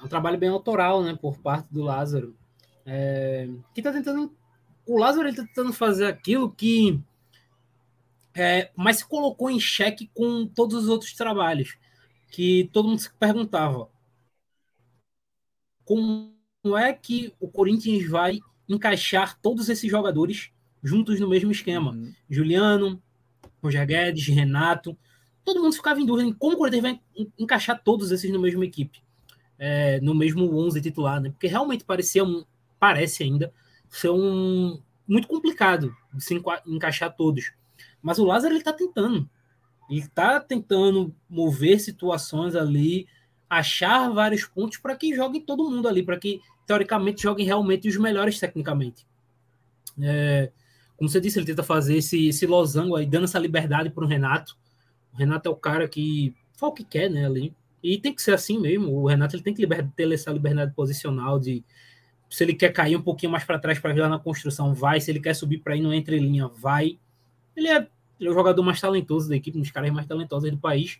É 0.00 0.04
um 0.04 0.08
trabalho 0.08 0.38
bem 0.38 0.48
autoral, 0.48 1.02
né, 1.02 1.16
por 1.20 1.38
parte 1.38 1.68
do 1.70 1.82
Lázaro. 1.82 2.34
É, 2.86 3.48
que 3.74 3.80
está 3.80 3.92
tentando. 3.92 4.34
O 4.86 4.98
Lázaro 4.98 5.28
está 5.28 5.42
tentando 5.42 5.72
fazer 5.72 6.06
aquilo 6.06 6.50
que. 6.50 6.98
É, 8.34 8.70
mas 8.74 8.98
se 8.98 9.06
colocou 9.06 9.50
em 9.50 9.60
xeque 9.60 10.10
com 10.14 10.46
todos 10.46 10.84
os 10.84 10.88
outros 10.88 11.12
trabalhos. 11.12 11.76
Que 12.30 12.70
todo 12.72 12.88
mundo 12.88 13.00
se 13.00 13.12
perguntava. 13.14 13.90
Como 15.84 16.37
é 16.76 16.92
que 16.92 17.32
o 17.40 17.48
Corinthians 17.48 18.08
vai 18.08 18.40
encaixar 18.68 19.38
todos 19.40 19.68
esses 19.68 19.90
jogadores 19.90 20.50
juntos 20.82 21.18
no 21.18 21.28
mesmo 21.28 21.50
esquema. 21.50 21.92
Uhum. 21.92 22.12
Juliano, 22.28 23.02
Roger 23.62 23.86
Guedes, 23.86 24.26
Renato, 24.26 24.96
todo 25.44 25.60
mundo 25.60 25.74
ficava 25.74 26.00
em 26.00 26.06
dúvida 26.06 26.28
em 26.28 26.32
como 26.32 26.54
o 26.54 26.58
Corinthians 26.58 26.82
vai 26.82 27.00
encaixar 27.38 27.82
todos 27.82 28.10
esses 28.10 28.30
no 28.30 28.40
mesmo 28.40 28.62
equipe, 28.62 29.02
é, 29.58 30.00
no 30.00 30.14
mesmo 30.14 30.54
11 30.54 30.80
titular, 30.80 31.20
né? 31.20 31.30
Porque 31.30 31.46
realmente 31.46 31.84
parecia 31.84 32.22
um, 32.22 32.44
parece 32.78 33.22
ainda 33.22 33.52
ser 33.88 34.10
um 34.10 34.80
muito 35.06 35.26
complicado 35.26 35.96
de 36.12 36.22
se 36.22 36.34
enca 36.34 36.62
encaixar 36.66 37.14
todos. 37.16 37.52
Mas 38.02 38.18
o 38.18 38.24
Lázaro 38.24 38.54
ele 38.54 38.62
tá 38.62 38.72
tentando. 38.72 39.28
Ele 39.88 40.06
tá 40.08 40.38
tentando 40.38 41.14
mover 41.28 41.80
situações 41.80 42.54
ali 42.54 43.08
achar 43.48 44.10
vários 44.10 44.44
pontos 44.44 44.78
para 44.78 44.96
que 44.96 45.14
jogue 45.14 45.40
todo 45.40 45.68
mundo 45.70 45.88
ali, 45.88 46.02
para 46.02 46.18
que 46.18 46.40
teoricamente 46.66 47.22
joguem 47.22 47.46
realmente 47.46 47.88
os 47.88 47.96
melhores 47.96 48.38
tecnicamente. 48.38 49.06
É, 50.00 50.50
como 50.96 51.08
você 51.08 51.20
disse, 51.20 51.38
ele 51.38 51.46
tenta 51.46 51.62
fazer 51.62 51.96
esse, 51.96 52.28
esse 52.28 52.46
losango 52.46 52.96
aí, 52.96 53.06
dando 53.06 53.24
essa 53.24 53.38
liberdade 53.38 53.90
para 53.90 54.04
o 54.04 54.06
Renato. 54.06 54.56
O 55.12 55.16
Renato 55.16 55.48
é 55.48 55.52
o 55.52 55.56
cara 55.56 55.88
que 55.88 56.34
fala 56.54 56.72
o 56.72 56.74
que 56.74 56.84
quer, 56.84 57.08
né, 57.08 57.24
ali. 57.24 57.54
E 57.82 57.98
tem 57.98 58.12
que 58.12 58.20
ser 58.20 58.34
assim 58.34 58.58
mesmo. 58.58 58.92
O 58.92 59.06
Renato 59.06 59.34
ele 59.34 59.42
tem 59.42 59.54
que 59.54 59.62
liber, 59.62 59.88
ter 59.96 60.12
essa 60.12 60.30
liberdade 60.30 60.74
posicional 60.74 61.38
de 61.38 61.64
se 62.28 62.44
ele 62.44 62.52
quer 62.52 62.72
cair 62.72 62.96
um 62.96 63.02
pouquinho 63.02 63.32
mais 63.32 63.44
para 63.44 63.58
trás 63.58 63.78
para 63.78 63.92
ajudar 63.92 64.08
na 64.08 64.18
construção, 64.18 64.74
vai. 64.74 65.00
Se 65.00 65.10
ele 65.10 65.20
quer 65.20 65.34
subir 65.34 65.58
para 65.58 65.76
ir 65.76 65.80
no 65.80 65.94
entrelinha, 65.94 66.48
vai. 66.48 66.98
Ele 67.56 67.68
é, 67.68 67.86
ele 68.20 68.28
é 68.28 68.30
o 68.30 68.34
jogador 68.34 68.62
mais 68.62 68.80
talentoso 68.80 69.28
da 69.28 69.36
equipe, 69.36 69.56
um 69.56 69.62
dos 69.62 69.70
caras 69.70 69.90
mais 69.90 70.06
talentosos 70.06 70.50
do 70.50 70.58
país 70.58 70.98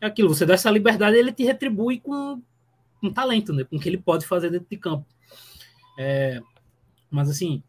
é 0.00 0.06
aquilo, 0.06 0.28
você 0.28 0.46
dá 0.46 0.54
essa 0.54 0.70
liberdade, 0.70 1.16
ele 1.16 1.32
te 1.32 1.44
retribui 1.44 2.00
com, 2.00 2.42
com 3.00 3.12
talento, 3.12 3.52
né? 3.52 3.64
Com 3.64 3.76
o 3.76 3.80
que 3.80 3.88
ele 3.88 3.98
pode 3.98 4.26
fazer 4.26 4.50
dentro 4.50 4.68
de 4.70 4.76
campo. 4.76 5.06
É, 5.98 6.40
mas 7.10 7.28
assim, 7.28 7.62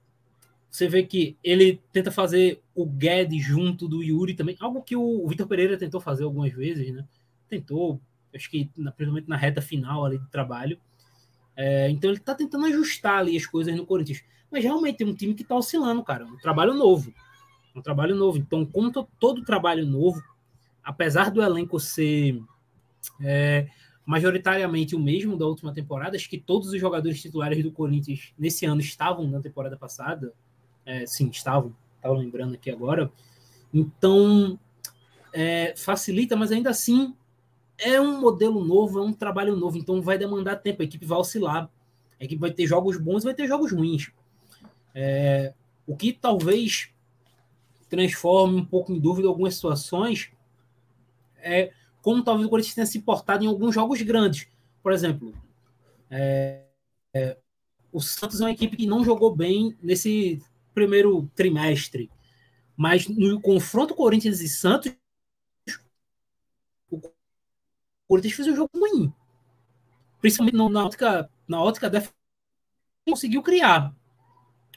você 0.70 0.88
vê 0.88 1.04
que 1.04 1.36
ele 1.44 1.82
tenta 1.92 2.12
fazer 2.12 2.62
o 2.74 2.86
Guedes 2.86 3.44
junto 3.44 3.88
do 3.88 4.02
Yuri 4.02 4.34
também, 4.34 4.56
algo 4.60 4.82
que 4.82 4.96
o 4.96 5.28
Vitor 5.28 5.48
Pereira 5.48 5.78
tentou 5.78 6.00
fazer 6.00 6.24
algumas 6.24 6.54
vezes, 6.54 6.94
né? 6.94 7.06
Tentou, 7.50 8.00
acho 8.34 8.50
que 8.50 8.70
principalmente 8.96 9.28
na 9.28 9.36
reta 9.36 9.62
final 9.62 10.06
ali 10.06 10.18
do 10.18 10.28
trabalho. 10.28 10.80
É, 11.56 11.90
então 11.90 12.10
ele 12.10 12.20
tá 12.20 12.34
tentando 12.34 12.66
ajustar 12.68 13.20
ali 13.20 13.36
as 13.36 13.46
coisas 13.46 13.76
no 13.76 13.86
Corinthians. 13.86 14.24
Mas 14.50 14.64
realmente 14.64 14.98
tem 14.98 15.08
um 15.08 15.14
time 15.14 15.34
que 15.34 15.44
tá 15.44 15.56
oscilando, 15.56 16.04
cara. 16.04 16.26
Um 16.26 16.38
trabalho 16.38 16.74
novo. 16.74 17.14
Um 17.76 17.82
trabalho 17.82 18.16
novo. 18.16 18.38
Então, 18.38 18.66
como 18.66 18.92
todo 19.20 19.44
trabalho 19.44 19.86
novo, 19.86 20.22
apesar 20.84 21.32
do 21.32 21.42
elenco 21.42 21.80
ser 21.80 22.42
é, 23.22 23.68
majoritariamente 24.06 24.96
o 24.96 25.00
mesmo 25.00 25.38
da 25.38 25.46
última 25.46 25.74
temporada, 25.74 26.16
acho 26.16 26.30
que 26.30 26.40
todos 26.40 26.70
os 26.70 26.80
jogadores 26.80 27.22
titulares 27.22 27.64
do 27.64 27.72
Corinthians 27.72 28.34
nesse 28.38 28.66
ano 28.66 28.82
estavam 28.82 29.28
na 29.28 29.40
temporada 29.40 29.78
passada. 29.78 30.34
É, 30.86 31.06
sim, 31.06 31.30
estavam, 31.30 31.76
estava 31.96 32.16
lembrando 32.16 32.56
aqui 32.56 32.72
agora. 32.72 33.12
Então, 33.74 34.60
é, 35.34 35.74
facilita, 35.78 36.36
mas 36.36 36.52
ainda 36.52 36.70
assim 36.70 37.16
é 37.78 38.00
um 38.00 38.20
modelo 38.20 38.64
novo, 38.64 39.00
é 39.00 39.02
um 39.02 39.14
trabalho 39.14 39.56
novo, 39.56 39.78
então 39.78 40.02
vai 40.02 40.18
demandar 40.18 40.58
tempo, 40.58 40.82
a 40.82 40.86
equipe 40.86 41.06
vai 41.06 41.18
oscilar, 41.18 41.70
a 42.20 42.24
equipe 42.24 42.40
vai 42.40 42.52
ter 42.52 42.68
jogos 42.68 42.98
bons 42.98 43.24
e 43.24 43.26
vai 43.26 43.34
ter 43.34 43.48
jogos 43.48 43.72
ruins. 43.72 44.12
É, 44.94 45.54
o 45.88 45.96
que 45.96 46.14
talvez 46.14 46.90
transforme 47.90 48.62
um 48.62 48.66
pouco 48.66 48.92
em 48.94 49.00
dúvida 49.00 49.28
algumas 49.28 49.56
situações 49.56 50.32
é 51.42 51.74
como 52.02 52.24
talvez 52.24 52.48
o 52.48 52.50
Corinthians 52.50 52.76
tenha 52.76 52.86
se 52.86 53.00
portado 53.02 53.44
em 53.44 53.48
alguns 53.48 53.74
jogos 53.74 54.02
grandes. 54.02 54.48
Por 54.82 54.92
exemplo, 54.92 55.34
é, 56.10 56.66
é, 57.14 57.38
o 57.92 58.02
Santos 58.02 58.42
é 58.42 58.46
uma 58.46 58.52
equipe 58.52 58.76
que 58.76 58.88
não 58.88 59.04
jogou 59.04 59.36
bem 59.36 59.78
nesse 59.82 60.42
primeiro 60.74 61.30
trimestre, 61.36 62.10
mas 62.76 63.08
no 63.08 63.40
confronto 63.40 63.94
Corinthians 63.94 64.40
e 64.42 64.50
Santos, 64.50 64.94
o 66.90 67.00
Corinthians 68.08 68.34
fez 68.34 68.48
um 68.48 68.56
jogo 68.56 68.70
ruim. 68.76 69.14
Principalmente 70.20 70.56
na 70.56 70.86
ótica, 70.86 71.30
na 71.48 71.62
ótica 71.62 71.90
da 71.90 72.04
conseguiu 73.08 73.42
criar. 73.42 73.94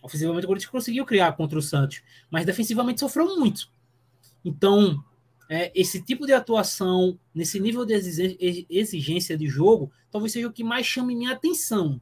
Ofensivamente, 0.02 0.44
o 0.44 0.48
Corinthians 0.48 0.70
conseguiu 0.70 1.04
criar 1.06 1.32
contra 1.32 1.58
o 1.58 1.62
Santos, 1.62 2.02
mas 2.30 2.44
defensivamente 2.44 3.00
sofreu 3.00 3.36
muito. 3.38 3.70
Então, 4.44 5.02
é, 5.49 5.70
esse 5.74 6.01
tipo 6.03 6.26
de 6.26 6.32
atuação, 6.32 7.18
nesse 7.34 7.61
nível 7.61 7.84
de 7.84 7.95
exigência 8.68 9.36
de 9.36 9.47
jogo, 9.47 9.90
talvez 10.11 10.32
seja 10.32 10.49
o 10.49 10.53
que 10.53 10.64
mais 10.64 10.86
chame 10.86 11.14
minha 11.14 11.32
atenção. 11.32 12.01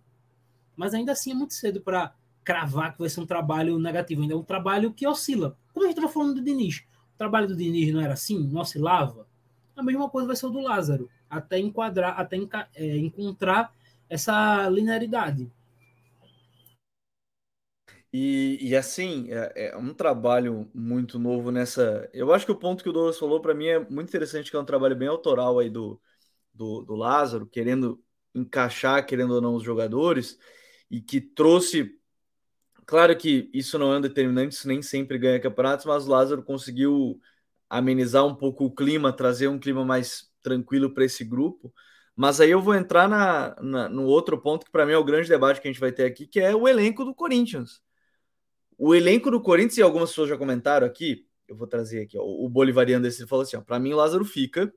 Mas 0.76 0.94
ainda 0.94 1.12
assim 1.12 1.32
é 1.32 1.34
muito 1.34 1.54
cedo 1.54 1.80
para 1.80 2.14
cravar 2.44 2.92
que 2.92 3.00
vai 3.00 3.08
ser 3.08 3.20
um 3.20 3.26
trabalho 3.26 3.78
negativo. 3.78 4.22
Ainda 4.22 4.34
é 4.34 4.36
um 4.36 4.42
trabalho 4.42 4.92
que 4.92 5.06
oscila. 5.06 5.56
Como 5.72 5.84
a 5.84 5.88
gente 5.88 5.98
estava 5.98 6.12
falando 6.12 6.34
do 6.34 6.42
Diniz. 6.42 6.84
O 7.14 7.18
trabalho 7.18 7.48
do 7.48 7.56
Diniz 7.56 7.92
não 7.92 8.00
era 8.00 8.14
assim? 8.14 8.38
Não 8.46 8.60
oscilava? 8.60 9.26
A 9.76 9.82
mesma 9.82 10.08
coisa 10.08 10.26
vai 10.26 10.36
ser 10.36 10.46
o 10.46 10.50
do 10.50 10.60
Lázaro. 10.60 11.08
Até 11.28 11.58
enquadrar, 11.58 12.18
até 12.18 12.36
é, 12.74 12.96
encontrar 12.98 13.72
essa 14.08 14.68
linearidade. 14.68 15.50
E, 18.12 18.58
e 18.60 18.76
assim, 18.76 19.28
é, 19.30 19.70
é, 19.72 19.76
um 19.76 19.94
trabalho 19.94 20.70
muito 20.74 21.18
novo 21.18 21.50
nessa. 21.50 22.08
Eu 22.12 22.32
acho 22.32 22.44
que 22.44 22.52
o 22.52 22.56
ponto 22.56 22.82
que 22.82 22.90
o 22.90 22.92
Douglas 22.92 23.18
falou 23.18 23.40
para 23.40 23.54
mim 23.54 23.66
é 23.66 23.78
muito 23.78 24.08
interessante, 24.08 24.50
que 24.50 24.56
é 24.56 24.60
um 24.60 24.64
trabalho 24.64 24.94
bem 24.94 25.08
autoral 25.08 25.58
aí 25.58 25.70
do, 25.70 26.00
do, 26.52 26.82
do 26.82 26.94
Lázaro, 26.94 27.46
querendo 27.46 28.02
encaixar, 28.34 29.06
querendo 29.06 29.34
ou 29.34 29.40
não, 29.40 29.54
os 29.54 29.62
jogadores, 29.64 30.38
e 30.90 31.00
que 31.00 31.20
trouxe. 31.20 31.98
Claro 32.86 33.16
que 33.16 33.50
isso 33.54 33.78
não 33.78 33.92
é 33.94 33.98
um 33.98 34.00
determinante, 34.00 34.54
isso 34.56 34.68
nem 34.68 34.82
sempre 34.82 35.18
ganha 35.18 35.40
campeonatos, 35.40 35.86
mas 35.86 36.06
o 36.06 36.10
Lázaro 36.10 36.42
conseguiu 36.42 37.20
amenizar 37.70 38.26
um 38.26 38.34
pouco 38.34 38.66
o 38.66 38.74
clima, 38.74 39.12
trazer 39.12 39.48
um 39.48 39.58
clima 39.58 39.84
mais 39.84 40.30
tranquilo 40.42 40.92
para 40.92 41.04
esse 41.04 41.24
grupo. 41.24 41.72
Mas 42.14 42.40
aí 42.40 42.50
eu 42.50 42.60
vou 42.60 42.74
entrar 42.74 43.08
na, 43.08 43.56
na, 43.62 43.88
no 43.88 44.04
outro 44.04 44.38
ponto 44.40 44.66
que 44.66 44.72
para 44.72 44.84
mim 44.84 44.92
é 44.92 44.98
o 44.98 45.04
grande 45.04 45.28
debate 45.28 45.60
que 45.60 45.68
a 45.68 45.72
gente 45.72 45.80
vai 45.80 45.92
ter 45.92 46.04
aqui, 46.04 46.26
que 46.26 46.40
é 46.40 46.54
o 46.54 46.68
elenco 46.68 47.04
do 47.04 47.14
Corinthians. 47.14 47.80
O 48.84 48.96
elenco 48.96 49.30
do 49.30 49.40
Corinthians, 49.40 49.78
e 49.78 49.82
algumas 49.82 50.10
pessoas 50.10 50.28
já 50.28 50.36
comentaram 50.36 50.84
aqui, 50.84 51.24
eu 51.46 51.54
vou 51.54 51.68
trazer 51.68 52.00
aqui, 52.00 52.18
ó, 52.18 52.22
o 52.24 52.48
Bolivariano 52.48 53.04
desse 53.04 53.24
falou 53.28 53.44
assim: 53.44 53.60
para 53.60 53.78
mim 53.78 53.92
o 53.92 53.96
Lázaro 53.96 54.24
fica, 54.24 54.74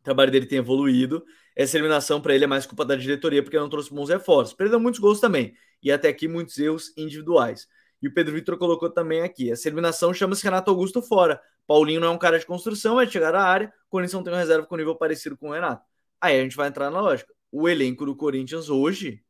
o 0.00 0.02
trabalho 0.02 0.32
dele 0.32 0.44
tem 0.44 0.58
evoluído, 0.58 1.24
essa 1.54 1.76
eliminação 1.76 2.20
para 2.20 2.34
ele 2.34 2.42
é 2.42 2.46
mais 2.48 2.66
culpa 2.66 2.84
da 2.84 2.96
diretoria 2.96 3.40
porque 3.40 3.56
não 3.56 3.68
trouxe 3.68 3.94
bons 3.94 4.08
reforços. 4.08 4.54
Perdeu 4.54 4.80
muitos 4.80 4.98
gols 4.98 5.20
também, 5.20 5.54
e 5.80 5.92
até 5.92 6.08
aqui 6.08 6.26
muitos 6.26 6.58
erros 6.58 6.92
individuais. 6.96 7.68
E 8.02 8.08
o 8.08 8.12
Pedro 8.12 8.34
Vitor 8.34 8.58
colocou 8.58 8.90
também 8.90 9.20
aqui: 9.20 9.52
essa 9.52 9.68
eliminação 9.68 10.12
chama-se 10.12 10.42
Renato 10.42 10.72
Augusto 10.72 11.00
fora. 11.00 11.40
Paulinho 11.64 12.00
não 12.00 12.08
é 12.08 12.10
um 12.10 12.18
cara 12.18 12.40
de 12.40 12.44
construção, 12.44 13.00
é 13.00 13.06
de 13.06 13.12
chegar 13.12 13.36
à 13.36 13.44
área. 13.44 13.72
Corinthians 13.88 14.14
não 14.14 14.24
tem 14.24 14.32
uma 14.32 14.40
reserva 14.40 14.66
com 14.66 14.76
nível 14.76 14.96
parecido 14.96 15.36
com 15.36 15.50
o 15.50 15.52
Renato. 15.52 15.86
Aí 16.20 16.40
a 16.40 16.42
gente 16.42 16.56
vai 16.56 16.66
entrar 16.66 16.90
na 16.90 17.00
lógica. 17.00 17.32
O 17.52 17.68
elenco 17.68 18.04
do 18.04 18.16
Corinthians 18.16 18.68
hoje 18.68 19.22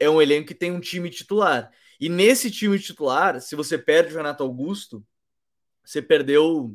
é 0.00 0.10
um 0.10 0.20
elenco 0.20 0.48
que 0.48 0.54
tem 0.54 0.72
um 0.72 0.80
time 0.80 1.08
titular. 1.08 1.70
E 2.00 2.08
nesse 2.08 2.50
time 2.50 2.78
titular, 2.78 3.40
se 3.40 3.54
você 3.54 3.76
perde 3.76 4.14
o 4.14 4.16
Renato 4.16 4.42
Augusto, 4.42 5.06
você 5.84 6.00
perdeu 6.00 6.74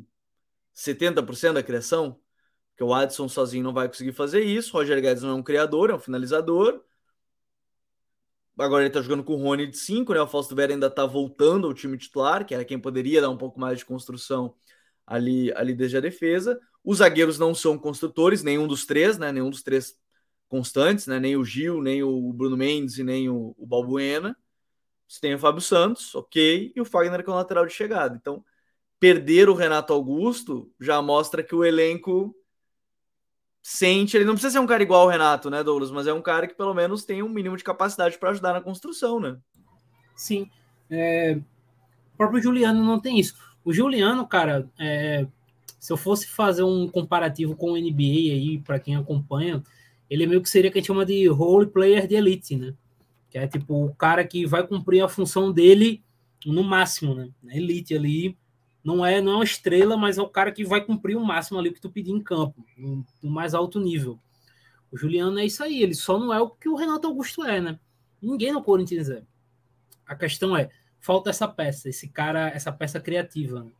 70% 0.72 1.54
da 1.54 1.62
criação, 1.62 2.20
porque 2.70 2.84
o 2.84 2.94
Adson 2.94 3.28
sozinho 3.28 3.64
não 3.64 3.72
vai 3.72 3.88
conseguir 3.88 4.12
fazer 4.12 4.44
isso. 4.44 4.76
O 4.76 4.80
Roger 4.80 5.00
Guedes 5.00 5.22
não 5.24 5.30
é 5.30 5.34
um 5.34 5.42
criador, 5.42 5.90
é 5.90 5.94
um 5.94 5.98
finalizador. 5.98 6.84
Agora 8.58 8.84
ele 8.84 8.92
tá 8.92 9.02
jogando 9.02 9.24
com 9.24 9.34
o 9.34 9.42
Rony 9.42 9.66
de 9.66 9.76
5, 9.76 10.14
né? 10.14 10.20
O 10.20 10.26
Fausto 10.26 10.54
Vera 10.54 10.72
ainda 10.72 10.90
tá 10.90 11.04
voltando 11.04 11.66
ao 11.66 11.74
time 11.74 11.98
titular, 11.98 12.46
que 12.46 12.54
era 12.54 12.64
quem 12.64 12.78
poderia 12.78 13.20
dar 13.20 13.28
um 13.28 13.36
pouco 13.36 13.58
mais 13.60 13.78
de 13.78 13.84
construção 13.84 14.54
ali, 15.06 15.52
ali 15.54 15.74
desde 15.74 15.96
a 15.96 16.00
defesa. 16.00 16.58
Os 16.84 16.98
zagueiros 16.98 17.38
não 17.38 17.54
são 17.54 17.76
construtores, 17.76 18.42
nenhum 18.42 18.66
dos 18.66 18.86
três, 18.86 19.18
né? 19.18 19.32
Nenhum 19.32 19.50
dos 19.50 19.62
três 19.62 19.98
constantes, 20.48 21.06
né? 21.06 21.18
Nem 21.18 21.36
o 21.36 21.44
Gil, 21.44 21.82
nem 21.82 22.02
o 22.02 22.32
Bruno 22.32 22.56
Mendes 22.56 22.98
e 22.98 23.04
nem 23.04 23.28
o, 23.28 23.54
o 23.58 23.66
Balbuena. 23.66 24.36
Você 25.08 25.20
tem 25.20 25.34
o 25.34 25.38
Fábio 25.38 25.60
Santos, 25.60 26.14
ok, 26.14 26.72
e 26.74 26.80
o 26.80 26.84
Fagner 26.84 27.24
com 27.24 27.30
o 27.30 27.34
lateral 27.34 27.66
de 27.66 27.72
chegada. 27.72 28.16
Então, 28.20 28.44
perder 28.98 29.48
o 29.48 29.54
Renato 29.54 29.92
Augusto 29.92 30.72
já 30.80 31.00
mostra 31.00 31.42
que 31.42 31.54
o 31.54 31.64
elenco 31.64 32.34
sente. 33.62 34.16
Ele 34.16 34.24
não 34.24 34.34
precisa 34.34 34.52
ser 34.52 34.58
um 34.58 34.66
cara 34.66 34.82
igual 34.82 35.02
ao 35.02 35.08
Renato, 35.08 35.50
né, 35.50 35.62
Douglas? 35.62 35.90
Mas 35.90 36.06
é 36.06 36.12
um 36.12 36.22
cara 36.22 36.46
que 36.46 36.54
pelo 36.54 36.74
menos 36.74 37.04
tem 37.04 37.22
um 37.22 37.28
mínimo 37.28 37.56
de 37.56 37.64
capacidade 37.64 38.18
para 38.18 38.30
ajudar 38.30 38.52
na 38.52 38.60
construção, 38.60 39.20
né? 39.20 39.36
Sim. 40.14 40.50
É... 40.90 41.38
O 42.14 42.16
próprio 42.16 42.40
Juliano 42.40 42.82
não 42.84 43.00
tem 43.00 43.18
isso. 43.18 43.34
O 43.64 43.72
Juliano, 43.72 44.26
cara, 44.26 44.70
é... 44.78 45.26
se 45.78 45.92
eu 45.92 45.96
fosse 45.96 46.28
fazer 46.28 46.62
um 46.62 46.88
comparativo 46.88 47.56
com 47.56 47.72
o 47.72 47.76
NBA 47.76 48.32
aí, 48.32 48.62
para 48.64 48.78
quem 48.78 48.96
acompanha, 48.96 49.62
ele 50.08 50.24
é 50.24 50.26
meio 50.26 50.40
que 50.40 50.48
seria 50.48 50.70
que 50.70 50.78
a 50.78 50.80
gente 50.80 50.86
chama 50.86 51.04
de 51.04 51.26
role 51.26 51.66
player 51.66 52.06
de 52.06 52.14
elite, 52.14 52.56
né? 52.56 52.74
Que 53.36 53.38
é 53.38 53.46
tipo 53.46 53.84
o 53.84 53.94
cara 53.94 54.26
que 54.26 54.46
vai 54.46 54.66
cumprir 54.66 55.02
a 55.04 55.08
função 55.08 55.52
dele 55.52 56.02
no 56.46 56.64
máximo, 56.64 57.14
né? 57.14 57.28
elite 57.50 57.94
ali, 57.94 58.34
não 58.82 59.04
é 59.04 59.20
não 59.20 59.32
é 59.32 59.34
uma 59.36 59.44
estrela, 59.44 59.94
mas 59.94 60.16
é 60.16 60.22
o 60.22 60.28
cara 60.28 60.50
que 60.50 60.64
vai 60.64 60.82
cumprir 60.82 61.16
o 61.16 61.24
máximo 61.24 61.58
ali 61.58 61.70
que 61.70 61.80
tu 61.80 61.90
pedir 61.90 62.12
em 62.12 62.22
campo, 62.22 62.64
no, 62.78 63.04
no, 63.22 63.30
mais 63.30 63.52
alto 63.52 63.78
nível. 63.78 64.18
O 64.90 64.96
Juliano 64.96 65.38
é 65.38 65.44
isso 65.44 65.62
aí, 65.62 65.82
ele 65.82 65.94
só 65.94 66.18
não 66.18 66.32
é 66.32 66.40
o 66.40 66.48
que 66.48 66.66
o 66.66 66.76
Renato 66.76 67.06
Augusto 67.06 67.44
é, 67.44 67.60
né? 67.60 67.78
Ninguém 68.22 68.52
no 68.52 68.62
Corinthians 68.62 69.10
é. 69.10 69.22
A 70.06 70.14
questão 70.14 70.56
é, 70.56 70.70
falta 70.98 71.28
essa 71.28 71.46
peça, 71.46 71.90
esse 71.90 72.08
cara, 72.08 72.48
essa 72.48 72.72
peça 72.72 72.98
criativa. 72.98 73.64
Né? 73.64 73.70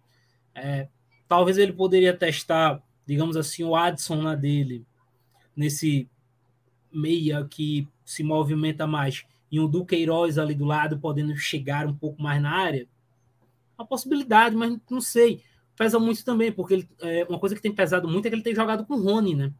É, 0.54 0.88
talvez 1.26 1.56
ele 1.56 1.72
poderia 1.72 2.14
testar, 2.14 2.82
digamos 3.06 3.38
assim, 3.38 3.64
o 3.64 3.74
Adson 3.74 4.20
na 4.20 4.34
dele, 4.34 4.84
nesse 5.56 6.10
meia 6.92 7.46
que 7.48 7.88
se 8.04 8.22
movimenta 8.22 8.86
mais 8.86 9.24
e 9.56 9.60
um 9.60 9.66
Duqueiroz 9.66 10.36
ali 10.36 10.54
do 10.54 10.66
lado 10.66 10.98
podendo 10.98 11.34
chegar 11.34 11.86
um 11.86 11.94
pouco 11.94 12.22
mais 12.22 12.40
na 12.42 12.50
área? 12.50 12.86
Uma 13.78 13.86
possibilidade, 13.86 14.54
mas 14.54 14.78
não 14.90 15.00
sei. 15.00 15.42
Pesa 15.76 15.98
muito 15.98 16.22
também, 16.24 16.52
porque 16.52 16.74
ele, 16.74 16.88
é, 17.00 17.24
uma 17.24 17.38
coisa 17.38 17.54
que 17.54 17.62
tem 17.62 17.72
pesado 17.72 18.06
muito 18.06 18.26
é 18.26 18.28
que 18.28 18.34
ele 18.34 18.42
tem 18.42 18.54
jogado 18.54 18.84
com 18.84 18.94
o 18.94 19.02
Rony, 19.02 19.34
né? 19.34 19.52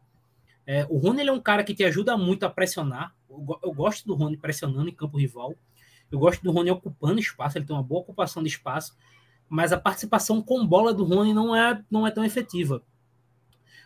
É, 0.67 0.85
o 0.89 0.97
Rony 0.97 1.21
ele 1.21 1.29
é 1.29 1.33
um 1.33 1.39
cara 1.39 1.63
que 1.63 1.73
te 1.73 1.83
ajuda 1.83 2.15
muito 2.15 2.43
a 2.43 2.49
pressionar. 2.49 3.15
Eu, 3.29 3.59
eu, 3.63 3.73
gosto 3.73 4.05
do 4.05 4.13
Rony 4.13 4.37
pressionando 4.37 4.87
em 4.87 4.93
campo 4.93 5.17
rival. 5.17 5.55
Eu 6.11 6.19
gosto 6.19 6.43
do 6.43 6.51
Rony 6.51 6.69
ocupando 6.69 7.19
espaço, 7.19 7.57
ele 7.57 7.65
tem 7.65 7.75
uma 7.75 7.83
boa 7.83 8.01
ocupação 8.01 8.43
de 8.43 8.49
espaço, 8.49 8.95
mas 9.49 9.73
a 9.73 9.79
participação 9.79 10.41
com 10.41 10.65
bola 10.65 10.93
do 10.93 11.03
Rony 11.03 11.33
não 11.33 11.55
é, 11.55 11.83
não 11.89 12.05
é 12.05 12.11
tão 12.11 12.23
efetiva. 12.23 12.83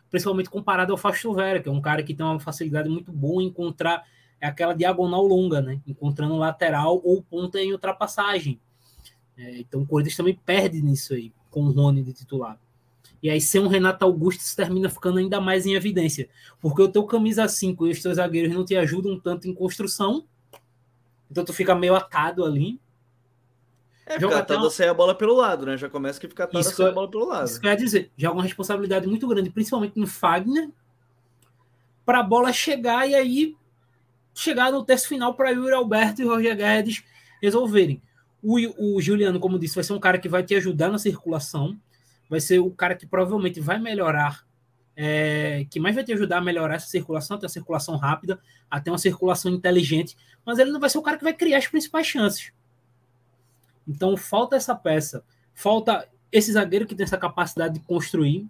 Principalmente 0.10 0.50
comparado 0.50 0.92
ao 0.92 0.98
Fausto 0.98 1.34
Vera, 1.34 1.62
que 1.62 1.70
é 1.70 1.72
um 1.72 1.82
cara 1.82 2.04
que 2.04 2.14
tem 2.14 2.26
uma 2.26 2.40
facilidade 2.40 2.90
muito 2.90 3.12
boa 3.12 3.42
em 3.42 3.48
encontrar 3.48 4.04
é 4.42 4.48
aquela 4.48 4.74
diagonal 4.74 5.24
longa, 5.24 5.62
né? 5.62 5.80
Encontrando 5.86 6.36
lateral 6.36 7.00
ou 7.04 7.22
ponta 7.22 7.62
em 7.62 7.72
ultrapassagem. 7.72 8.60
É, 9.38 9.60
então 9.60 9.82
o 9.82 9.88
Corinthians 9.88 10.18
também 10.18 10.36
perde 10.44 10.82
nisso 10.82 11.14
aí, 11.14 11.32
com 11.52 11.62
o 11.62 11.72
Rony 11.72 12.02
de 12.02 12.12
titular. 12.12 12.60
E 13.22 13.30
aí, 13.30 13.40
sem 13.40 13.62
um 13.62 13.68
Renato 13.68 14.04
Augusto, 14.04 14.40
isso 14.40 14.56
termina 14.56 14.90
ficando 14.90 15.20
ainda 15.20 15.40
mais 15.40 15.68
em 15.68 15.76
evidência. 15.76 16.28
Porque 16.60 16.82
o 16.82 16.88
teu 16.88 17.04
camisa 17.04 17.48
5 17.48 17.86
e 17.86 17.92
os 17.92 18.02
teus 18.02 18.16
zagueiros 18.16 18.52
não 18.52 18.66
te 18.66 18.76
ajudam 18.76 19.20
tanto 19.20 19.48
em 19.48 19.54
construção. 19.54 20.26
Então 21.30 21.46
tu 21.46 21.54
fica 21.54 21.76
meio 21.76 21.96
atado 21.96 22.44
ali. 22.44 22.80
É, 24.08 24.20
joga 24.20 24.34
fica 24.34 24.40
atado 24.40 24.64
uma... 24.64 24.72
sair 24.72 24.90
a 24.90 24.94
bola 24.94 25.14
pelo 25.14 25.36
lado, 25.36 25.68
né? 25.68 25.78
Já 25.78 25.88
começa 25.88 26.20
que 26.20 26.28
fica 26.28 26.46
atado 26.46 26.60
isso 26.60 26.72
a 26.72 26.74
sair 26.74 26.88
a 26.90 26.92
bola 26.92 27.12
pelo 27.12 27.28
lado. 27.28 27.46
Isso 27.46 27.62
quer 27.62 27.78
dizer, 27.78 28.12
joga 28.18 28.38
uma 28.38 28.44
responsabilidade 28.44 29.06
muito 29.06 29.28
grande, 29.28 29.52
principalmente 29.52 30.00
no 30.00 30.08
Fagner, 30.08 30.72
para 32.04 32.22
a 32.22 32.24
bola 32.24 32.52
chegar 32.52 33.08
e 33.08 33.14
aí 33.14 33.56
chegar 34.34 34.72
no 34.72 34.84
teste 34.84 35.08
final 35.08 35.34
para 35.34 35.52
Yuri 35.52 35.74
Alberto 35.74 36.22
e 36.22 36.26
Roger 36.26 36.56
Guedes 36.56 37.04
resolverem. 37.42 38.02
O, 38.42 38.96
o 38.96 39.02
Juliano, 39.02 39.40
como 39.40 39.60
disse, 39.60 39.76
vai 39.76 39.84
ser 39.84 39.94
um 39.94 40.00
cara 40.00 40.18
que 40.18 40.30
vai 40.30 40.44
te 40.44 40.56
ajudar 40.56 40.90
na 40.90 40.98
circulação, 40.98 41.78
vai 42.30 42.40
ser 42.40 42.60
o 42.60 42.72
cara 42.72 42.96
que 42.96 43.06
provavelmente 43.06 43.60
vai 43.60 43.80
melhorar, 43.80 44.46
é, 44.96 45.66
que 45.70 45.80
mais 45.80 45.96
vai 45.96 46.04
te 46.04 46.14
ajudar 46.14 46.38
a 46.38 46.42
melhorar 46.42 46.76
essa 46.76 46.88
circulação, 46.88 47.38
até 47.38 47.46
a 47.46 47.50
circulação 47.50 47.98
rápida, 47.98 48.40
até 48.70 48.90
uma 48.92 48.98
circulação 48.98 49.52
inteligente, 49.52 50.18
mas 50.46 50.58
ele 50.58 50.72
não 50.72 50.80
vai 50.80 50.90
ser 50.90 50.98
o 50.98 51.04
cara 51.04 51.18
que 51.18 51.24
vai 51.24 51.34
criar 51.34 51.60
as 51.60 51.68
principais 51.68 52.08
chances. 52.08 52.52
Então 53.88 54.18
falta 54.18 54.56
essa 54.56 54.76
peça, 54.76 55.24
falta 55.54 56.08
esse 56.32 56.52
zagueiro 56.52 56.88
que 56.88 56.96
tem 56.96 57.04
essa 57.04 57.18
capacidade 57.18 57.76
de 57.76 57.80
construir, 57.82 58.48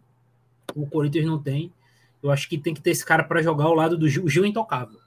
o 0.75 0.85
Corinthians 0.85 1.25
não 1.25 1.41
tem, 1.41 1.71
Eu 2.23 2.29
acho 2.29 2.47
que 2.47 2.57
tem 2.57 2.73
que 2.73 2.81
ter 2.81 2.91
esse 2.91 3.03
cara 3.03 3.23
para 3.23 3.41
jogar 3.41 3.65
ao 3.65 3.73
lado 3.73 3.97
do 3.97 4.07
Gil. 4.07 4.25
O 4.25 4.29
Gil 4.29 4.45
é 4.45 4.47
intocável. 4.47 5.00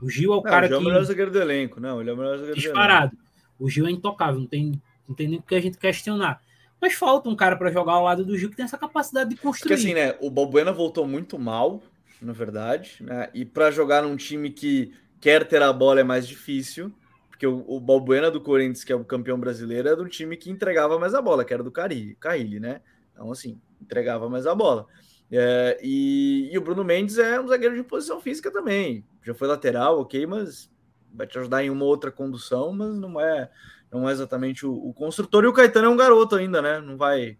O 0.00 0.10
Gil 0.10 0.32
é 0.32 0.36
o 0.36 0.36
não, 0.36 0.42
cara 0.42 0.66
o 0.66 0.68
Gil 0.68 0.78
que. 0.78 0.84
É 0.84 0.86
o 0.86 0.90
melhor 0.90 1.04
zagueiro 1.04 1.30
do 1.30 1.40
elenco, 1.40 1.80
não. 1.80 2.00
Ele 2.00 2.10
é 2.10 2.12
o 2.12 2.16
melhor 2.16 2.38
zagueiro 2.38 2.60
disparado. 2.60 3.16
O 3.58 3.68
Gil 3.68 3.86
é 3.86 3.90
intocável, 3.90 4.40
não 4.40 4.46
tem, 4.46 4.72
não 5.08 5.14
tem 5.14 5.28
nem 5.28 5.38
o 5.38 5.42
que 5.42 5.54
a 5.54 5.60
gente 5.60 5.78
questionar. 5.78 6.40
Mas 6.80 6.92
falta 6.92 7.28
um 7.28 7.36
cara 7.36 7.56
para 7.56 7.70
jogar 7.70 7.92
ao 7.92 8.04
lado 8.04 8.24
do 8.24 8.36
Gil 8.36 8.50
que 8.50 8.56
tem 8.56 8.64
essa 8.64 8.76
capacidade 8.76 9.30
de 9.30 9.36
construir. 9.36 9.70
Porque 9.70 9.74
assim, 9.74 9.94
né? 9.94 10.14
O 10.20 10.30
Balbuena 10.30 10.72
voltou 10.72 11.06
muito 11.06 11.38
mal, 11.38 11.82
na 12.20 12.32
verdade, 12.32 12.98
né? 13.00 13.30
E 13.32 13.44
para 13.44 13.70
jogar 13.70 14.02
num 14.02 14.16
time 14.16 14.50
que 14.50 14.92
quer 15.20 15.46
ter 15.48 15.62
a 15.62 15.72
bola 15.72 16.00
é 16.00 16.04
mais 16.04 16.28
difícil. 16.28 16.92
Porque 17.30 17.46
o, 17.46 17.64
o 17.66 17.80
Balbuena 17.80 18.30
do 18.30 18.40
Corinthians, 18.40 18.82
que 18.82 18.92
é 18.92 18.96
o 18.96 19.04
campeão 19.04 19.38
brasileiro, 19.38 19.88
é 19.88 19.96
do 19.96 20.08
time 20.08 20.36
que 20.36 20.50
entregava 20.50 20.98
mais 20.98 21.14
a 21.14 21.20
bola, 21.20 21.44
que 21.44 21.52
era 21.52 21.62
do 21.62 21.70
Carille, 21.70 22.60
né? 22.60 22.80
Então, 23.12 23.30
assim, 23.30 23.60
entregava 23.80 24.28
mais 24.28 24.46
a 24.46 24.54
bola. 24.54 24.86
É, 25.30 25.78
e, 25.82 26.50
e, 26.52 26.58
o 26.58 26.60
Bruno 26.60 26.84
Mendes 26.84 27.18
é 27.18 27.40
um 27.40 27.48
zagueiro 27.48 27.74
de 27.74 27.82
posição 27.82 28.20
física 28.20 28.50
também. 28.50 29.04
Já 29.22 29.34
foi 29.34 29.48
lateral, 29.48 30.00
ok, 30.00 30.24
mas 30.26 30.70
vai 31.12 31.26
te 31.26 31.38
ajudar 31.38 31.64
em 31.64 31.70
uma 31.70 31.84
outra 31.84 32.12
condução, 32.12 32.72
mas 32.72 32.94
não 32.94 33.20
é, 33.20 33.50
não 33.90 34.08
é 34.08 34.12
exatamente 34.12 34.64
o, 34.64 34.72
o 34.72 34.94
construtor. 34.94 35.44
E 35.44 35.48
o 35.48 35.52
Caetano 35.52 35.86
é 35.86 35.90
um 35.90 35.96
garoto 35.96 36.36
ainda, 36.36 36.62
né? 36.62 36.80
Não 36.80 36.96
vai 36.96 37.36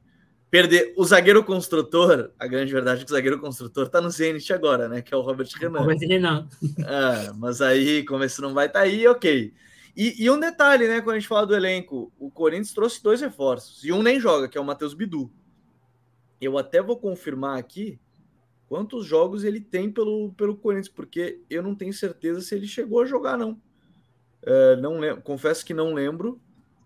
perder. 0.51 0.95
O 0.97 1.05
zagueiro 1.05 1.45
construtor, 1.45 2.33
a 2.39 2.47
grande 2.47 2.73
verdade 2.73 3.03
é 3.03 3.05
que 3.05 3.11
o 3.11 3.15
zagueiro 3.15 3.39
construtor 3.39 3.89
tá 3.89 4.01
no 4.01 4.11
Zenit 4.11 4.53
agora, 4.53 4.89
né? 4.89 5.03
Que 5.03 5.15
é 5.15 5.17
o 5.17 5.21
Robert 5.21 5.49
Renan. 5.61 5.81
Robert 5.81 5.99
Renan. 5.99 6.49
É, 6.79 7.33
mas 7.35 7.61
aí, 7.61 8.05
como 8.05 8.25
esse 8.25 8.41
não 8.41 8.55
vai 8.55 8.67
estar 8.67 8.81
tá 8.81 8.85
aí, 8.85 9.07
ok. 9.07 9.53
E, 9.97 10.25
e, 10.25 10.31
um 10.31 10.39
detalhe, 10.39 10.87
né? 10.87 11.01
Quando 11.01 11.17
a 11.17 11.19
gente 11.19 11.29
fala 11.29 11.47
do 11.47 11.55
elenco, 11.55 12.13
o 12.19 12.31
Corinthians 12.31 12.75
trouxe 12.75 13.03
dois 13.03 13.21
reforços 13.21 13.83
e 13.83 13.93
um 13.93 14.03
nem 14.03 14.21
joga, 14.21 14.47
que 14.49 14.59
é 14.59 14.61
o 14.61 14.65
Matheus 14.65 14.93
Bidu. 14.93 15.31
Eu 16.41 16.59
até 16.59 16.83
vou 16.83 16.99
confirmar 16.99 17.59
aqui 17.59 17.99
quantos 18.69 19.07
jogos 19.07 19.45
ele 19.45 19.61
tem 19.61 19.91
pelo, 19.91 20.33
pelo 20.33 20.57
Corinthians, 20.57 20.89
porque 20.89 21.41
eu 21.49 21.63
não 21.63 21.75
tenho 21.75 21.93
certeza 21.93 22.41
se 22.41 22.55
ele 22.55 22.67
chegou 22.67 23.01
a 23.01 23.07
jogar, 23.07 23.37
não. 23.37 23.61
É, 24.43 24.77
não 24.77 24.99
lembro, 24.99 25.23
confesso 25.23 25.65
que 25.65 25.75
não 25.75 25.95
lembro, 25.95 26.41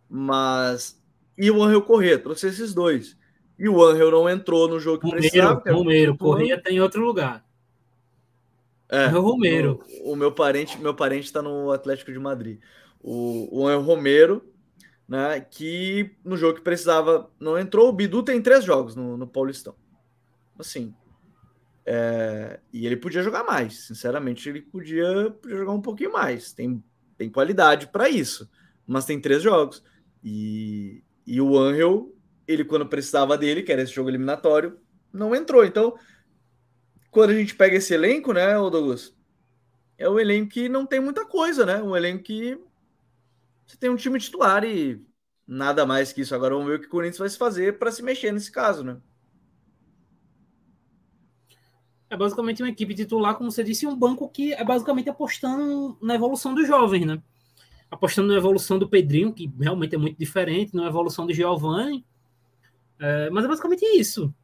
mas. 0.09 1.01
E 1.37 1.51
o 1.51 1.63
Angel 1.63 1.83
Corrêa, 1.83 2.19
trouxe 2.19 2.49
esses 2.49 2.73
dois. 2.73 3.19
E 3.59 3.69
o 3.69 3.83
Angel 3.85 4.11
não 4.11 4.29
entrou 4.29 4.69
no 4.69 4.81
jogo 4.81 5.01
que 5.01 5.07
Romero, 5.07 5.21
precisava. 5.21 5.63
Romero, 5.71 6.17
Corrêa 6.17 6.61
tem 6.61 6.77
tá 6.77 6.83
outro 6.83 7.05
lugar. 7.05 7.45
É, 8.89 9.07
o 9.09 9.21
Romero. 9.21 9.79
O, 10.03 10.13
o, 10.13 10.17
meu 10.17 10.33
parente, 10.33 10.81
meu 10.81 10.95
parente 10.95 11.27
está 11.27 11.43
no 11.43 11.71
Atlético 11.71 12.13
de 12.13 12.19
Madrid. 12.19 12.59
O, 13.03 13.61
o 13.61 13.67
Angel 13.67 13.83
Romero 13.83 14.45
né? 15.11 15.41
Que 15.41 16.15
no 16.25 16.37
jogo 16.37 16.55
que 16.55 16.61
precisava 16.63 17.29
não 17.41 17.59
entrou. 17.59 17.89
O 17.89 17.93
Bidu 17.93 18.23
tem 18.23 18.41
três 18.41 18.65
jogos 18.65 18.95
no, 18.95 19.17
no 19.17 19.27
Paulistão. 19.27 19.75
Assim. 20.57 20.95
É, 21.85 22.61
e 22.73 22.87
ele 22.87 22.97
podia 22.97 23.21
jogar 23.21 23.43
mais. 23.43 23.87
Sinceramente, 23.89 24.49
ele 24.49 24.63
podia, 24.63 25.33
podia 25.43 25.57
jogar 25.57 25.73
um 25.73 25.83
pouquinho 25.83 26.13
mais. 26.13 26.53
Tem, 26.53 26.81
tem 27.19 27.29
qualidade 27.29 27.89
para 27.89 28.09
isso. 28.09 28.49
Mas 28.87 29.05
tem 29.05 29.21
três 29.21 29.43
jogos. 29.43 29.83
E, 30.23 31.03
e 31.27 31.41
o 31.41 31.59
Angel, 31.59 32.15
ele 32.47 32.65
quando 32.65 32.87
precisava 32.87 33.37
dele, 33.37 33.65
que 33.65 33.73
era 33.73 33.83
esse 33.83 33.93
jogo 33.93 34.11
eliminatório, 34.11 34.79
não 35.13 35.35
entrou. 35.35 35.65
Então, 35.65 35.97
quando 37.11 37.31
a 37.31 37.35
gente 37.35 37.57
pega 37.57 37.77
esse 37.77 37.93
elenco, 37.93 38.33
né, 38.33 38.55
Douglas? 38.55 39.13
É 39.99 40.09
um 40.09 40.21
elenco 40.21 40.51
que 40.51 40.69
não 40.69 40.87
tem 40.87 41.01
muita 41.01 41.27
coisa, 41.27 41.67
né? 41.67 41.83
Um 41.83 41.97
elenco 41.97 42.23
que 42.23 42.57
você 43.71 43.77
tem 43.77 43.89
um 43.89 43.97
time 43.97 44.19
titular 44.19 44.65
e 44.65 45.01
nada 45.47 45.87
mais 45.87 46.13
que 46.13 46.23
isso. 46.23 46.35
Agora 46.35 46.55
vamos 46.55 46.69
ver 46.69 46.79
o 46.79 46.81
que 46.81 46.87
o 46.87 46.91
Corinthians 46.91 47.19
vai 47.19 47.29
se 47.29 47.39
fazer 47.39 47.79
para 47.79 47.93
se 47.93 48.03
mexer 48.03 48.33
nesse 48.33 48.51
caso, 48.51 48.83
né? 48.83 48.97
É 52.09 52.17
basicamente 52.17 52.61
uma 52.61 52.69
equipe 52.69 52.93
titular, 52.93 53.37
como 53.37 53.53
você 53.53 53.63
disse, 53.63 53.87
um 53.87 53.95
banco 53.95 54.29
que 54.29 54.53
é 54.53 54.65
basicamente 54.65 55.09
apostando 55.09 55.97
na 56.03 56.17
evolução 56.17 56.53
dos 56.53 56.67
jovens, 56.67 57.07
né? 57.07 57.23
Apostando 57.89 58.29
na 58.29 58.35
evolução 58.35 58.77
do 58.77 58.89
Pedrinho, 58.89 59.33
que 59.33 59.49
realmente 59.61 59.95
é 59.95 59.99
muito 59.99 60.19
diferente, 60.19 60.75
na 60.75 60.87
evolução 60.87 61.25
do 61.25 61.33
Giovanni. 61.33 62.05
É, 62.99 63.31
mas 63.31 63.45
é 63.45 63.49
basicamente 63.49 63.85
isso. 63.85 64.35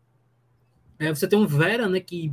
É, 1.01 1.13
você 1.13 1.27
tem 1.27 1.37
um 1.37 1.47
Vera, 1.47 1.89
né, 1.89 1.99
que 1.99 2.33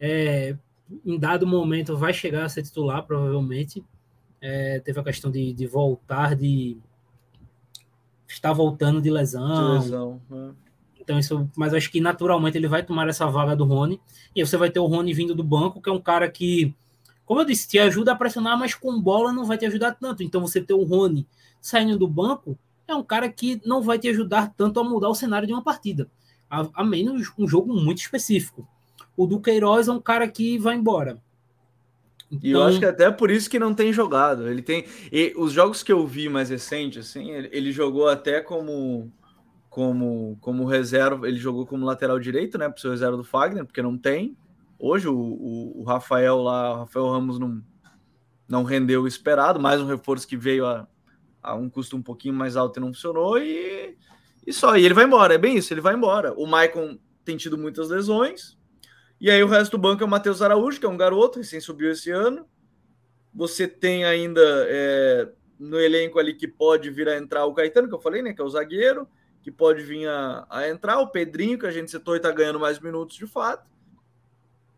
é, 0.00 0.56
em 1.04 1.18
dado 1.18 1.46
momento 1.46 1.96
vai 1.96 2.12
chegar 2.12 2.44
a 2.44 2.48
ser 2.48 2.64
titular, 2.64 3.06
provavelmente. 3.06 3.84
É, 4.46 4.78
teve 4.80 5.00
a 5.00 5.02
questão 5.02 5.30
de, 5.30 5.54
de 5.54 5.66
voltar, 5.66 6.36
de 6.36 6.76
estar 8.28 8.52
voltando 8.52 9.00
de 9.00 9.10
lesão. 9.10 9.78
De 9.78 9.84
lesão 9.84 10.20
é. 10.30 10.50
Então, 11.00 11.18
isso, 11.18 11.50
mas 11.56 11.72
acho 11.72 11.90
que 11.90 11.98
naturalmente 11.98 12.58
ele 12.58 12.68
vai 12.68 12.82
tomar 12.82 13.08
essa 13.08 13.26
vaga 13.26 13.56
do 13.56 13.64
Rony. 13.64 13.98
E 14.36 14.44
você 14.44 14.58
vai 14.58 14.70
ter 14.70 14.80
o 14.80 14.86
Rony 14.86 15.14
vindo 15.14 15.34
do 15.34 15.42
banco, 15.42 15.80
que 15.80 15.88
é 15.88 15.92
um 15.92 16.00
cara 16.00 16.30
que, 16.30 16.74
como 17.24 17.40
eu 17.40 17.46
disse, 17.46 17.66
te 17.66 17.78
ajuda 17.78 18.12
a 18.12 18.16
pressionar, 18.16 18.58
mas 18.58 18.74
com 18.74 19.00
bola 19.00 19.32
não 19.32 19.46
vai 19.46 19.56
te 19.56 19.64
ajudar 19.64 19.92
tanto. 19.92 20.22
Então, 20.22 20.42
você 20.42 20.60
ter 20.60 20.74
o 20.74 20.84
Rony 20.84 21.26
saindo 21.58 21.98
do 21.98 22.06
banco 22.06 22.58
é 22.86 22.94
um 22.94 23.02
cara 23.02 23.30
que 23.30 23.62
não 23.64 23.80
vai 23.80 23.98
te 23.98 24.08
ajudar 24.08 24.52
tanto 24.54 24.78
a 24.78 24.84
mudar 24.84 25.08
o 25.08 25.14
cenário 25.14 25.46
de 25.46 25.54
uma 25.54 25.62
partida, 25.62 26.10
a, 26.50 26.68
a 26.74 26.84
menos 26.84 27.32
um 27.38 27.48
jogo 27.48 27.72
muito 27.72 27.98
específico. 27.98 28.68
O 29.16 29.26
Duqueiroz 29.26 29.88
é 29.88 29.92
um 29.92 30.00
cara 30.00 30.28
que 30.28 30.58
vai 30.58 30.76
embora. 30.76 31.18
Então... 32.34 32.48
E 32.48 32.52
eu 32.52 32.62
acho 32.62 32.78
que 32.78 32.84
até 32.84 33.10
por 33.10 33.30
isso 33.30 33.48
que 33.48 33.58
não 33.58 33.74
tem 33.74 33.92
jogado. 33.92 34.48
Ele 34.48 34.62
tem. 34.62 34.84
E 35.12 35.32
os 35.36 35.52
jogos 35.52 35.82
que 35.82 35.92
eu 35.92 36.06
vi 36.06 36.28
mais 36.28 36.50
recentes, 36.50 37.08
assim, 37.08 37.30
ele, 37.30 37.48
ele, 37.52 37.72
jogou 37.72 38.08
até 38.08 38.40
como, 38.40 39.12
como, 39.68 40.36
como 40.40 40.64
reserva. 40.64 41.28
Ele 41.28 41.38
jogou 41.38 41.66
como 41.66 41.86
lateral 41.86 42.18
direito, 42.18 42.58
né? 42.58 42.68
Para 42.68 42.80
ser 42.80 42.90
reserva 42.90 43.16
do 43.16 43.24
Fagner, 43.24 43.64
porque 43.64 43.82
não 43.82 43.96
tem. 43.96 44.36
Hoje 44.78 45.08
o, 45.08 45.14
o, 45.16 45.80
o, 45.80 45.84
Rafael 45.84 46.42
lá, 46.42 46.74
o 46.74 46.78
Rafael 46.80 47.08
Ramos 47.08 47.38
não, 47.38 47.62
não 48.48 48.64
rendeu 48.64 49.02
o 49.02 49.08
esperado, 49.08 49.60
mais 49.60 49.80
um 49.80 49.86
reforço 49.86 50.26
que 50.26 50.36
veio 50.36 50.66
a, 50.66 50.86
a 51.42 51.54
um 51.54 51.70
custo 51.70 51.96
um 51.96 52.02
pouquinho 52.02 52.34
mais 52.34 52.56
alto 52.56 52.78
e 52.78 52.80
não 52.80 52.92
funcionou, 52.92 53.38
e, 53.38 53.96
e 54.46 54.52
só. 54.52 54.76
E 54.76 54.84
ele 54.84 54.94
vai 54.94 55.04
embora, 55.04 55.34
é 55.34 55.38
bem 55.38 55.56
isso, 55.56 55.72
ele 55.72 55.80
vai 55.80 55.94
embora. 55.94 56.34
O 56.34 56.46
Maicon 56.46 56.98
tem 57.24 57.36
tido 57.36 57.56
muitas 57.56 57.88
lesões, 57.88 58.53
e 59.24 59.30
aí 59.30 59.42
o 59.42 59.48
resto 59.48 59.70
do 59.70 59.80
banco 59.80 60.02
é 60.02 60.06
o 60.06 60.08
Matheus 60.08 60.42
Araújo, 60.42 60.78
que 60.78 60.84
é 60.84 60.88
um 60.88 60.98
garoto, 60.98 61.38
recém 61.38 61.58
subiu 61.58 61.90
esse 61.90 62.10
ano. 62.10 62.46
Você 63.34 63.66
tem 63.66 64.04
ainda 64.04 64.42
é, 64.68 65.30
no 65.58 65.80
elenco 65.80 66.18
ali 66.18 66.34
que 66.34 66.46
pode 66.46 66.90
vir 66.90 67.08
a 67.08 67.16
entrar 67.16 67.46
o 67.46 67.54
Caetano, 67.54 67.88
que 67.88 67.94
eu 67.94 68.00
falei, 68.02 68.20
né? 68.20 68.34
Que 68.34 68.42
é 68.42 68.44
o 68.44 68.50
zagueiro, 68.50 69.08
que 69.42 69.50
pode 69.50 69.82
vir 69.82 70.06
a, 70.06 70.46
a 70.50 70.68
entrar, 70.68 70.98
o 70.98 71.08
Pedrinho, 71.08 71.58
que 71.58 71.64
a 71.64 71.70
gente 71.70 71.90
citou 71.90 72.14
e 72.14 72.20
tá 72.20 72.30
ganhando 72.30 72.60
mais 72.60 72.78
minutos 72.78 73.16
de 73.16 73.26
fato. 73.26 73.66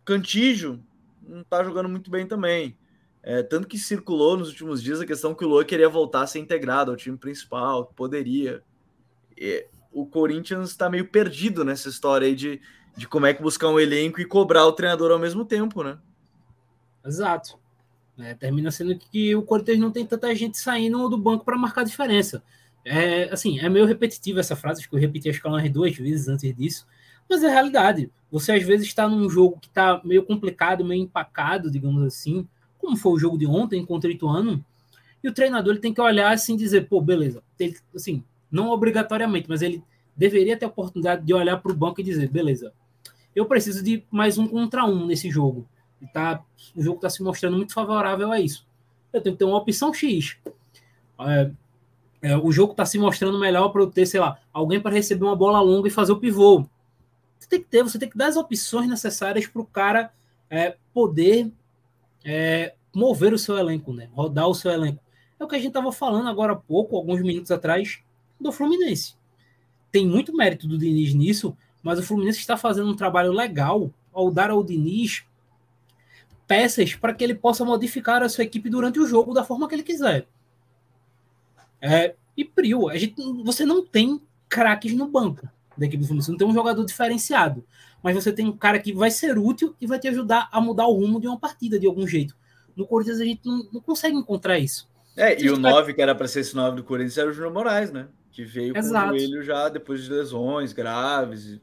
Cantígio 0.04 0.80
não 1.20 1.42
tá 1.42 1.64
jogando 1.64 1.88
muito 1.88 2.08
bem 2.08 2.24
também. 2.24 2.78
É, 3.24 3.42
tanto 3.42 3.66
que 3.66 3.76
circulou 3.76 4.36
nos 4.36 4.50
últimos 4.50 4.80
dias 4.80 5.00
a 5.00 5.06
questão 5.06 5.34
que 5.34 5.44
o 5.44 5.48
Lua 5.48 5.64
queria 5.64 5.88
voltar 5.88 6.22
a 6.22 6.26
ser 6.28 6.38
integrado 6.38 6.92
ao 6.92 6.96
time 6.96 7.18
principal, 7.18 7.86
poderia. 7.96 8.62
E, 9.36 9.66
o 9.96 10.04
Corinthians 10.04 10.68
está 10.68 10.90
meio 10.90 11.08
perdido 11.08 11.64
nessa 11.64 11.88
história 11.88 12.28
aí 12.28 12.34
de 12.34 12.60
de 12.96 13.06
como 13.06 13.26
é 13.26 13.34
que 13.34 13.42
buscar 13.42 13.68
um 13.68 13.78
elenco 13.78 14.20
e 14.20 14.24
cobrar 14.24 14.66
o 14.66 14.72
treinador 14.72 15.12
ao 15.12 15.18
mesmo 15.18 15.44
tempo, 15.44 15.82
né? 15.82 15.98
Exato. 17.04 17.58
É, 18.18 18.34
termina 18.34 18.70
sendo 18.70 18.98
que 18.98 19.34
o 19.36 19.42
Corinthians 19.42 19.78
não 19.78 19.90
tem 19.90 20.06
tanta 20.06 20.34
gente 20.34 20.58
saindo 20.58 21.08
do 21.08 21.18
banco 21.18 21.44
para 21.44 21.58
marcar 21.58 21.84
diferença. 21.84 22.42
É, 22.84 23.24
assim, 23.32 23.58
é 23.58 23.68
meio 23.68 23.84
repetitivo 23.84 24.40
essa 24.40 24.56
frase, 24.56 24.80
acho 24.80 24.88
que 24.88 24.94
eu 24.94 25.00
repeti 25.00 25.28
acho 25.28 25.40
que 25.40 25.46
umas 25.48 25.68
duas 25.70 25.94
vezes 25.96 26.28
antes 26.28 26.56
disso, 26.56 26.86
mas 27.28 27.42
é 27.42 27.48
realidade. 27.48 28.10
Você 28.30 28.52
às 28.52 28.62
vezes 28.62 28.86
está 28.86 29.08
num 29.08 29.28
jogo 29.28 29.58
que 29.60 29.66
está 29.66 30.00
meio 30.04 30.24
complicado, 30.24 30.84
meio 30.84 31.02
empacado, 31.02 31.70
digamos 31.70 32.02
assim, 32.04 32.48
como 32.78 32.96
foi 32.96 33.12
o 33.12 33.18
jogo 33.18 33.36
de 33.36 33.46
ontem 33.46 33.84
contra 33.84 34.08
o 34.08 34.12
Ituano, 34.12 34.64
e 35.22 35.28
o 35.28 35.34
treinador 35.34 35.72
ele 35.72 35.80
tem 35.80 35.92
que 35.92 36.00
olhar 36.00 36.32
assim 36.32 36.54
e 36.54 36.58
dizer, 36.58 36.88
pô, 36.88 37.00
beleza, 37.00 37.42
ele, 37.58 37.76
assim, 37.94 38.22
não 38.50 38.70
obrigatoriamente, 38.70 39.48
mas 39.48 39.62
ele 39.62 39.82
deveria 40.16 40.56
ter 40.56 40.64
a 40.64 40.68
oportunidade 40.68 41.26
de 41.26 41.34
olhar 41.34 41.56
para 41.58 41.72
o 41.72 41.76
banco 41.76 42.00
e 42.00 42.04
dizer, 42.04 42.28
beleza, 42.28 42.72
eu 43.36 43.44
preciso 43.44 43.84
de 43.84 44.02
mais 44.10 44.38
um 44.38 44.48
contra 44.48 44.86
um 44.86 45.04
nesse 45.04 45.30
jogo. 45.30 45.68
E 46.00 46.06
tá, 46.06 46.42
o 46.74 46.82
jogo 46.82 46.96
está 46.96 47.10
se 47.10 47.22
mostrando 47.22 47.56
muito 47.56 47.74
favorável 47.74 48.32
a 48.32 48.40
isso. 48.40 48.66
Eu 49.12 49.20
tenho 49.20 49.34
que 49.34 49.38
ter 49.38 49.44
uma 49.44 49.58
opção 49.58 49.92
X. 49.92 50.38
É, 51.20 51.50
é, 52.22 52.36
o 52.36 52.50
jogo 52.50 52.72
está 52.72 52.86
se 52.86 52.98
mostrando 52.98 53.38
melhor 53.38 53.68
para 53.68 53.82
eu 53.82 53.90
ter, 53.90 54.06
sei 54.06 54.20
lá, 54.20 54.38
alguém 54.52 54.80
para 54.80 54.94
receber 54.94 55.24
uma 55.24 55.36
bola 55.36 55.60
longa 55.60 55.86
e 55.86 55.90
fazer 55.90 56.12
o 56.12 56.18
pivô. 56.18 56.66
Você 57.38 57.48
tem 57.48 57.60
que 57.60 57.68
ter, 57.68 57.82
você 57.82 57.98
tem 57.98 58.08
que 58.08 58.16
dar 58.16 58.28
as 58.28 58.36
opções 58.36 58.88
necessárias 58.88 59.46
para 59.46 59.60
o 59.60 59.66
cara 59.66 60.10
é, 60.48 60.76
poder 60.94 61.52
é, 62.24 62.74
mover 62.94 63.34
o 63.34 63.38
seu 63.38 63.58
elenco, 63.58 63.92
né? 63.92 64.08
rodar 64.12 64.48
o 64.48 64.54
seu 64.54 64.70
elenco. 64.70 65.02
É 65.38 65.44
o 65.44 65.48
que 65.48 65.56
a 65.56 65.58
gente 65.58 65.68
estava 65.68 65.92
falando 65.92 66.28
agora 66.28 66.54
há 66.54 66.56
pouco, 66.56 66.96
alguns 66.96 67.20
minutos 67.20 67.50
atrás, 67.50 67.98
do 68.40 68.50
Fluminense. 68.50 69.14
Tem 69.92 70.06
muito 70.06 70.34
mérito 70.34 70.66
do 70.66 70.78
Diniz 70.78 71.12
nisso, 71.14 71.54
mas 71.86 72.00
o 72.00 72.02
Fluminense 72.02 72.40
está 72.40 72.56
fazendo 72.56 72.90
um 72.90 72.96
trabalho 72.96 73.30
legal 73.30 73.92
ao 74.12 74.28
dar 74.28 74.50
ao 74.50 74.64
Diniz 74.64 75.24
peças 76.44 76.96
para 76.96 77.14
que 77.14 77.22
ele 77.22 77.34
possa 77.34 77.64
modificar 77.64 78.24
a 78.24 78.28
sua 78.28 78.42
equipe 78.42 78.68
durante 78.68 78.98
o 78.98 79.06
jogo 79.06 79.32
da 79.32 79.44
forma 79.44 79.68
que 79.68 79.74
ele 79.76 79.84
quiser. 79.84 80.26
É, 81.80 82.16
e 82.36 82.44
Prio, 82.44 82.88
a 82.88 82.96
gente, 82.96 83.14
você 83.44 83.64
não 83.64 83.86
tem 83.86 84.20
craques 84.48 84.94
no 84.94 85.06
banco. 85.06 85.48
da 85.78 85.86
equipe 85.86 86.02
do 86.02 86.06
Fluminense. 86.06 86.30
Não 86.30 86.38
tem 86.38 86.48
um 86.48 86.54
jogador 86.54 86.84
diferenciado, 86.84 87.64
mas 88.02 88.16
você 88.16 88.32
tem 88.32 88.48
um 88.48 88.56
cara 88.56 88.80
que 88.80 88.92
vai 88.92 89.12
ser 89.12 89.38
útil 89.38 89.72
e 89.80 89.86
vai 89.86 90.00
te 90.00 90.08
ajudar 90.08 90.48
a 90.50 90.60
mudar 90.60 90.88
o 90.88 90.92
rumo 90.92 91.20
de 91.20 91.28
uma 91.28 91.38
partida 91.38 91.78
de 91.78 91.86
algum 91.86 92.04
jeito. 92.04 92.34
No 92.74 92.84
Corinthians 92.84 93.20
a 93.20 93.24
gente 93.24 93.42
não, 93.46 93.64
não 93.72 93.80
consegue 93.80 94.16
encontrar 94.16 94.58
isso. 94.58 94.88
É, 95.16 95.40
e 95.40 95.48
o 95.50 95.56
9, 95.56 95.94
que 95.94 96.02
era 96.02 96.16
para 96.16 96.26
ser 96.26 96.40
esse 96.40 96.56
9 96.56 96.78
do 96.78 96.84
Corinthians, 96.84 97.16
era 97.16 97.30
o 97.30 97.32
Júnior 97.32 97.52
Moraes, 97.52 97.92
né? 97.92 98.08
Que 98.32 98.44
veio 98.44 98.76
Exato. 98.76 99.10
com 99.10 99.14
o 99.14 99.18
joelho 99.18 99.42
já 99.42 99.68
depois 99.68 100.02
de 100.02 100.10
lesões 100.10 100.72
graves. 100.74 101.58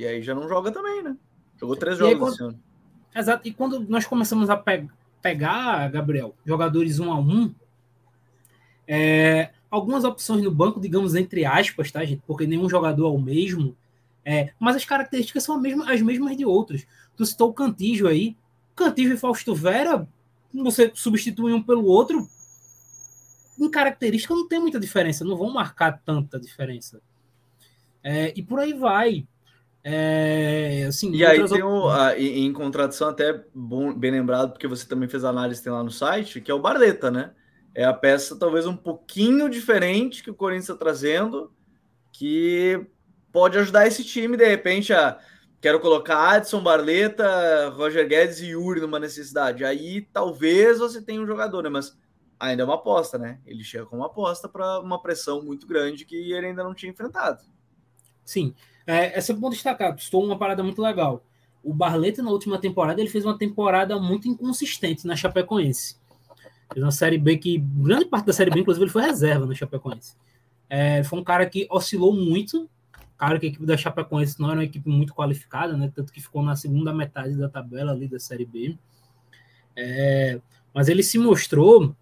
E, 0.00 0.06
aí 0.06 0.22
já 0.22 0.34
não 0.34 0.48
joga 0.48 0.72
também, 0.72 1.02
né? 1.02 1.14
Jogou 1.58 1.76
três 1.76 1.98
jogos 1.98 2.18
quando, 2.18 2.32
esse 2.32 2.42
ano. 2.42 2.60
Exato. 3.14 3.46
E 3.46 3.52
quando 3.52 3.80
nós 3.80 4.06
começamos 4.06 4.48
a 4.48 4.56
pe 4.56 4.88
pegar, 5.20 5.86
Gabriel, 5.90 6.34
jogadores 6.46 6.98
um 6.98 7.12
a 7.12 7.18
um, 7.18 7.54
é, 8.88 9.50
algumas 9.70 10.02
opções 10.02 10.42
no 10.42 10.50
banco, 10.50 10.80
digamos, 10.80 11.14
entre 11.14 11.44
aspas, 11.44 11.92
tá, 11.92 12.02
gente? 12.02 12.22
Porque 12.26 12.46
nenhum 12.46 12.70
jogador 12.70 13.06
é 13.06 13.10
o 13.10 13.20
mesmo. 13.20 13.76
É, 14.24 14.54
mas 14.58 14.76
as 14.76 14.86
características 14.86 15.44
são 15.44 15.56
as 15.56 15.60
mesmas, 15.60 15.88
as 15.88 16.00
mesmas 16.00 16.34
de 16.34 16.46
outros. 16.46 16.86
Tu 17.14 17.26
citou 17.26 17.50
o 17.50 17.52
Cantijo 17.52 18.06
aí. 18.06 18.34
Cantijo 18.74 19.12
e 19.12 19.18
Fausto 19.18 19.54
Vera, 19.54 20.08
você 20.54 20.90
substitui 20.94 21.52
um 21.52 21.62
pelo 21.62 21.84
outro, 21.84 22.26
em 23.58 23.70
característica 23.70 24.34
não 24.34 24.48
tem 24.48 24.58
muita 24.58 24.80
diferença, 24.80 25.22
não 25.22 25.36
vão 25.36 25.52
marcar 25.52 26.00
tanta 26.02 26.40
diferença. 26.40 27.02
É, 28.02 28.32
e 28.34 28.42
por 28.42 28.58
aí 28.58 28.72
vai. 28.72 29.26
É, 29.82 30.84
assim, 30.86 31.10
e 31.12 31.24
aí 31.24 31.42
tem 31.48 31.62
o, 31.62 31.88
a, 31.88 32.18
em, 32.18 32.52
contradição 32.52 33.08
até 33.08 33.44
bom, 33.54 33.94
bem 33.94 34.10
lembrado, 34.10 34.52
porque 34.52 34.68
você 34.68 34.86
também 34.86 35.08
fez 35.08 35.24
análise 35.24 35.62
tem 35.62 35.72
lá 35.72 35.82
no 35.82 35.90
site, 35.90 36.40
que 36.40 36.50
é 36.50 36.54
o 36.54 36.60
Barleta, 36.60 37.10
né? 37.10 37.32
É 37.74 37.84
a 37.84 37.94
peça 37.94 38.38
talvez 38.38 38.66
um 38.66 38.76
pouquinho 38.76 39.48
diferente 39.48 40.22
que 40.22 40.30
o 40.30 40.34
Corinthians 40.34 40.68
está 40.68 40.76
trazendo, 40.76 41.50
que 42.12 42.86
pode 43.32 43.56
ajudar 43.56 43.86
esse 43.86 44.04
time, 44.04 44.36
de 44.36 44.46
repente, 44.46 44.92
a 44.92 45.18
quero 45.60 45.80
colocar 45.80 46.30
Adson, 46.30 46.62
Barleta, 46.62 47.68
Roger 47.70 48.06
Guedes 48.08 48.40
e 48.40 48.48
Yuri 48.48 48.80
numa 48.80 48.98
necessidade. 48.98 49.64
Aí 49.64 50.02
talvez 50.12 50.78
você 50.78 51.02
tenha 51.02 51.20
um 51.20 51.26
jogador, 51.26 51.62
né? 51.62 51.68
Mas 51.68 51.96
ainda 52.38 52.62
é 52.62 52.64
uma 52.64 52.76
aposta, 52.76 53.18
né? 53.18 53.38
Ele 53.46 53.62
chega 53.62 53.84
com 53.86 53.96
uma 53.96 54.06
aposta 54.06 54.48
para 54.48 54.80
uma 54.80 55.00
pressão 55.00 55.42
muito 55.42 55.66
grande 55.66 56.04
que 56.04 56.32
ele 56.32 56.46
ainda 56.46 56.64
não 56.64 56.74
tinha 56.74 56.90
enfrentado. 56.90 57.44
Sim, 58.24 58.54
é, 58.86 59.18
é 59.18 59.20
sempre 59.20 59.40
bom 59.40 59.50
destacar. 59.50 59.94
Estou 59.96 60.24
uma 60.24 60.38
parada 60.38 60.62
muito 60.62 60.80
legal. 60.80 61.22
O 61.62 61.74
Barleta, 61.74 62.22
na 62.22 62.30
última 62.30 62.58
temporada, 62.58 63.00
ele 63.00 63.10
fez 63.10 63.24
uma 63.24 63.36
temporada 63.36 63.98
muito 63.98 64.28
inconsistente 64.28 65.06
na 65.06 65.14
Chapecoense. 65.14 65.96
Fez 66.72 66.84
uma 66.84 66.92
Série 66.92 67.18
B 67.18 67.36
que, 67.36 67.58
grande 67.58 68.06
parte 68.06 68.26
da 68.26 68.32
Série 68.32 68.50
B, 68.50 68.60
inclusive, 68.60 68.84
ele 68.84 68.92
foi 68.92 69.02
reserva 69.02 69.44
no 69.44 69.54
Chapecoense. 69.54 70.14
É, 70.68 71.02
foi 71.04 71.18
um 71.18 71.24
cara 71.24 71.44
que 71.46 71.66
oscilou 71.70 72.14
muito. 72.14 72.68
Cara 73.18 73.38
que 73.38 73.46
a 73.46 73.48
equipe 73.50 73.66
da 73.66 73.76
Chapecoense 73.76 74.40
não 74.40 74.48
era 74.48 74.60
uma 74.60 74.64
equipe 74.64 74.88
muito 74.88 75.14
qualificada, 75.14 75.76
né? 75.76 75.92
Tanto 75.94 76.12
que 76.12 76.20
ficou 76.20 76.42
na 76.42 76.56
segunda 76.56 76.94
metade 76.94 77.36
da 77.36 77.48
tabela 77.48 77.92
ali 77.92 78.08
da 78.08 78.18
Série 78.18 78.46
B. 78.46 78.78
É, 79.76 80.40
mas 80.72 80.88
ele 80.88 81.02
se 81.02 81.18
mostrou 81.18 81.94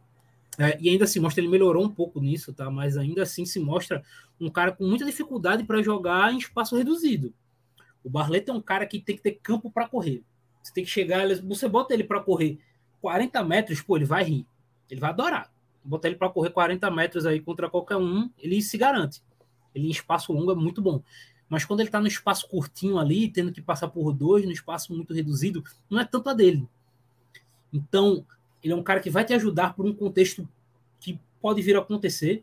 é, 0.59 0.77
e 0.81 0.91
ainda 0.91 1.07
se 1.07 1.21
mostra, 1.21 1.41
ele 1.41 1.49
melhorou 1.49 1.85
um 1.85 1.89
pouco 1.89 2.21
nisso, 2.21 2.53
tá? 2.53 2.69
Mas 2.69 2.97
ainda 2.97 3.23
assim 3.23 3.47
se 3.47 3.61
mostra 3.61 4.03
um 4.41 4.51
cara 4.51 4.73
com 4.73 4.85
muita 4.85 5.05
dificuldade 5.05 5.63
para 5.63 5.81
jogar 5.83 6.33
em 6.33 6.39
espaço 6.39 6.77
reduzido. 6.77 7.33
O 8.03 8.11
Barleta 8.11 8.51
é 8.51 8.55
um 8.55 8.61
cara 8.61 8.85
que 8.85 8.99
tem 8.99 9.17
que 9.17 9.23
ter 9.23 9.39
campo 9.41 9.71
para 9.71 9.89
correr. 9.89 10.25
Você 10.61 10.73
tem 10.73 10.85
que 10.85 10.91
chegar, 10.91 11.27
você 11.43 11.69
bota 11.69 11.95
ele 11.95 12.03
para 12.03 12.21
correr 12.21 12.59
40 13.01 13.45
metros, 13.45 13.81
pô, 13.81 13.97
ele 13.97 14.05
vai 14.05 14.25
rir. 14.25 14.47
Ele 14.91 15.01
vai 15.01 15.11
adorar. 15.11 15.53
Bota 15.85 16.09
ele 16.09 16.17
para 16.17 16.29
correr 16.29 16.51
40 16.51 16.91
metros 16.91 17.25
aí 17.25 17.41
contra 17.41 17.71
qualquer 17.71 17.97
um, 17.97 18.29
ele 18.37 18.61
se 18.61 18.77
garante. 18.77 19.23
Ele 19.73 19.87
em 19.87 19.91
espaço 19.91 20.33
longo 20.33 20.51
é 20.51 20.57
muito 20.57 20.83
bom. 20.83 21.03
Mas 21.49 21.65
quando 21.65 21.81
ele 21.81 21.89
está 21.89 22.01
no 22.01 22.09
espaço 22.09 22.49
curtinho 22.49 22.99
ali, 22.99 23.31
tendo 23.31 23.53
que 23.53 23.63
passar 23.63 23.89
por 23.89 24.13
dois, 24.13 24.45
no 24.45 24.53
espaço 24.53 24.93
muito 24.93 25.15
reduzido, 25.15 25.63
não 25.89 26.01
é 26.01 26.05
tanto 26.05 26.29
a 26.29 26.35
dele. 26.35 26.69
Então, 27.73 28.27
ele 28.63 28.73
é 28.73 28.77
um 28.77 28.83
cara 28.83 29.01
que 29.01 29.11
vai 29.11 29.25
te 29.25 29.33
ajudar 29.35 29.75
por 29.75 29.87
um 29.87 29.95
contexto 29.95 30.49
que 31.01 31.19
pode 31.41 31.63
vir 31.63 31.77
a 31.77 31.81
acontecer, 31.81 32.43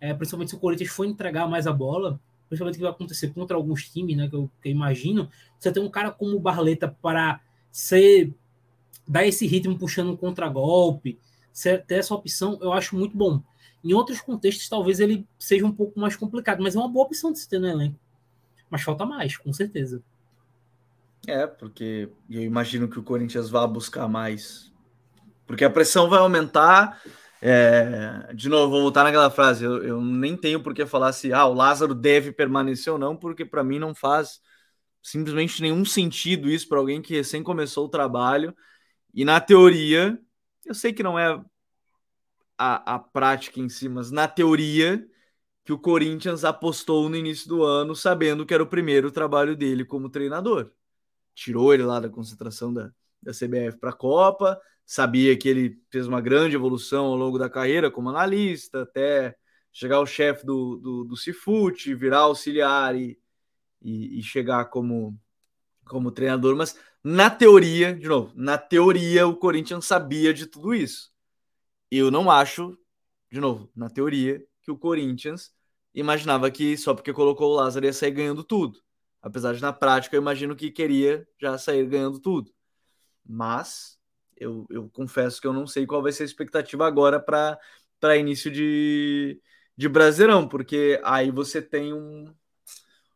é, 0.00 0.12
principalmente 0.12 0.50
se 0.50 0.56
o 0.56 0.58
Corinthians 0.58 0.90
for 0.90 1.06
entregar 1.06 1.48
mais 1.48 1.66
a 1.66 1.72
bola, 1.72 2.20
principalmente 2.48 2.76
que 2.76 2.82
vai 2.82 2.90
acontecer 2.90 3.32
contra 3.32 3.56
alguns 3.56 3.88
times, 3.88 4.16
né, 4.16 4.28
que 4.28 4.36
eu, 4.36 4.50
que 4.60 4.68
eu 4.68 4.72
imagino, 4.72 5.28
você 5.58 5.72
tem 5.72 5.82
um 5.82 5.90
cara 5.90 6.10
como 6.10 6.36
o 6.36 6.40
Barleta 6.40 6.88
para 7.00 7.40
ser 7.72 8.32
dar 9.06 9.26
esse 9.26 9.46
ritmo 9.46 9.78
puxando 9.78 10.12
um 10.12 10.16
contragolpe, 10.16 11.18
ter 11.86 11.94
essa 11.94 12.14
opção, 12.14 12.58
eu 12.60 12.72
acho 12.72 12.96
muito 12.96 13.16
bom. 13.16 13.42
Em 13.82 13.92
outros 13.92 14.20
contextos, 14.20 14.68
talvez 14.68 14.98
ele 14.98 15.26
seja 15.38 15.64
um 15.66 15.72
pouco 15.72 16.00
mais 16.00 16.16
complicado, 16.16 16.62
mas 16.62 16.74
é 16.74 16.78
uma 16.78 16.88
boa 16.88 17.06
opção 17.06 17.32
de 17.32 17.38
se 17.38 17.48
ter 17.48 17.58
no 17.58 17.66
elenco. 17.66 17.98
Mas 18.70 18.82
falta 18.82 19.04
mais, 19.04 19.36
com 19.36 19.52
certeza. 19.52 20.02
É, 21.26 21.46
porque 21.46 22.08
eu 22.28 22.42
imagino 22.42 22.88
que 22.88 22.98
o 22.98 23.02
Corinthians 23.02 23.50
vá 23.50 23.66
buscar 23.66 24.08
mais 24.08 24.72
porque 25.46 25.64
a 25.64 25.70
pressão 25.70 26.08
vai 26.08 26.18
aumentar. 26.18 27.00
É, 27.40 28.32
de 28.34 28.48
novo, 28.48 28.70
vou 28.70 28.82
voltar 28.82 29.04
naquela 29.04 29.30
frase. 29.30 29.64
Eu, 29.64 29.82
eu, 29.84 30.00
nem 30.00 30.36
tenho 30.36 30.62
por 30.62 30.74
que 30.74 30.86
falar 30.86 31.12
se 31.12 31.32
ah, 31.32 31.46
o 31.46 31.54
Lázaro 31.54 31.94
deve 31.94 32.32
permanecer 32.32 32.92
ou 32.92 32.98
não, 32.98 33.16
porque 33.16 33.44
para 33.44 33.62
mim 33.62 33.78
não 33.78 33.94
faz 33.94 34.40
simplesmente 35.02 35.60
nenhum 35.60 35.84
sentido 35.84 36.48
isso 36.48 36.66
para 36.68 36.78
alguém 36.78 37.02
que 37.02 37.14
recém 37.14 37.42
começou 37.42 37.86
o 37.86 37.90
trabalho. 37.90 38.56
E 39.12 39.24
na 39.24 39.40
teoria, 39.40 40.18
eu 40.64 40.74
sei 40.74 40.92
que 40.92 41.02
não 41.02 41.18
é 41.18 41.38
a, 42.58 42.94
a 42.94 42.98
prática 42.98 43.60
em 43.60 43.68
si, 43.68 43.88
mas 43.88 44.10
na 44.10 44.26
teoria 44.26 45.06
que 45.64 45.72
o 45.72 45.78
Corinthians 45.78 46.44
apostou 46.44 47.08
no 47.08 47.16
início 47.16 47.48
do 47.48 47.62
ano, 47.62 47.96
sabendo 47.96 48.44
que 48.44 48.52
era 48.54 48.62
o 48.62 48.66
primeiro 48.66 49.10
trabalho 49.10 49.56
dele 49.56 49.84
como 49.84 50.10
treinador. 50.10 50.70
Tirou 51.34 51.72
ele 51.72 51.82
lá 51.82 52.00
da 52.00 52.08
concentração 52.08 52.72
da, 52.72 52.90
da 53.22 53.32
CBF 53.32 53.78
para 53.78 53.90
a 53.90 53.94
Copa, 53.94 54.60
sabia 54.86 55.36
que 55.36 55.48
ele 55.48 55.80
fez 55.90 56.06
uma 56.06 56.20
grande 56.20 56.56
evolução 56.56 57.06
ao 57.06 57.16
longo 57.16 57.38
da 57.38 57.48
carreira 57.48 57.90
como 57.90 58.10
analista, 58.10 58.82
até 58.82 59.36
chegar 59.72 59.96
ao 59.96 60.06
chefe 60.06 60.44
do, 60.46 60.76
do, 60.76 61.04
do 61.04 61.16
Cifute, 61.16 61.94
virar 61.94 62.20
auxiliar 62.20 62.94
e, 62.94 63.18
e, 63.82 64.18
e, 64.20 64.22
chegar 64.22 64.66
como, 64.66 65.18
como 65.84 66.12
treinador. 66.12 66.54
Mas 66.56 66.78
na 67.02 67.28
teoria, 67.28 67.94
de 67.94 68.08
novo, 68.08 68.32
na 68.36 68.56
teoria 68.56 69.26
o 69.26 69.36
Corinthians 69.36 69.86
sabia 69.86 70.32
de 70.32 70.46
tudo 70.46 70.74
isso. 70.74 71.12
Eu 71.90 72.10
não 72.10 72.30
acho, 72.30 72.78
de 73.30 73.40
novo, 73.40 73.70
na 73.74 73.90
teoria, 73.90 74.44
que 74.62 74.70
o 74.70 74.78
Corinthians 74.78 75.52
imaginava 75.94 76.50
que 76.50 76.76
só 76.76 76.94
porque 76.94 77.12
colocou 77.12 77.52
o 77.52 77.56
Lázaro 77.56 77.86
ia 77.86 77.92
sair 77.92 78.10
ganhando 78.12 78.44
tudo. 78.44 78.80
Apesar 79.20 79.54
de 79.54 79.62
na 79.62 79.72
prática 79.72 80.14
eu 80.16 80.20
imagino 80.22 80.54
que 80.56 80.70
queria 80.70 81.26
já 81.40 81.56
sair 81.58 81.86
ganhando 81.86 82.20
tudo. 82.20 82.52
Mas 83.24 83.98
eu, 84.36 84.66
eu 84.70 84.88
confesso 84.90 85.40
que 85.40 85.46
eu 85.46 85.52
não 85.52 85.66
sei 85.66 85.86
qual 85.86 86.02
vai 86.02 86.12
ser 86.12 86.22
a 86.22 86.26
expectativa 86.26 86.86
agora 86.86 87.20
para 87.20 88.16
início 88.16 88.50
de, 88.50 89.40
de 89.76 89.88
Brasileirão, 89.88 90.48
porque 90.48 91.00
aí 91.04 91.30
você 91.30 91.60
tem 91.62 91.92
um, 91.92 92.32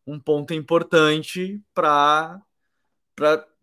um 0.07 0.19
ponto 0.19 0.55
importante 0.55 1.63
para 1.75 2.41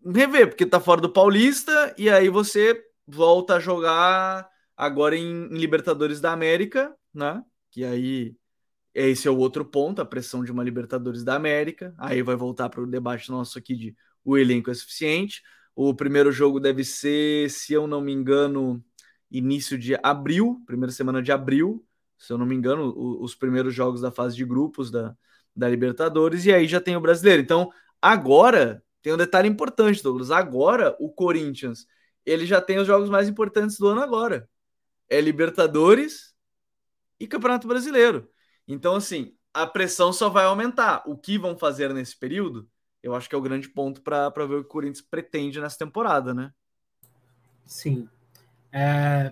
rever, 0.05 0.49
porque 0.49 0.65
tá 0.65 0.79
fora 0.79 1.01
do 1.01 1.11
Paulista 1.11 1.93
e 1.97 2.09
aí 2.09 2.29
você 2.29 2.83
volta 3.07 3.55
a 3.55 3.59
jogar 3.59 4.47
agora 4.75 5.15
em, 5.15 5.45
em, 5.45 5.57
Libertadores 5.57 6.19
da 6.19 6.31
América, 6.31 6.95
né? 7.13 7.41
Que 7.71 7.83
aí 7.83 8.35
esse 8.93 9.27
é 9.27 9.31
o 9.31 9.37
outro 9.37 9.65
ponto, 9.65 10.01
a 10.01 10.05
pressão 10.05 10.43
de 10.43 10.51
uma 10.51 10.63
Libertadores 10.63 11.23
da 11.23 11.35
América. 11.35 11.93
Aí 11.97 12.21
vai 12.21 12.35
voltar 12.35 12.69
para 12.69 12.81
o 12.81 12.87
debate 12.87 13.29
nosso 13.29 13.57
aqui 13.57 13.75
de 13.75 13.95
o 14.23 14.37
elenco 14.37 14.71
é 14.71 14.73
suficiente. 14.73 15.41
O 15.75 15.93
primeiro 15.93 16.31
jogo 16.31 16.59
deve 16.59 16.83
ser, 16.83 17.49
se 17.49 17.73
eu 17.73 17.85
não 17.87 18.01
me 18.01 18.13
engano, 18.13 18.83
início 19.29 19.77
de 19.77 19.97
abril, 20.01 20.63
primeira 20.65 20.91
semana 20.91 21.21
de 21.21 21.31
abril, 21.31 21.85
se 22.17 22.31
eu 22.31 22.37
não 22.37 22.45
me 22.45 22.55
engano, 22.55 22.93
os 23.21 23.35
primeiros 23.35 23.73
jogos 23.73 24.01
da 24.01 24.11
fase 24.11 24.35
de 24.35 24.45
grupos 24.45 24.89
da, 24.89 25.15
da 25.55 25.67
Libertadores, 25.69 26.45
e 26.45 26.53
aí 26.53 26.67
já 26.67 26.79
tem 26.79 26.95
o 26.95 27.01
brasileiro. 27.01 27.41
Então, 27.41 27.71
agora 28.01 28.81
tem 29.01 29.13
um 29.13 29.17
detalhe 29.17 29.49
importante, 29.49 30.01
Douglas. 30.01 30.31
Agora 30.31 30.95
o 30.99 31.11
Corinthians 31.11 31.85
ele 32.25 32.45
já 32.45 32.59
tem 32.59 32.79
os 32.79 32.87
jogos 32.87 33.09
mais 33.09 33.29
importantes 33.29 33.77
do 33.77 33.87
ano 33.87 34.01
agora. 34.01 34.49
É 35.07 35.21
Libertadores 35.21 36.33
e 37.19 37.27
Campeonato 37.27 37.67
Brasileiro. 37.67 38.29
Então, 38.67 38.95
assim, 38.95 39.37
a 39.53 39.67
pressão 39.67 40.11
só 40.11 40.27
vai 40.27 40.45
aumentar. 40.45 41.03
O 41.05 41.15
que 41.15 41.37
vão 41.37 41.57
fazer 41.57 41.93
nesse 41.93 42.17
período? 42.17 42.67
Eu 43.05 43.13
acho 43.13 43.29
que 43.29 43.35
é 43.35 43.37
o 43.37 43.41
grande 43.41 43.69
ponto 43.69 44.01
para 44.01 44.29
ver 44.31 44.55
o 44.55 44.61
que 44.63 44.67
o 44.67 44.71
Corinthians 44.71 44.99
pretende 44.99 45.61
nessa 45.61 45.77
temporada, 45.77 46.33
né? 46.33 46.51
Sim. 47.63 48.09
É, 48.71 49.31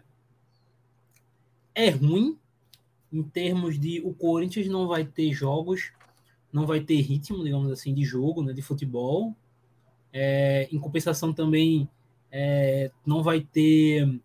é 1.74 1.90
ruim 1.90 2.38
em 3.12 3.24
termos 3.24 3.80
de 3.80 4.00
o 4.02 4.14
Corinthians 4.14 4.68
não 4.68 4.88
vai 4.88 5.04
ter 5.04 5.34
jogos, 5.34 5.92
não 6.52 6.68
vai 6.68 6.82
ter 6.82 7.02
ritmo, 7.02 7.44
digamos 7.44 7.72
assim, 7.72 7.96
de 7.96 8.04
jogo, 8.06 8.44
né, 8.44 8.54
de 8.54 8.62
futebol. 8.62 9.36
É, 10.14 10.70
em 10.72 10.78
compensação 10.78 11.34
também 11.34 11.90
é, 12.32 12.92
não 13.04 13.24
vai 13.24 13.42
ter 13.42 14.22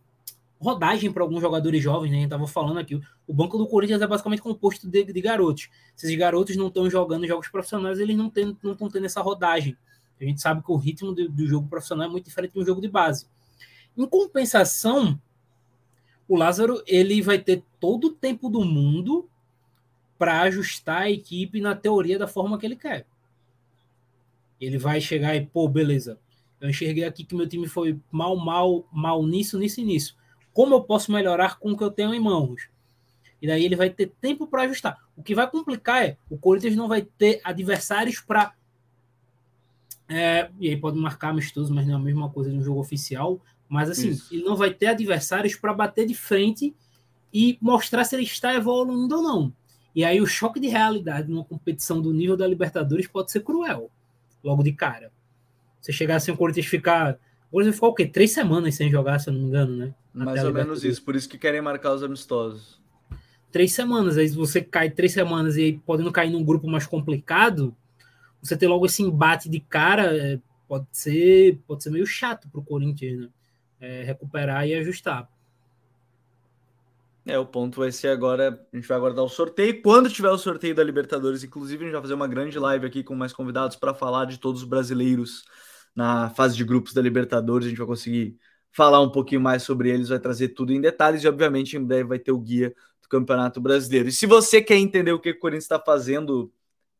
rodagem 0.60 1.12
para 1.12 1.22
alguns 1.22 1.40
jogadores 1.40 1.82
jovens, 1.82 2.10
né? 2.10 2.18
A 2.18 2.20
gente 2.20 2.30
tava 2.30 2.46
falando 2.46 2.78
aqui, 2.78 3.00
o 3.26 3.32
banco 3.32 3.56
do 3.56 3.66
Corinthians 3.66 4.02
é 4.02 4.06
basicamente 4.06 4.42
composto 4.42 4.88
de, 4.88 5.04
de 5.04 5.20
garotos. 5.20 5.68
Se 5.94 6.06
esses 6.06 6.18
garotos 6.18 6.56
não 6.56 6.68
estão 6.68 6.90
jogando 6.90 7.26
jogos 7.26 7.48
profissionais, 7.48 7.98
eles 7.98 8.16
não 8.16 8.26
estão 8.26 8.88
tendo 8.90 9.06
essa 9.06 9.20
rodagem. 9.20 9.76
A 10.20 10.24
gente 10.24 10.40
sabe 10.40 10.62
que 10.62 10.72
o 10.72 10.76
ritmo 10.76 11.12
do, 11.12 11.28
do 11.28 11.46
jogo 11.46 11.68
profissional 11.68 12.08
é 12.08 12.10
muito 12.10 12.24
diferente 12.24 12.58
um 12.58 12.64
jogo 12.64 12.80
de 12.80 12.88
base. 12.88 13.26
Em 13.96 14.06
compensação, 14.06 15.20
o 16.26 16.36
Lázaro 16.36 16.82
ele 16.86 17.22
vai 17.22 17.38
ter 17.38 17.62
todo 17.78 18.08
o 18.08 18.12
tempo 18.12 18.48
do 18.48 18.64
mundo 18.64 19.28
para 20.18 20.42
ajustar 20.42 21.02
a 21.02 21.10
equipe 21.10 21.60
na 21.60 21.76
teoria 21.76 22.18
da 22.18 22.26
forma 22.26 22.58
que 22.58 22.66
ele 22.66 22.76
quer. 22.76 23.06
Ele 24.60 24.76
vai 24.76 25.00
chegar 25.00 25.36
e, 25.36 25.46
pô, 25.46 25.68
beleza. 25.68 26.18
Eu 26.60 26.68
enxerguei 26.68 27.04
aqui 27.04 27.24
que 27.24 27.36
meu 27.36 27.48
time 27.48 27.68
foi 27.68 27.98
mal, 28.10 28.36
mal, 28.36 28.86
mal 28.92 29.24
nisso, 29.24 29.56
nisso 29.56 29.80
e 29.80 29.84
nisso. 29.84 30.16
Como 30.52 30.74
eu 30.74 30.82
posso 30.82 31.12
melhorar 31.12 31.58
com 31.58 31.72
o 31.72 31.76
que 31.76 31.84
eu 31.84 31.90
tenho 31.90 32.14
em 32.14 32.20
mãos? 32.20 32.68
E 33.40 33.46
daí 33.46 33.64
ele 33.64 33.76
vai 33.76 33.90
ter 33.90 34.12
tempo 34.20 34.46
para 34.46 34.62
ajustar. 34.62 34.98
O 35.16 35.22
que 35.22 35.34
vai 35.34 35.48
complicar 35.48 36.04
é 36.04 36.16
o 36.28 36.36
Corinthians 36.36 36.76
não 36.76 36.88
vai 36.88 37.02
ter 37.02 37.40
adversários 37.44 38.20
para. 38.20 38.52
É, 40.08 40.50
e 40.58 40.68
aí 40.68 40.76
pode 40.76 40.98
marcar 40.98 41.28
amistoso, 41.28 41.72
mas 41.72 41.86
não 41.86 41.94
é 41.94 41.96
a 41.96 42.00
mesma 42.00 42.30
coisa 42.30 42.50
de 42.50 42.56
um 42.56 42.62
jogo 42.62 42.80
oficial. 42.80 43.40
Mas 43.68 43.90
assim, 43.90 44.10
Isso. 44.10 44.34
ele 44.34 44.42
não 44.42 44.56
vai 44.56 44.72
ter 44.72 44.86
adversários 44.86 45.54
para 45.54 45.74
bater 45.74 46.06
de 46.06 46.14
frente 46.14 46.74
e 47.32 47.58
mostrar 47.60 48.04
se 48.04 48.16
ele 48.16 48.22
está 48.22 48.54
evoluindo 48.54 49.16
ou 49.16 49.22
não. 49.22 49.52
E 49.94 50.04
aí 50.04 50.20
o 50.20 50.26
choque 50.26 50.58
de 50.58 50.68
realidade 50.68 51.30
numa 51.30 51.44
competição 51.44 52.00
do 52.00 52.12
nível 52.12 52.36
da 52.36 52.46
Libertadores 52.46 53.06
pode 53.06 53.30
ser 53.30 53.40
cruel, 53.40 53.90
logo 54.42 54.62
de 54.62 54.72
cara. 54.72 55.12
Você 55.80 55.92
chegar 55.92 56.16
assim, 56.16 56.30
o 56.30 56.36
Corinthians 56.36 56.66
ficar. 56.66 57.18
O 57.48 57.52
Corinthians 57.52 57.76
ficou 57.76 57.90
o 57.90 57.94
quê? 57.94 58.06
Três 58.06 58.30
semanas 58.30 58.74
sem 58.74 58.90
jogar, 58.90 59.18
se 59.18 59.30
eu 59.30 59.34
não 59.34 59.40
me 59.40 59.46
engano, 59.46 59.74
né? 59.74 59.94
Mais 60.12 60.44
ou 60.44 60.52
menos 60.52 60.84
isso, 60.84 61.02
por 61.02 61.16
isso 61.16 61.28
que 61.28 61.38
querem 61.38 61.62
marcar 61.62 61.94
os 61.94 62.02
amistosos. 62.02 62.78
Três 63.50 63.72
semanas, 63.72 64.18
aí 64.18 64.28
você 64.28 64.60
cai 64.60 64.90
três 64.90 65.12
semanas 65.12 65.56
e 65.56 65.62
aí 65.62 65.78
podendo 65.78 66.12
cair 66.12 66.30
num 66.30 66.44
grupo 66.44 66.68
mais 66.68 66.86
complicado, 66.86 67.74
você 68.42 68.56
ter 68.56 68.68
logo 68.68 68.84
esse 68.84 69.02
embate 69.02 69.48
de 69.48 69.60
cara 69.60 70.14
é, 70.14 70.38
pode 70.68 70.86
ser, 70.92 71.58
pode 71.66 71.82
ser 71.82 71.90
meio 71.90 72.06
chato 72.06 72.48
para 72.50 72.60
o 72.60 72.64
Corinthians, 72.64 73.20
né? 73.20 73.28
É, 73.80 74.02
recuperar 74.02 74.66
e 74.66 74.74
ajustar. 74.74 75.28
É, 77.24 77.38
o 77.38 77.46
ponto 77.46 77.80
vai 77.80 77.92
ser 77.92 78.08
agora, 78.08 78.58
a 78.72 78.76
gente 78.76 78.88
vai 78.88 78.96
aguardar 78.96 79.24
o 79.24 79.28
sorteio. 79.28 79.82
Quando 79.82 80.10
tiver 80.10 80.30
o 80.30 80.38
sorteio 80.38 80.74
da 80.74 80.82
Libertadores, 80.82 81.44
inclusive, 81.44 81.84
a 81.84 81.86
gente 81.86 81.92
vai 81.92 82.02
fazer 82.02 82.14
uma 82.14 82.26
grande 82.26 82.58
live 82.58 82.86
aqui 82.86 83.04
com 83.04 83.14
mais 83.14 83.32
convidados 83.32 83.76
para 83.76 83.94
falar 83.94 84.24
de 84.24 84.38
todos 84.38 84.62
os 84.62 84.68
brasileiros 84.68 85.44
na 85.98 86.30
fase 86.30 86.56
de 86.56 86.62
grupos 86.62 86.94
da 86.94 87.02
Libertadores. 87.02 87.66
A 87.66 87.70
gente 87.70 87.78
vai 87.78 87.86
conseguir 87.88 88.38
falar 88.70 89.00
um 89.00 89.10
pouquinho 89.10 89.40
mais 89.40 89.64
sobre 89.64 89.90
eles, 89.90 90.10
vai 90.10 90.20
trazer 90.20 90.50
tudo 90.50 90.72
em 90.72 90.80
detalhes 90.80 91.24
e, 91.24 91.28
obviamente, 91.28 91.76
em 91.76 91.84
breve 91.84 92.04
vai 92.04 92.20
ter 92.20 92.30
o 92.30 92.38
guia 92.38 92.72
do 93.02 93.08
Campeonato 93.08 93.60
Brasileiro. 93.60 94.08
E 94.08 94.12
se 94.12 94.24
você 94.24 94.62
quer 94.62 94.76
entender 94.76 95.10
o 95.10 95.18
que 95.18 95.30
o 95.30 95.38
Corinthians 95.40 95.64
está 95.64 95.80
fazendo 95.80 96.52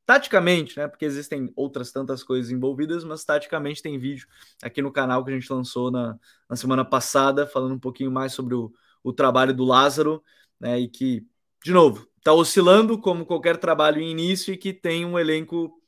taticamente, 0.05 0.77
né? 0.77 0.89
Porque 0.89 1.05
existem 1.05 1.53
outras 1.55 1.93
tantas 1.93 2.25
coisas 2.25 2.51
envolvidas, 2.51 3.05
mas 3.05 3.25
taticamente 3.25 3.81
tem 3.81 3.99
vídeo 4.01 4.27
aqui 4.61 4.83
no 4.83 4.91
canal 4.91 5.25
que 5.25 5.31
a 5.31 5.35
gente 5.35 5.53
lançou 5.53 5.93
na, 5.93 6.19
na 6.51 6.57
semana 6.57 6.85
passada, 6.85 7.47
falando 7.47 7.75
um 7.75 7.79
pouquinho 7.79 8.11
mais 8.11 8.33
sobre 8.33 8.57
o, 8.57 8.73
o 9.05 9.13
trabalho 9.13 9.55
do 9.55 9.65
Lázaro, 9.65 10.25
né? 10.59 10.77
E 10.81 10.89
que, 10.89 11.25
de 11.63 11.73
novo, 11.73 12.05
está 12.17 12.33
oscilando 12.33 13.01
como 13.01 13.25
qualquer 13.25 13.59
trabalho 13.59 14.01
em 14.01 14.11
início 14.11 14.53
e 14.53 14.57
que 14.57 14.73
tem 14.73 15.05
um 15.05 15.17
elenco 15.17 15.81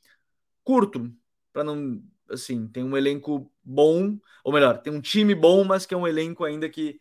curto, 0.63 1.11
para 1.51 1.63
não 1.65 2.01
assim, 2.31 2.67
tem 2.67 2.83
um 2.83 2.97
elenco 2.97 3.51
bom, 3.63 4.17
ou 4.43 4.53
melhor, 4.53 4.81
tem 4.81 4.93
um 4.93 5.01
time 5.01 5.35
bom, 5.35 5.63
mas 5.63 5.85
que 5.85 5.93
é 5.93 5.97
um 5.97 6.07
elenco 6.07 6.43
ainda 6.43 6.69
que 6.69 6.99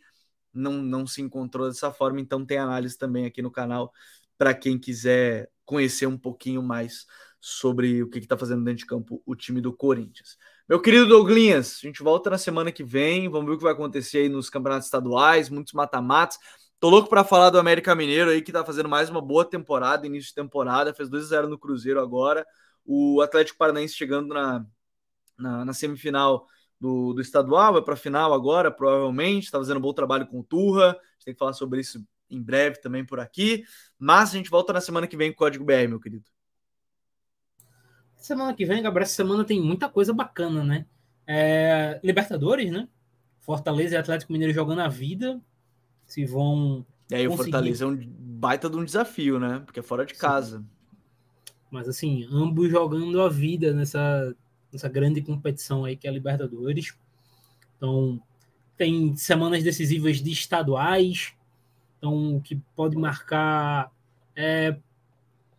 não, 0.52 0.74
não 0.74 1.06
se 1.06 1.22
encontrou 1.22 1.68
dessa 1.68 1.92
forma, 1.92 2.20
então 2.20 2.44
tem 2.44 2.58
análise 2.58 2.98
também 2.98 3.26
aqui 3.26 3.40
no 3.40 3.50
canal 3.50 3.92
para 4.36 4.54
quem 4.54 4.78
quiser 4.78 5.50
conhecer 5.64 6.06
um 6.06 6.18
pouquinho 6.18 6.62
mais 6.62 7.06
sobre 7.40 8.02
o 8.02 8.08
que 8.08 8.18
está 8.18 8.36
fazendo 8.36 8.64
dentro 8.64 8.80
de 8.80 8.86
campo 8.86 9.22
o 9.24 9.34
time 9.34 9.60
do 9.60 9.72
Corinthians. 9.72 10.36
Meu 10.68 10.80
querido 10.80 11.06
Douglinhas, 11.06 11.80
a 11.82 11.86
gente 11.86 12.02
volta 12.02 12.30
na 12.30 12.38
semana 12.38 12.70
que 12.70 12.84
vem, 12.84 13.28
vamos 13.28 13.46
ver 13.46 13.54
o 13.54 13.58
que 13.58 13.64
vai 13.64 13.72
acontecer 13.72 14.18
aí 14.18 14.28
nos 14.28 14.50
campeonatos 14.50 14.86
estaduais, 14.86 15.48
muitos 15.48 15.72
mata-matas. 15.72 16.38
Tô 16.78 16.88
louco 16.88 17.08
para 17.08 17.24
falar 17.24 17.50
do 17.50 17.58
América 17.58 17.94
Mineiro 17.94 18.30
aí, 18.30 18.40
que 18.40 18.52
tá 18.52 18.64
fazendo 18.64 18.88
mais 18.88 19.10
uma 19.10 19.20
boa 19.20 19.44
temporada, 19.44 20.06
início 20.06 20.28
de 20.28 20.34
temporada, 20.34 20.94
fez 20.94 21.10
2-0 21.10 21.48
no 21.48 21.58
Cruzeiro 21.58 22.00
agora. 22.00 22.46
O 22.86 23.20
Atlético 23.20 23.58
Paranaense 23.58 23.94
chegando 23.94 24.32
na, 24.32 24.64
na, 25.40 25.64
na 25.64 25.72
semifinal 25.72 26.46
do, 26.80 27.12
do 27.12 27.20
estadual, 27.20 27.74
vai 27.74 27.82
para 27.82 27.94
a 27.94 27.96
final 27.96 28.32
agora, 28.32 28.70
provavelmente. 28.70 29.44
Está 29.44 29.58
fazendo 29.58 29.78
um 29.78 29.82
bom 29.82 29.92
trabalho 29.92 30.26
com 30.26 30.40
o 30.40 30.44
Turra. 30.44 30.90
A 30.90 30.92
gente 30.92 31.24
tem 31.26 31.34
que 31.34 31.38
falar 31.38 31.52
sobre 31.52 31.80
isso 31.80 32.04
em 32.30 32.40
breve 32.40 32.80
também 32.80 33.04
por 33.04 33.20
aqui. 33.20 33.64
Mas 33.98 34.30
a 34.30 34.32
gente 34.32 34.50
volta 34.50 34.72
na 34.72 34.80
semana 34.80 35.06
que 35.06 35.16
vem 35.16 35.30
com 35.30 35.34
o 35.34 35.38
Código 35.38 35.64
BR, 35.64 35.88
meu 35.88 36.00
querido. 36.00 36.24
Semana 38.16 38.54
que 38.54 38.64
vem, 38.64 38.82
Gabriel, 38.82 39.04
essa 39.04 39.14
semana 39.14 39.44
tem 39.44 39.60
muita 39.60 39.88
coisa 39.88 40.12
bacana, 40.12 40.62
né? 40.62 40.86
É, 41.26 42.00
Libertadores, 42.02 42.70
né? 42.70 42.88
Fortaleza 43.40 43.94
e 43.94 43.98
Atlético 43.98 44.32
Mineiro 44.32 44.54
jogando 44.54 44.80
a 44.80 44.88
vida. 44.88 45.40
Se 46.06 46.24
vão. 46.24 46.86
E 47.10 47.14
aí, 47.14 47.26
conseguir... 47.26 47.48
o 47.48 47.52
Fortaleza 47.52 47.84
é 47.84 47.88
um 47.88 47.96
baita 47.96 48.68
de 48.68 48.76
um 48.76 48.84
desafio, 48.84 49.38
né? 49.38 49.62
Porque 49.64 49.80
é 49.80 49.82
fora 49.82 50.04
de 50.04 50.14
Sim. 50.14 50.20
casa. 50.20 50.64
Mas 51.70 51.88
assim, 51.88 52.26
ambos 52.30 52.68
jogando 52.70 53.20
a 53.22 53.28
vida 53.28 53.72
nessa 53.72 54.34
nessa 54.72 54.88
grande 54.88 55.20
competição 55.22 55.84
aí 55.84 55.96
que 55.96 56.06
é 56.06 56.10
a 56.10 56.12
Libertadores. 56.12 56.94
Então, 57.76 58.20
tem 58.76 59.14
semanas 59.16 59.62
decisivas 59.62 60.22
de 60.22 60.30
estaduais, 60.30 61.32
então 61.98 62.40
que 62.42 62.56
pode 62.74 62.96
marcar 62.96 63.90
é, 64.34 64.76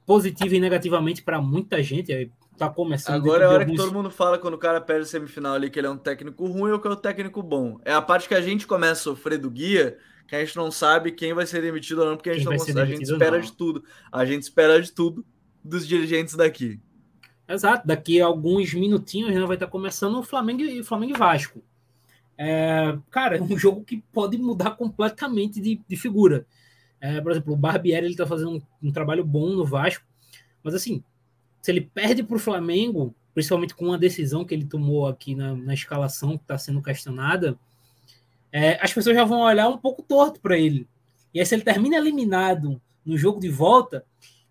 positivo 0.05 0.55
e 0.55 0.59
negativamente 0.59 1.22
para 1.22 1.41
muita 1.41 1.82
gente. 1.84 2.32
Tá 2.57 2.70
começando. 2.70 3.16
Agora 3.16 3.43
é 3.43 3.47
a 3.47 3.49
hora 3.49 3.64
alguns... 3.64 3.78
que 3.80 3.84
todo 3.84 3.93
mundo 3.93 4.12
fala 4.12 4.38
quando 4.38 4.53
o 4.53 4.57
cara 4.57 4.80
perde 4.80 5.03
a 5.03 5.05
semifinal 5.05 5.55
ali 5.55 5.70
que 5.70 5.80
ele 5.80 5.88
é 5.88 5.89
um 5.89 5.97
técnico 5.97 6.45
ruim 6.45 6.72
ou 6.72 6.80
que 6.80 6.88
é 6.88 6.91
um 6.91 6.95
técnico 6.95 7.41
bom. 7.41 7.80
É 7.84 7.93
a 7.93 8.01
parte 8.01 8.28
que 8.28 8.36
a 8.36 8.41
gente 8.41 8.68
começa 8.68 8.91
a 8.93 9.03
sofrer 9.03 9.38
do 9.39 9.49
guia, 9.49 9.97
que 10.28 10.36
a 10.36 10.43
gente 10.43 10.55
não 10.55 10.70
sabe 10.70 11.12
quem 11.12 11.34
vai 11.34 11.45
ser 11.45 11.62
demitido 11.62 11.99
ou 11.99 12.05
não, 12.07 12.16
porque 12.16 12.30
a 12.30 12.34
gente, 12.34 12.45
não 12.45 12.51
consegue, 12.53 12.80
a 12.80 12.86
gente 12.86 13.03
espera 13.03 13.38
não. 13.38 13.41
de 13.41 13.51
tudo. 13.53 13.84
A 14.12 14.26
gente 14.26 14.43
espera 14.43 14.82
de 14.82 14.91
tudo 14.91 15.26
dos 15.64 15.88
dirigentes 15.88 16.36
daqui. 16.36 16.80
Exato, 17.52 17.86
daqui 17.86 18.22
a 18.22 18.26
alguns 18.26 18.74
minutinhos 18.74 19.34
né, 19.36 19.45
vai 19.45 19.58
estar 19.58 19.68
começando 19.68 20.18
o 20.18 20.24
Flamengo 20.24 20.62
e 20.62 20.84
Flamengo 20.84 21.16
e 21.16 21.18
Vasco. 21.18 21.62
É, 22.38 22.97
cara, 23.10 23.38
é 23.38 23.41
um 23.41 23.58
jogo 23.60 23.84
que 23.84 24.02
pode 24.14 24.38
mudar 24.38 24.72
completamente 24.72 25.60
de, 25.60 25.82
de 25.86 25.95
figura. 25.97 26.45
É, 27.02 27.20
por 27.20 27.32
exemplo, 27.32 27.54
o 27.54 27.58
Barbieri 27.58 28.06
ele 28.06 28.14
está 28.14 28.26
fazendo 28.26 28.52
um, 28.52 28.62
um, 28.88 28.91
trabalho 28.91 29.26
bom 29.26 29.49
no 29.49 29.66
Vasco, 29.66 30.06
mas 30.64 30.74
assim, 30.74 31.04
se 31.62 31.72
ele 31.72 31.82
perde 31.82 32.24
para 32.24 32.38
o 32.38 32.39
Flamengo, 32.39 33.14
principalmente 33.34 33.76
com 33.76 33.86
uma 33.86 33.97
decisão 33.97 34.45
que 34.45 34.54
ele 34.54 34.66
tomou 34.66 35.08
aqui 35.08 35.36
na, 35.36 35.54
na 35.54 35.74
escalação 35.74 36.38
que 36.38 36.43
está 36.43 36.58
sendo 36.58 36.82
questionada, 36.82 37.60
é, 38.52 38.78
as 38.82 38.93
pessoas 38.93 39.16
já 39.16 39.26
vão 39.26 39.41
olhar 39.41 39.68
um 39.68 39.78
pouco 39.78 40.02
torto 40.02 40.39
para 40.39 40.58
ele. 40.58 40.88
E 41.34 41.39
aí, 41.39 41.45
se 41.45 41.54
ele 41.56 41.64
termina 41.64 41.97
eliminado 41.97 42.82
no 43.06 43.18
jogo 43.18 43.39
de 43.39 43.49
volta, 43.49 44.06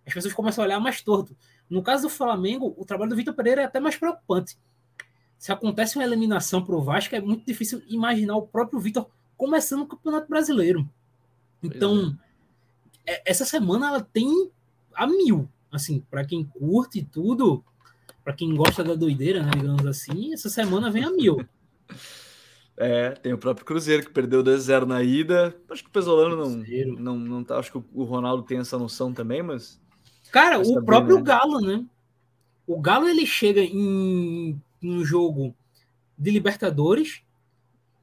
as 0.06 0.12
pessoas 0.12 0.34
começam 0.34 0.62
a 0.62 0.66
olhar 0.66 0.80
mais 0.80 1.00
torto. 1.02 1.36
No 1.70 1.82
caso 1.82 2.02
do 2.02 2.08
Flamengo, 2.10 2.74
o 2.76 2.84
trabalho 2.84 3.10
do 3.10 3.16
Vitor 3.16 3.32
Pereira 3.32 3.62
é 3.62 3.64
até 3.64 3.78
mais 3.78 3.96
preocupante. 3.96 4.58
Se 5.38 5.52
acontece 5.52 5.96
uma 5.96 6.04
eliminação 6.04 6.62
para 6.62 6.74
o 6.74 6.82
Vasco, 6.82 7.14
é 7.14 7.20
muito 7.20 7.46
difícil 7.46 7.80
imaginar 7.88 8.36
o 8.36 8.46
próprio 8.46 8.80
Vitor 8.80 9.06
começando 9.36 9.82
o 9.82 9.86
Campeonato 9.86 10.28
Brasileiro. 10.28 10.86
Então, 11.62 12.14
é. 13.06 13.22
essa 13.24 13.44
semana 13.44 13.88
ela 13.88 14.00
tem 14.02 14.50
a 14.94 15.06
mil. 15.06 15.48
Assim, 15.72 16.04
para 16.10 16.24
quem 16.24 16.44
curte 16.44 17.02
tudo, 17.04 17.64
para 18.24 18.32
quem 18.32 18.54
gosta 18.54 18.82
da 18.82 18.94
doideira, 18.94 19.42
né, 19.42 19.52
digamos 19.54 19.86
assim, 19.86 20.34
essa 20.34 20.50
semana 20.50 20.90
vem 20.90 21.04
a 21.04 21.10
mil. 21.10 21.46
É, 22.82 23.10
tem 23.10 23.30
o 23.34 23.36
próprio 23.36 23.66
Cruzeiro 23.66 24.06
que 24.06 24.10
perdeu 24.10 24.42
2-0 24.42 24.86
na 24.86 25.02
ida. 25.02 25.54
Acho 25.68 25.82
que 25.82 25.90
o 25.90 25.92
Pesolano 25.92 26.34
não, 26.34 26.64
não, 26.98 27.18
não 27.18 27.44
tá. 27.44 27.58
Acho 27.58 27.70
que 27.70 27.84
o 27.92 28.04
Ronaldo 28.04 28.42
tem 28.42 28.56
essa 28.56 28.78
noção 28.78 29.12
também, 29.12 29.42
mas 29.42 29.78
Cara, 30.30 30.60
o 30.60 30.82
próprio 30.84 31.16
né? 31.16 31.22
Galo, 31.22 31.60
né? 31.60 31.84
O 32.66 32.80
Galo 32.80 33.08
ele 33.08 33.26
chega 33.26 33.60
em 33.60 34.60
um 34.82 35.04
jogo 35.04 35.54
de 36.16 36.30
Libertadores 36.30 37.22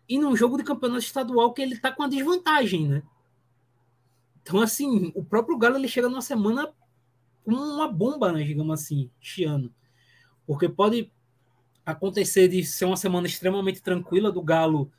e 0.10 0.20
num 0.20 0.36
jogo 0.36 0.58
de 0.58 0.64
campeonato 0.64 1.04
estadual 1.04 1.54
que 1.54 1.62
ele 1.62 1.78
tá 1.78 1.92
com 1.92 2.04
a 2.04 2.08
desvantagem, 2.08 2.88
né? 2.88 3.04
Então, 4.42 4.62
assim, 4.62 5.12
o 5.16 5.24
próprio 5.24 5.58
Galo 5.58 5.78
ele 5.78 5.88
chega 5.88 6.10
numa 6.10 6.22
semana 6.22 6.72
com 7.44 7.52
uma 7.52 7.88
bomba, 7.88 8.32
né, 8.32 8.44
digamos 8.44 8.82
assim, 8.82 9.10
chiano. 9.20 9.74
Porque 10.46 10.68
pode 10.68 11.12
acontecer 11.86 12.48
de 12.48 12.64
ser 12.66 12.86
uma 12.86 12.98
semana 12.98 13.28
extremamente 13.28 13.82
tranquila 13.82 14.32
do 14.32 14.42
Galo 14.42 14.92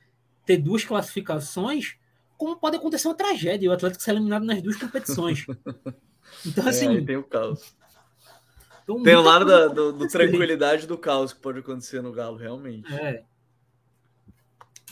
ter 0.46 0.56
duas 0.56 0.84
classificações, 0.84 1.96
como 2.38 2.56
pode 2.56 2.76
acontecer 2.76 3.08
uma 3.08 3.14
tragédia, 3.14 3.68
o 3.68 3.72
Atlético 3.72 4.02
ser 4.02 4.12
eliminado 4.12 4.44
nas 4.44 4.62
duas 4.62 4.76
competições. 4.76 5.44
Então, 6.46 6.66
é, 6.66 6.70
assim. 6.70 7.04
tem 7.04 7.16
o 7.16 7.22
caos. 7.22 7.74
Então, 8.82 9.02
tem 9.02 9.14
o 9.14 9.20
lado 9.20 9.44
da, 9.44 9.68
do, 9.68 9.92
do 9.92 10.08
tranquilidade 10.08 10.86
do 10.86 10.96
caos 10.96 11.32
que 11.32 11.40
pode 11.40 11.58
acontecer 11.58 12.00
no 12.00 12.12
Galo, 12.12 12.36
realmente. 12.36 12.92
É. 12.94 13.22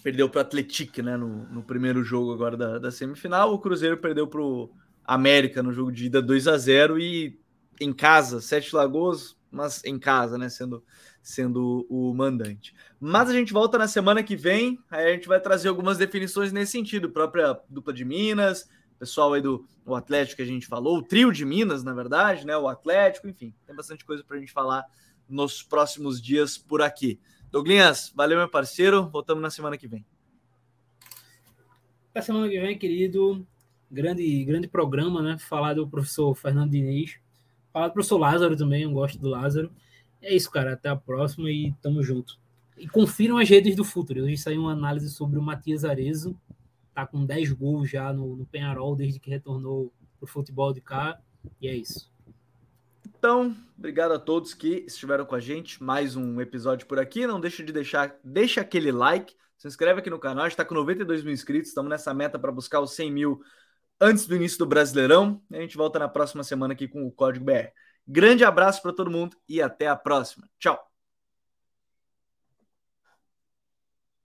perdeu 0.03 0.29
para 0.29 0.39
o 0.39 0.43
Atlético, 0.43 1.03
né, 1.03 1.17
no, 1.17 1.47
no, 1.49 1.63
primeiro 1.63 2.05
jogo 2.05 2.33
agora 2.33 2.57
da, 2.57 2.79
da 2.79 2.91
semifinal. 2.91 3.55
O 3.55 3.59
Cruzeiro 3.59 3.97
perdeu 3.97 4.27
para 4.27 4.43
o 4.43 4.71
América 5.05 5.63
no 5.63 5.73
jogo 5.73 5.91
de 5.91 6.07
ida 6.07 6.21
2 6.21 6.47
a 6.47 6.59
0 6.59 6.99
e 6.99 7.41
em 7.81 7.93
casa, 7.93 8.41
Sete 8.41 8.75
Lagoas, 8.75 9.37
mas 9.51 9.83
em 9.85 9.99
casa, 9.99 10.37
né, 10.37 10.49
sendo, 10.49 10.85
sendo 11.23 11.87
o 11.89 12.13
mandante. 12.15 12.75
Mas 13.01 13.31
a 13.31 13.33
gente 13.33 13.53
volta 13.53 13.79
na 13.79 13.89
semana 13.89 14.23
que 14.23 14.37
vem, 14.37 14.79
aí 14.91 15.07
a 15.07 15.13
gente 15.13 15.29
vai 15.29 15.41
trazer 15.41 15.69
algumas 15.69 15.97
definições 15.97 16.53
nesse 16.53 16.73
sentido, 16.73 17.11
própria 17.11 17.59
dupla 17.69 17.93
de 17.93 18.05
Minas, 18.05 18.69
pessoal 18.99 19.33
aí 19.33 19.41
do 19.41 19.65
o 19.85 19.95
Atlético 19.95 20.37
que 20.37 20.43
a 20.43 20.47
gente 20.47 20.67
falou, 20.67 20.99
o 20.99 21.03
trio 21.03 21.33
de 21.33 21.45
Minas, 21.45 21.85
na 21.85 21.93
verdade, 21.93 22.45
né, 22.45 22.57
o 22.57 22.67
Atlético, 22.67 23.29
enfim, 23.29 23.55
tem 23.65 23.77
bastante 23.77 24.05
coisa 24.05 24.25
para 24.25 24.37
a 24.37 24.41
gente 24.41 24.53
falar 24.53 24.85
nos 25.29 25.63
próximos 25.63 26.21
dias 26.21 26.59
por 26.59 26.83
aqui. 26.83 27.21
Douglas, 27.51 28.13
valeu, 28.15 28.39
meu 28.39 28.49
parceiro. 28.49 29.09
Voltamos 29.09 29.43
na 29.43 29.51
semana 29.51 29.79
que 29.79 29.87
vem. 29.87 30.05
Na 32.15 32.21
semana 32.21 32.49
que 32.49 32.61
vem, 32.61 32.77
querido, 32.79 33.47
grande, 33.91 34.45
grande 34.45 34.69
programa, 34.69 35.23
né? 35.23 35.39
Falar 35.39 35.75
do 35.75 35.89
professor 35.89 36.35
Fernando 36.35 36.71
Diniz. 36.71 37.19
Falar 37.73 37.89
do 37.89 37.95
professor 37.95 38.19
Lázaro 38.19 38.57
também, 38.57 38.83
eu 38.83 38.91
gosto 38.91 39.19
do 39.19 39.29
Lázaro. 39.29 39.71
É 40.21 40.35
isso, 40.35 40.51
cara. 40.51 40.73
Até 40.73 40.89
a 40.89 40.97
próxima 40.97 41.51
e 41.51 41.73
tamo 41.81 42.03
junto. 42.03 42.39
E 42.77 42.89
confiram 42.89 43.39
as 43.39 43.49
redes 43.49 43.77
do 43.77 43.85
Futuro. 43.85 44.25
Hoje 44.25 44.37
saiu 44.37 44.63
uma 44.63 44.73
análise 44.73 45.11
sobre 45.11 45.39
o 45.39 45.43
Matias 45.43 45.85
Arezo. 45.85 46.37
Tá 46.97 47.07
com 47.07 47.27
10 47.27 47.53
gols 47.53 47.91
já 47.91 48.11
no, 48.11 48.37
no 48.37 48.47
Penharol 48.47 48.97
desde 48.97 49.21
que 49.21 49.29
retornou 49.29 49.93
pro 50.19 50.27
futebol 50.27 50.73
de 50.73 50.81
cá. 50.81 51.21
E 51.61 51.69
é 51.69 51.75
isso. 51.77 52.11
Então, 53.07 53.55
obrigado 53.77 54.13
a 54.13 54.19
todos 54.19 54.55
que 54.55 54.83
estiveram 54.87 55.27
com 55.27 55.35
a 55.35 55.41
gente. 55.41 55.83
Mais 55.83 56.17
um 56.17 56.41
episódio 56.41 56.87
por 56.87 56.99
aqui. 56.99 57.27
Não 57.27 57.39
deixa 57.39 57.63
de 57.63 57.71
deixar, 57.71 58.17
deixa 58.25 58.63
aquele 58.63 58.91
like, 58.91 59.35
se 59.59 59.69
inscreve 59.69 60.01
aqui 60.01 60.09
no 60.09 60.19
canal. 60.19 60.45
A 60.45 60.49
gente 60.49 60.55
está 60.55 60.65
com 60.65 60.75
92 60.75 61.23
mil 61.23 61.35
inscritos, 61.35 61.69
estamos 61.69 61.91
nessa 61.91 62.15
meta 62.15 62.39
para 62.39 62.51
buscar 62.51 62.81
os 62.81 62.93
100 62.93 63.13
mil 63.13 63.43
antes 64.01 64.27
do 64.27 64.35
início 64.35 64.57
do 64.57 64.65
Brasileirão. 64.65 65.39
A 65.53 65.57
gente 65.57 65.77
volta 65.77 65.99
na 65.99 66.09
próxima 66.09 66.43
semana 66.43 66.73
aqui 66.73 66.89
com 66.89 67.07
o 67.07 67.13
Código 67.13 67.45
BR. 67.45 67.69
Grande 68.09 68.43
abraço 68.43 68.81
para 68.81 68.95
todo 68.95 69.11
mundo 69.11 69.37
e 69.47 69.61
até 69.61 69.87
a 69.87 69.97
próxima. 69.97 70.49
Tchau. 70.59 70.86